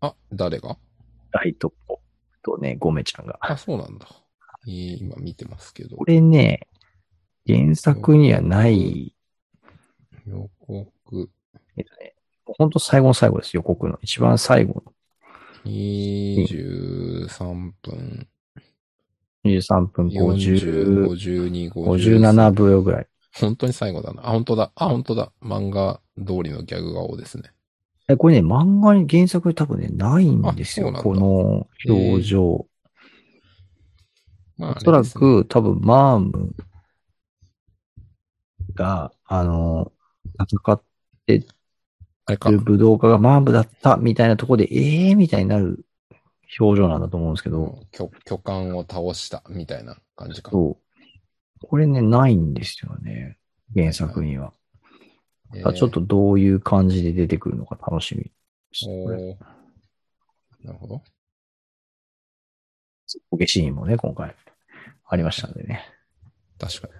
[0.00, 0.76] あ、誰が？
[1.32, 2.00] ライトポ
[2.42, 3.38] とね、ゴメちゃんが。
[3.40, 4.06] あ、そうなんだ。
[4.66, 6.04] えー今見てますけどこ。
[6.04, 6.68] れね、
[7.46, 9.14] 原作にはない、
[10.26, 11.30] 予告。
[11.76, 12.14] えっとね、
[12.44, 13.98] ほんと最後の最後です、予告の。
[14.02, 14.92] 一番最後の
[15.64, 18.28] 23分、
[19.44, 23.06] 23分40、50、52、57秒ぐらい。
[23.34, 24.28] 本当に最後だな。
[24.28, 24.72] あ、本当だ。
[24.74, 25.32] あ、本当だ。
[25.42, 27.50] 漫画通りのギャグ顔ですね。
[28.12, 30.92] え、これね、漫画に原作に多分ね、ないんですよ。
[30.92, 32.66] この表情。
[34.56, 36.54] まあ、おそらく多分マーム
[38.74, 39.92] が、あの、
[40.40, 40.82] 戦っ
[41.26, 41.46] てる。
[42.60, 45.84] 武道家がマームだったみたいなところで、ええー、みたいになる
[46.58, 50.50] 表情なんだと思うんですけど、巨巨漢を倒したみたいな感じか。
[50.50, 50.78] そ
[51.62, 51.66] う。
[51.66, 53.38] これね、ないんですよね。
[53.74, 54.52] 原作には。
[55.52, 58.30] ちょっとどういう感じで出てくるのか楽しみで
[58.72, 58.86] す。
[58.86, 59.36] これ、おー
[60.64, 61.02] なるほど。
[63.30, 64.34] ボケシーンもね、今回
[65.04, 65.84] ありましたんでね。
[66.58, 66.94] 確かに。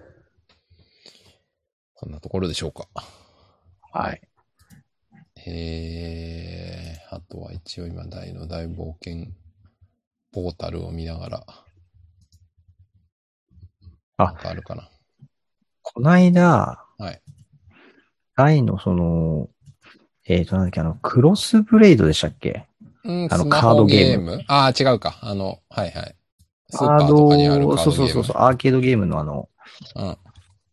[1.95, 2.87] そんなところでしょうか。
[3.91, 4.21] はい。
[5.45, 9.31] えー、あとは一応今、大の大冒険
[10.31, 11.45] ポータルを見ながら。
[14.17, 14.89] ああるかな。
[15.81, 17.21] こないだ、はい。
[18.35, 19.49] 大のその、
[20.25, 22.65] えっ、と、なんだっけ、あの、クロスブレイドでしたっけ？
[23.03, 25.19] うん、あのカードゲームああ、違うか。
[25.21, 26.15] あの、はいはい。
[26.69, 27.77] スーパーとかにあるカードゲーム。
[27.77, 29.49] そうそうそうそう、アーケードゲームのあの、
[29.95, 30.17] うん。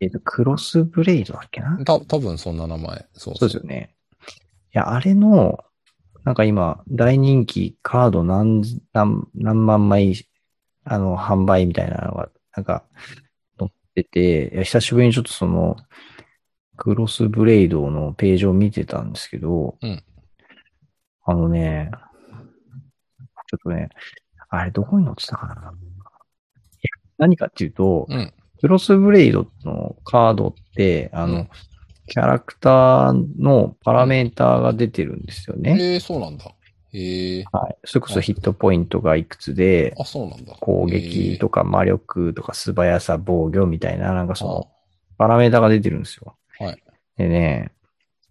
[0.00, 1.76] えっ、と、クロスブレイドだっけな？
[1.84, 3.06] た、多分そんな名前。
[3.14, 3.94] そうそうですよね。
[4.72, 5.58] いや、あれの、
[6.24, 8.62] なんか今、大人気カード何、
[8.92, 10.14] 何、何万枚、
[10.84, 12.84] あの、販売みたいなのが、なんか、
[13.58, 15.76] 載ってて、いや久しぶりにちょっとその、
[16.80, 20.02] クロスブレイドのページを見てたんですけど、うん
[21.26, 23.90] あのね、ちょっとね、
[24.48, 25.74] あれどこに載ってたかな？
[27.18, 28.32] 何かっていうと、うん。
[28.60, 31.48] クロスブレイドのカードって、あの、うん
[32.12, 35.76] キャラクターのパラメーターが出てるんですよね。
[35.78, 36.44] えー、そうなんだ。
[36.92, 37.76] ええはい。
[37.84, 40.54] それこそヒットポイントがいくつで、あ、そうなんだ。
[40.54, 44.68] 攻撃とか魔力とか素早さ、防御みたいな、なんかそあの、
[45.18, 46.36] パラメーターが出てるんですよ。
[47.20, 47.28] はい。
[47.28, 47.72] でね、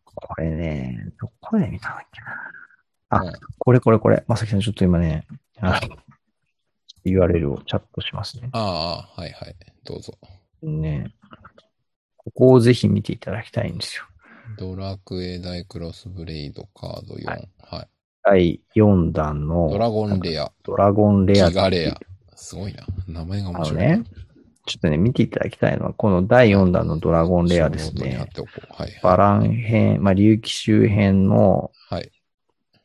[0.04, 2.28] これね、どこで見たんだっけな。
[3.12, 4.24] あうんこれこれこれ。
[4.28, 5.26] まさきさんちょっと今ね、
[5.60, 5.80] あ
[7.06, 8.50] URL をチャットしますね。
[8.54, 9.56] ああ、はいはい。
[9.84, 10.14] どうぞ。
[10.62, 11.14] ね。
[12.18, 14.04] ここをぜひ見ていただきたいんですよ。
[14.58, 17.26] ドラクエ大クロスブレイドカード4。
[17.26, 17.86] はは
[18.36, 18.62] いい。
[18.76, 20.52] 第4弾のドラゴンレア。
[20.64, 22.00] ドラゴンレアギガレア。
[22.36, 22.86] すごいな。
[23.08, 23.98] 名前があの面白いな。
[23.98, 24.04] ね、
[24.70, 28.28] ちょっとね、見ていただきたいのは、この第4弾のドラゴンレアですね。
[28.70, 29.00] はい。
[29.02, 32.12] バラン編、まあ、竜騎周辺のはい。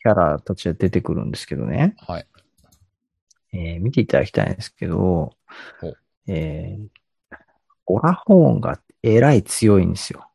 [0.03, 1.95] キャラたちが出てくるんですけどね。
[1.99, 2.27] はい。
[3.53, 5.33] えー見ていただきたいんですけどお、
[6.27, 6.87] えー
[7.87, 10.27] オラホーンがえらい強いんですよ。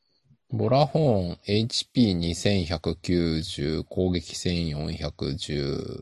[0.51, 5.99] ボラホーン HP2190、攻撃1410、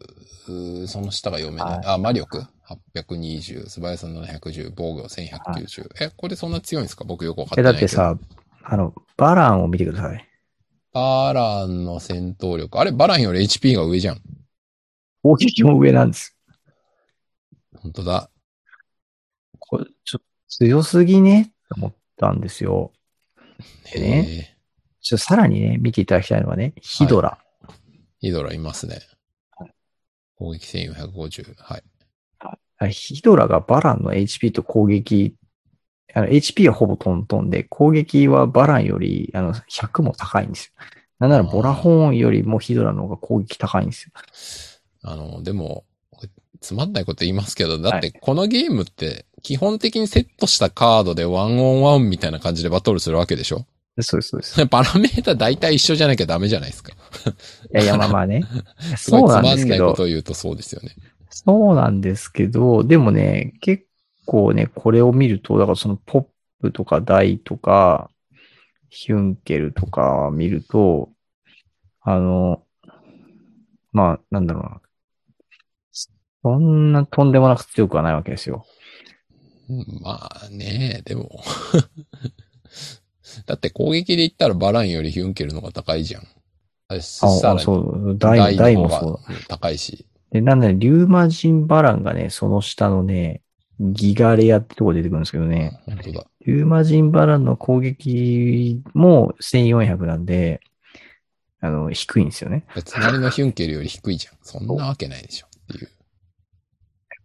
[0.48, 2.48] うーその下が読めないあ、魔力？
[2.68, 5.90] 820、素早さ710、防御1190。
[6.02, 7.04] え、これそんな強いんですか？
[7.06, 7.96] 僕よくわかってえ、ないけど。
[7.98, 8.30] だってさ、
[8.64, 10.28] あの、バランを見てください。
[10.94, 12.80] バランの戦闘力。
[12.80, 14.22] あれ、バランより HP が上じゃん。
[15.24, 16.36] 攻撃も上なんです。
[17.76, 18.30] 本当だ。
[19.60, 21.54] これ、ちょっと強すぎね？
[21.70, 22.92] と思ったんですよ。
[23.94, 24.58] でねえ
[25.02, 27.38] ちょっとさらにね、見ていただきたいのはね、ヒドラ。
[27.68, 27.72] ー
[28.20, 29.00] ヒドラいますね
[29.52, 29.74] はい。
[30.36, 31.56] 攻撃1450。
[31.58, 31.84] はい。
[32.80, 35.36] あヒドラがバランの HP と攻撃、
[36.14, 40.72] あの HP はほぼトントンで、攻撃はバランよりあの100も高いんですよ。
[41.20, 44.12] なんならボラホーンよりもヒドラの方が攻撃高いんですよ。
[45.04, 45.84] あの、でも、
[46.60, 53.66] つまんないこと言いますけど、だってこのゲームって基本的にセットしたカードでワンオンワンみたいな感じでバトルするわけでしょ？
[54.00, 54.66] そうです、そうです。
[54.68, 56.94] パラメータ大体一緒じゃなきゃダメじゃないですか。
[56.94, 56.96] い
[57.78, 58.44] やいや、まあまあね。
[58.98, 60.96] すごいそうなんつまんないこですけど、とを言うとそうですよね。
[61.46, 63.86] そうなんですけど、でもね、結
[64.26, 66.26] 構ね、これを見ると、だからそのポッ
[66.62, 68.10] プとかダイとか、
[68.90, 71.10] ヒュンケルとか見ると、
[72.02, 72.64] あの、
[73.92, 74.82] まあ、なんだろうな。
[76.44, 78.66] そんなとんでもなく強くはないわけですよ。
[79.70, 81.30] うんまあね、でも。
[83.46, 86.24] だって攻撃で言ったらバランよりヒュンケルの方が高いじゃん。
[86.88, 90.08] あれ、あ、そう、ダイ、ダイもそう高いし。
[90.32, 93.42] で、なんで、リューマジンバランがね、その下のね、
[93.80, 96.26] ギガレアってとこ出てくるんですけどね、本当だ。
[96.46, 100.62] リューマジンバランの攻撃も1400なんで、
[101.60, 102.66] あの、低いんですよね。
[102.86, 104.36] 隣のヒュンケルより低いじゃん。
[104.42, 105.90] そんなわけないでしょっていう。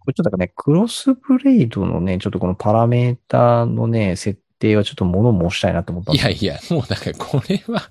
[0.00, 7.90] これちょっとなんかね、クロスブレイドのね、ちょっとこのパラメータのね、設定はちょっと物申したいなと思ったいやいや、もうだからこれは、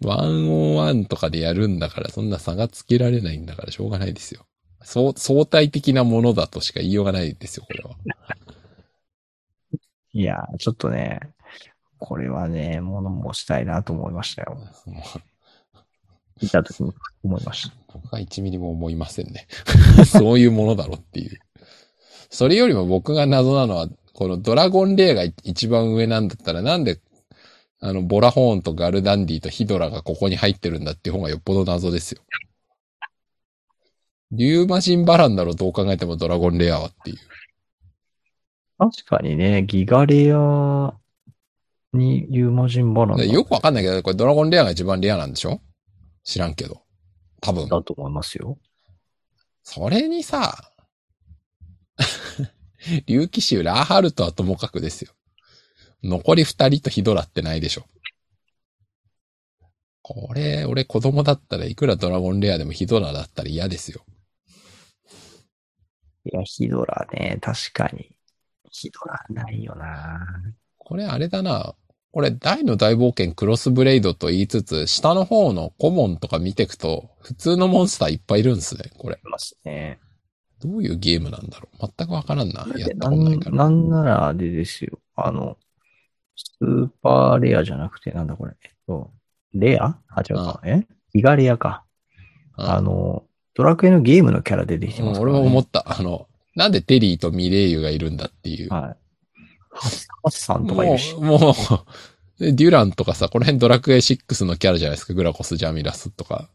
[0.00, 4.46] 101とかでやるんだから、そんな差がつけられないんだからしょうがないですよ。
[4.84, 7.96] そう、相対的なものだとしか言いようがないですよ、これは。
[10.12, 11.20] いや、ちょっとね、
[11.98, 14.58] これはね、物申したいなと思いましたよ。
[16.42, 16.92] 見たときに
[17.22, 17.76] 思いました。
[17.92, 19.46] 僕は1ミリも思いませんね。
[20.06, 21.38] そういうものだろっていう。
[22.30, 26.98] それよりも僕が謎なのは、このドラゴンレアが一番上なんだったら、なんで、
[27.84, 32.22] あの、ボラホーンとガルダンディとヒドラがここに入ってるんだっていう方がよっぽど謎ですよ。
[34.30, 37.16] リューマジンバランだろ、どう考えてもドラゴンレアはっていう。
[38.78, 40.94] 確かにね、ギガレア
[41.92, 45.60] にユーマジンバランだよくわかんないけど、これドラゴンレアが一番レアなんでしょ？
[46.22, 46.82] 知らんけど。
[47.40, 47.68] 多分。
[47.68, 48.58] だと思いますよ。
[49.64, 50.70] それにさ、
[53.06, 55.12] 竜騎士ラーハルトはともかくですよ。
[56.02, 57.84] 残り二人とヒドラってないでしょ。
[60.02, 64.04] これ、俺子供だったらいくらドラゴンレアでもヒドラだったら嫌ですよ。
[66.24, 68.10] いや、ヒドラね、確かに。
[68.70, 70.26] ヒドラないよな
[70.78, 71.74] これあれだな。
[72.10, 79.16] これ大の大冒険クロスブレイドと言いつつ、下の方のコモンとか見ていくと、普通のモンスターいっぱいいるんですね、これ。
[79.16, 79.98] いますね。
[80.60, 82.66] どういうゲームなんだろう全くわからんな。
[82.76, 83.56] やったことないから。
[83.56, 84.98] なんならあれですよ。
[85.16, 85.56] あの、
[86.58, 88.52] スーパーレアじゃなくて、なんだこれ。
[88.62, 89.10] えっと、
[89.54, 89.96] レア？
[90.08, 90.60] あ、違うか。
[90.64, 90.86] え？
[91.14, 91.84] ギガレアか。
[92.58, 93.24] うんあの、
[93.54, 95.18] ドラクエのゲームのキャラ出てきてますね。
[95.18, 95.84] うん俺も思った。
[95.86, 98.72] あの、なんでテリーとミレイユがいるんだっていう。
[98.72, 98.96] はい。
[99.70, 99.88] ハ
[100.26, 101.14] ッサンとかいるし。
[101.14, 101.54] もう、もう、
[102.38, 105.14] でデュランとかさ、この辺ドラクエ6のキャラじゃないですか。
[105.14, 106.50] グラコス、ジャミラスとか。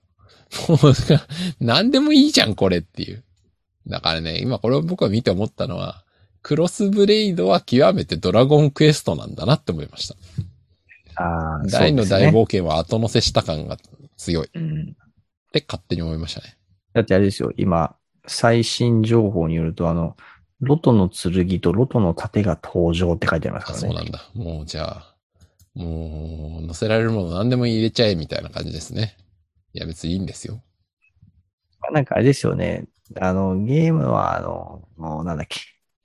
[0.70, 3.24] もう、なんでもいいじゃん、これっていう。
[3.88, 6.04] だからね、今これを僕は見て思ったのは、
[6.48, 10.16] クロスブレイドは極めてドラゴンクエストなんだなって思いました。
[11.16, 13.78] ああ、大の大冒険は後乗せした感が
[14.18, 14.98] 強いっうん。
[15.52, 16.58] て勝手に思いましたね。
[16.94, 17.96] だってあれですよ、今、
[18.28, 20.16] 最新情報によると、あの、
[20.60, 23.88] ロトの剣とロトの盾が登場って書いてありますかあ、らね。
[23.88, 24.30] そうなんだ。
[24.34, 25.16] もうじゃあ、
[25.76, 29.18] もう、乗せられるもの何でも入れちゃえみたいな感じですね。
[29.74, 30.62] いや別にいいんですよ。
[31.92, 32.88] なんかあれですよね。
[33.22, 35.60] あの、ゲームは、あの、もうなんだっけ。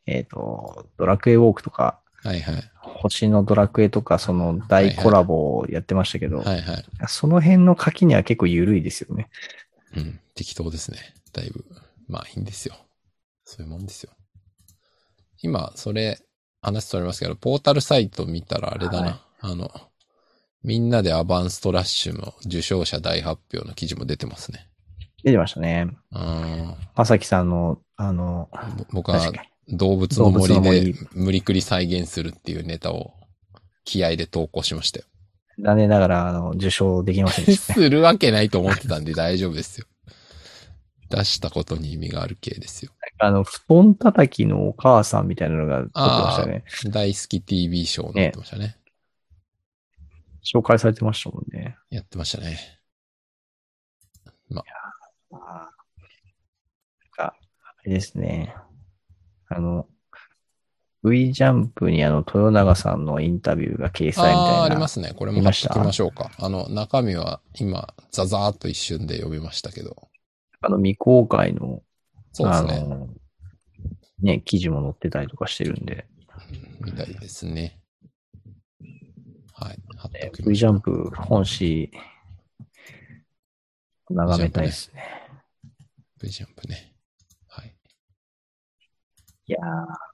[0.06, 2.70] えっ、と、ドラクエウォークとか、はいはい。
[2.80, 6.84] 星のドラクエとか、その大コラボをやってましたけど、はいはい。
[7.08, 9.28] その辺の書きには結構緩いですよね。
[9.96, 10.20] うん。
[10.34, 10.98] 適当ですね。
[11.32, 11.64] だいぶ。
[12.08, 12.76] まあいいんですよ。
[13.44, 14.12] そういうもんですよ。
[15.42, 16.20] 今、それ、
[16.60, 19.00] 話しておりますけど、ポータルサイト見たらあれだな。
[19.00, 19.70] はいあの、
[20.62, 24.68] みんなでアバンストラッシュの受賞者大発表の記事も出てますね。
[25.24, 25.88] 出てましたね。
[26.12, 26.74] うん。
[26.94, 28.48] まさきさんの、あの、
[28.78, 29.48] ぼ僕は確かに。
[29.68, 33.14] 動物の森で森無理くり再現するっていうネタを
[33.84, 35.06] 気合で投稿しましたよ。
[35.58, 37.82] 残念ながら、あの、受賞できませんでしたね。
[37.84, 39.86] するわけないと思ってたんで大丈夫ですよ。
[41.10, 42.92] 出したことに意味がある系ですよ。
[43.18, 46.64] あの、布団叩きのお母さんみたいなのが撮ってましたね。
[46.90, 48.76] 大好き TV ショーになってましたね。
[50.42, 51.76] 紹介されてましたもんね。
[51.90, 52.58] やってましたね。
[54.54, 54.62] あ
[55.30, 55.70] あ。
[57.18, 57.34] あ
[57.84, 58.54] れですね。
[59.56, 59.86] あの、
[61.04, 64.40] V ジャンプにあの、豊永さんのインタビューが掲載みたいな。
[64.60, 65.12] あありますね。
[65.16, 65.70] これも見ました？
[65.70, 66.30] 貼っときましょうか。
[66.38, 70.08] あの、中身は今、ザザーっと一瞬で読みましたけど。
[70.60, 72.86] あの、未公開の、あそうですね。
[72.86, 73.08] の、
[74.20, 76.06] ね、記事も載ってたりとかしてるんで、
[76.80, 77.80] みたいですね。
[79.54, 79.78] はい。
[80.44, 80.56] V。
[80.56, 81.90] ジャンプ本誌、
[84.08, 85.02] 眺めたいですね。
[86.22, 86.91] V ジャンプね。
[89.56, 89.72] はい。
[89.72, 90.12] いやー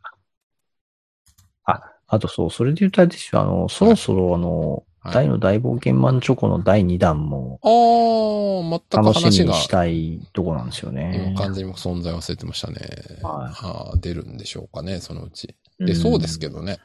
[1.64, 11.40] あ、あとそう、それで言うとあれであの、そろそろあの、はい大の大冒険マンチョコの第2弾もああ、全く楽しみにしたいとこなんですよね今。
[11.40, 12.74] 完全に存在忘れてましたね。
[13.22, 15.54] はいああ出るんでしょうかね、そのうち。
[15.78, 16.56] で、そうですけど。
[16.56, 16.78] どね。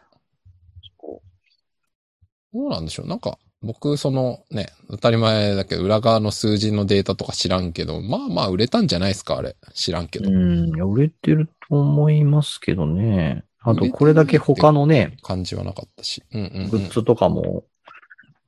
[2.54, 9.56] どうなんでしょうなんか、僕、そのね、当たり前だけど、裏側の数字のデータとか知らんけど、まあまあ売れたんじゃないですか、あれ。
[9.73, 10.30] 知らんけど。
[10.30, 13.45] うん、いや売れてると思いますけどね。
[13.61, 16.22] あと、これだけ他のね、感じはなかったし。
[16.34, 16.69] うんうん、うん。
[16.69, 17.64] グッズとかも、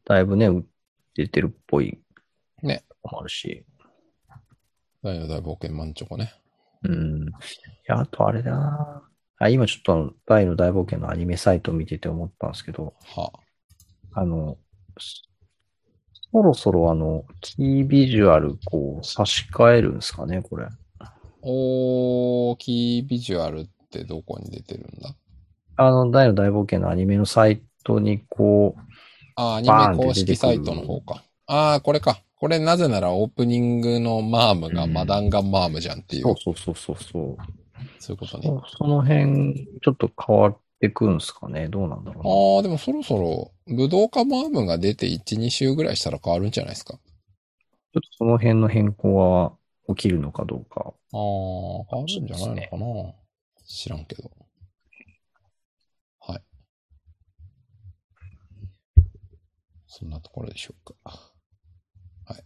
[0.03, 0.63] だいぶね、売っ
[1.15, 1.97] ててるっぽい。
[2.61, 2.83] ね。
[3.03, 3.65] もあるし。
[5.01, 6.33] 大の大冒険マンチョコね。
[6.83, 7.27] うん。
[7.27, 7.31] い
[7.87, 9.03] や、あとあれだな
[9.37, 13.31] あ、今ちょっと大の大冒険のアニメサイトを見てて思ったんですけど、は
[14.13, 14.57] あの、
[14.99, 15.23] そ
[16.31, 20.67] そろそろあの、キービジュアル、こう、差し替えるんですかね、これ。
[21.41, 25.15] おー、キービジュアルってどこに出てるんだ？
[25.77, 28.81] あの、大の大冒険のアニメのサイトに、こう、
[29.35, 31.23] あ、アニメ公式サイトの方か。
[31.47, 32.19] あー、これか。
[32.37, 37.37] これなぜならオープニングのマームがうんマダンガンマームじゃんっていう、そうそうそうそうそう。
[37.99, 38.47] そういうことね。
[38.71, 41.67] そその辺、ちょっと変わってくんすかね？
[41.69, 42.29] どうなんだろうな。
[42.29, 46.93] あー、でもそろそろ武道家マームが出て1、2週ぐらいしたら変わるんじゃないですか？
[46.93, 49.57] ちょっとその辺の変更は
[49.87, 50.93] 起きるのかどうか。
[51.13, 53.13] あー、変わるんじゃないのかな、
[53.65, 54.31] 知らんけど。
[56.19, 56.43] はい。
[59.87, 60.95] そんなところでしょうか。
[62.25, 62.43] はい。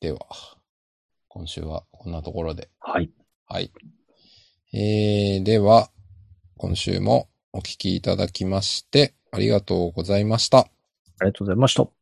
[0.00, 0.18] では、
[1.28, 2.70] 今週はこんなところで。
[2.80, 3.10] はい。
[3.46, 3.70] はい。
[4.72, 5.90] えー、では、
[6.56, 10.58] 今週もお聞きいただきまして、ありがとうございました。
[10.58, 11.93] ありがとうございました。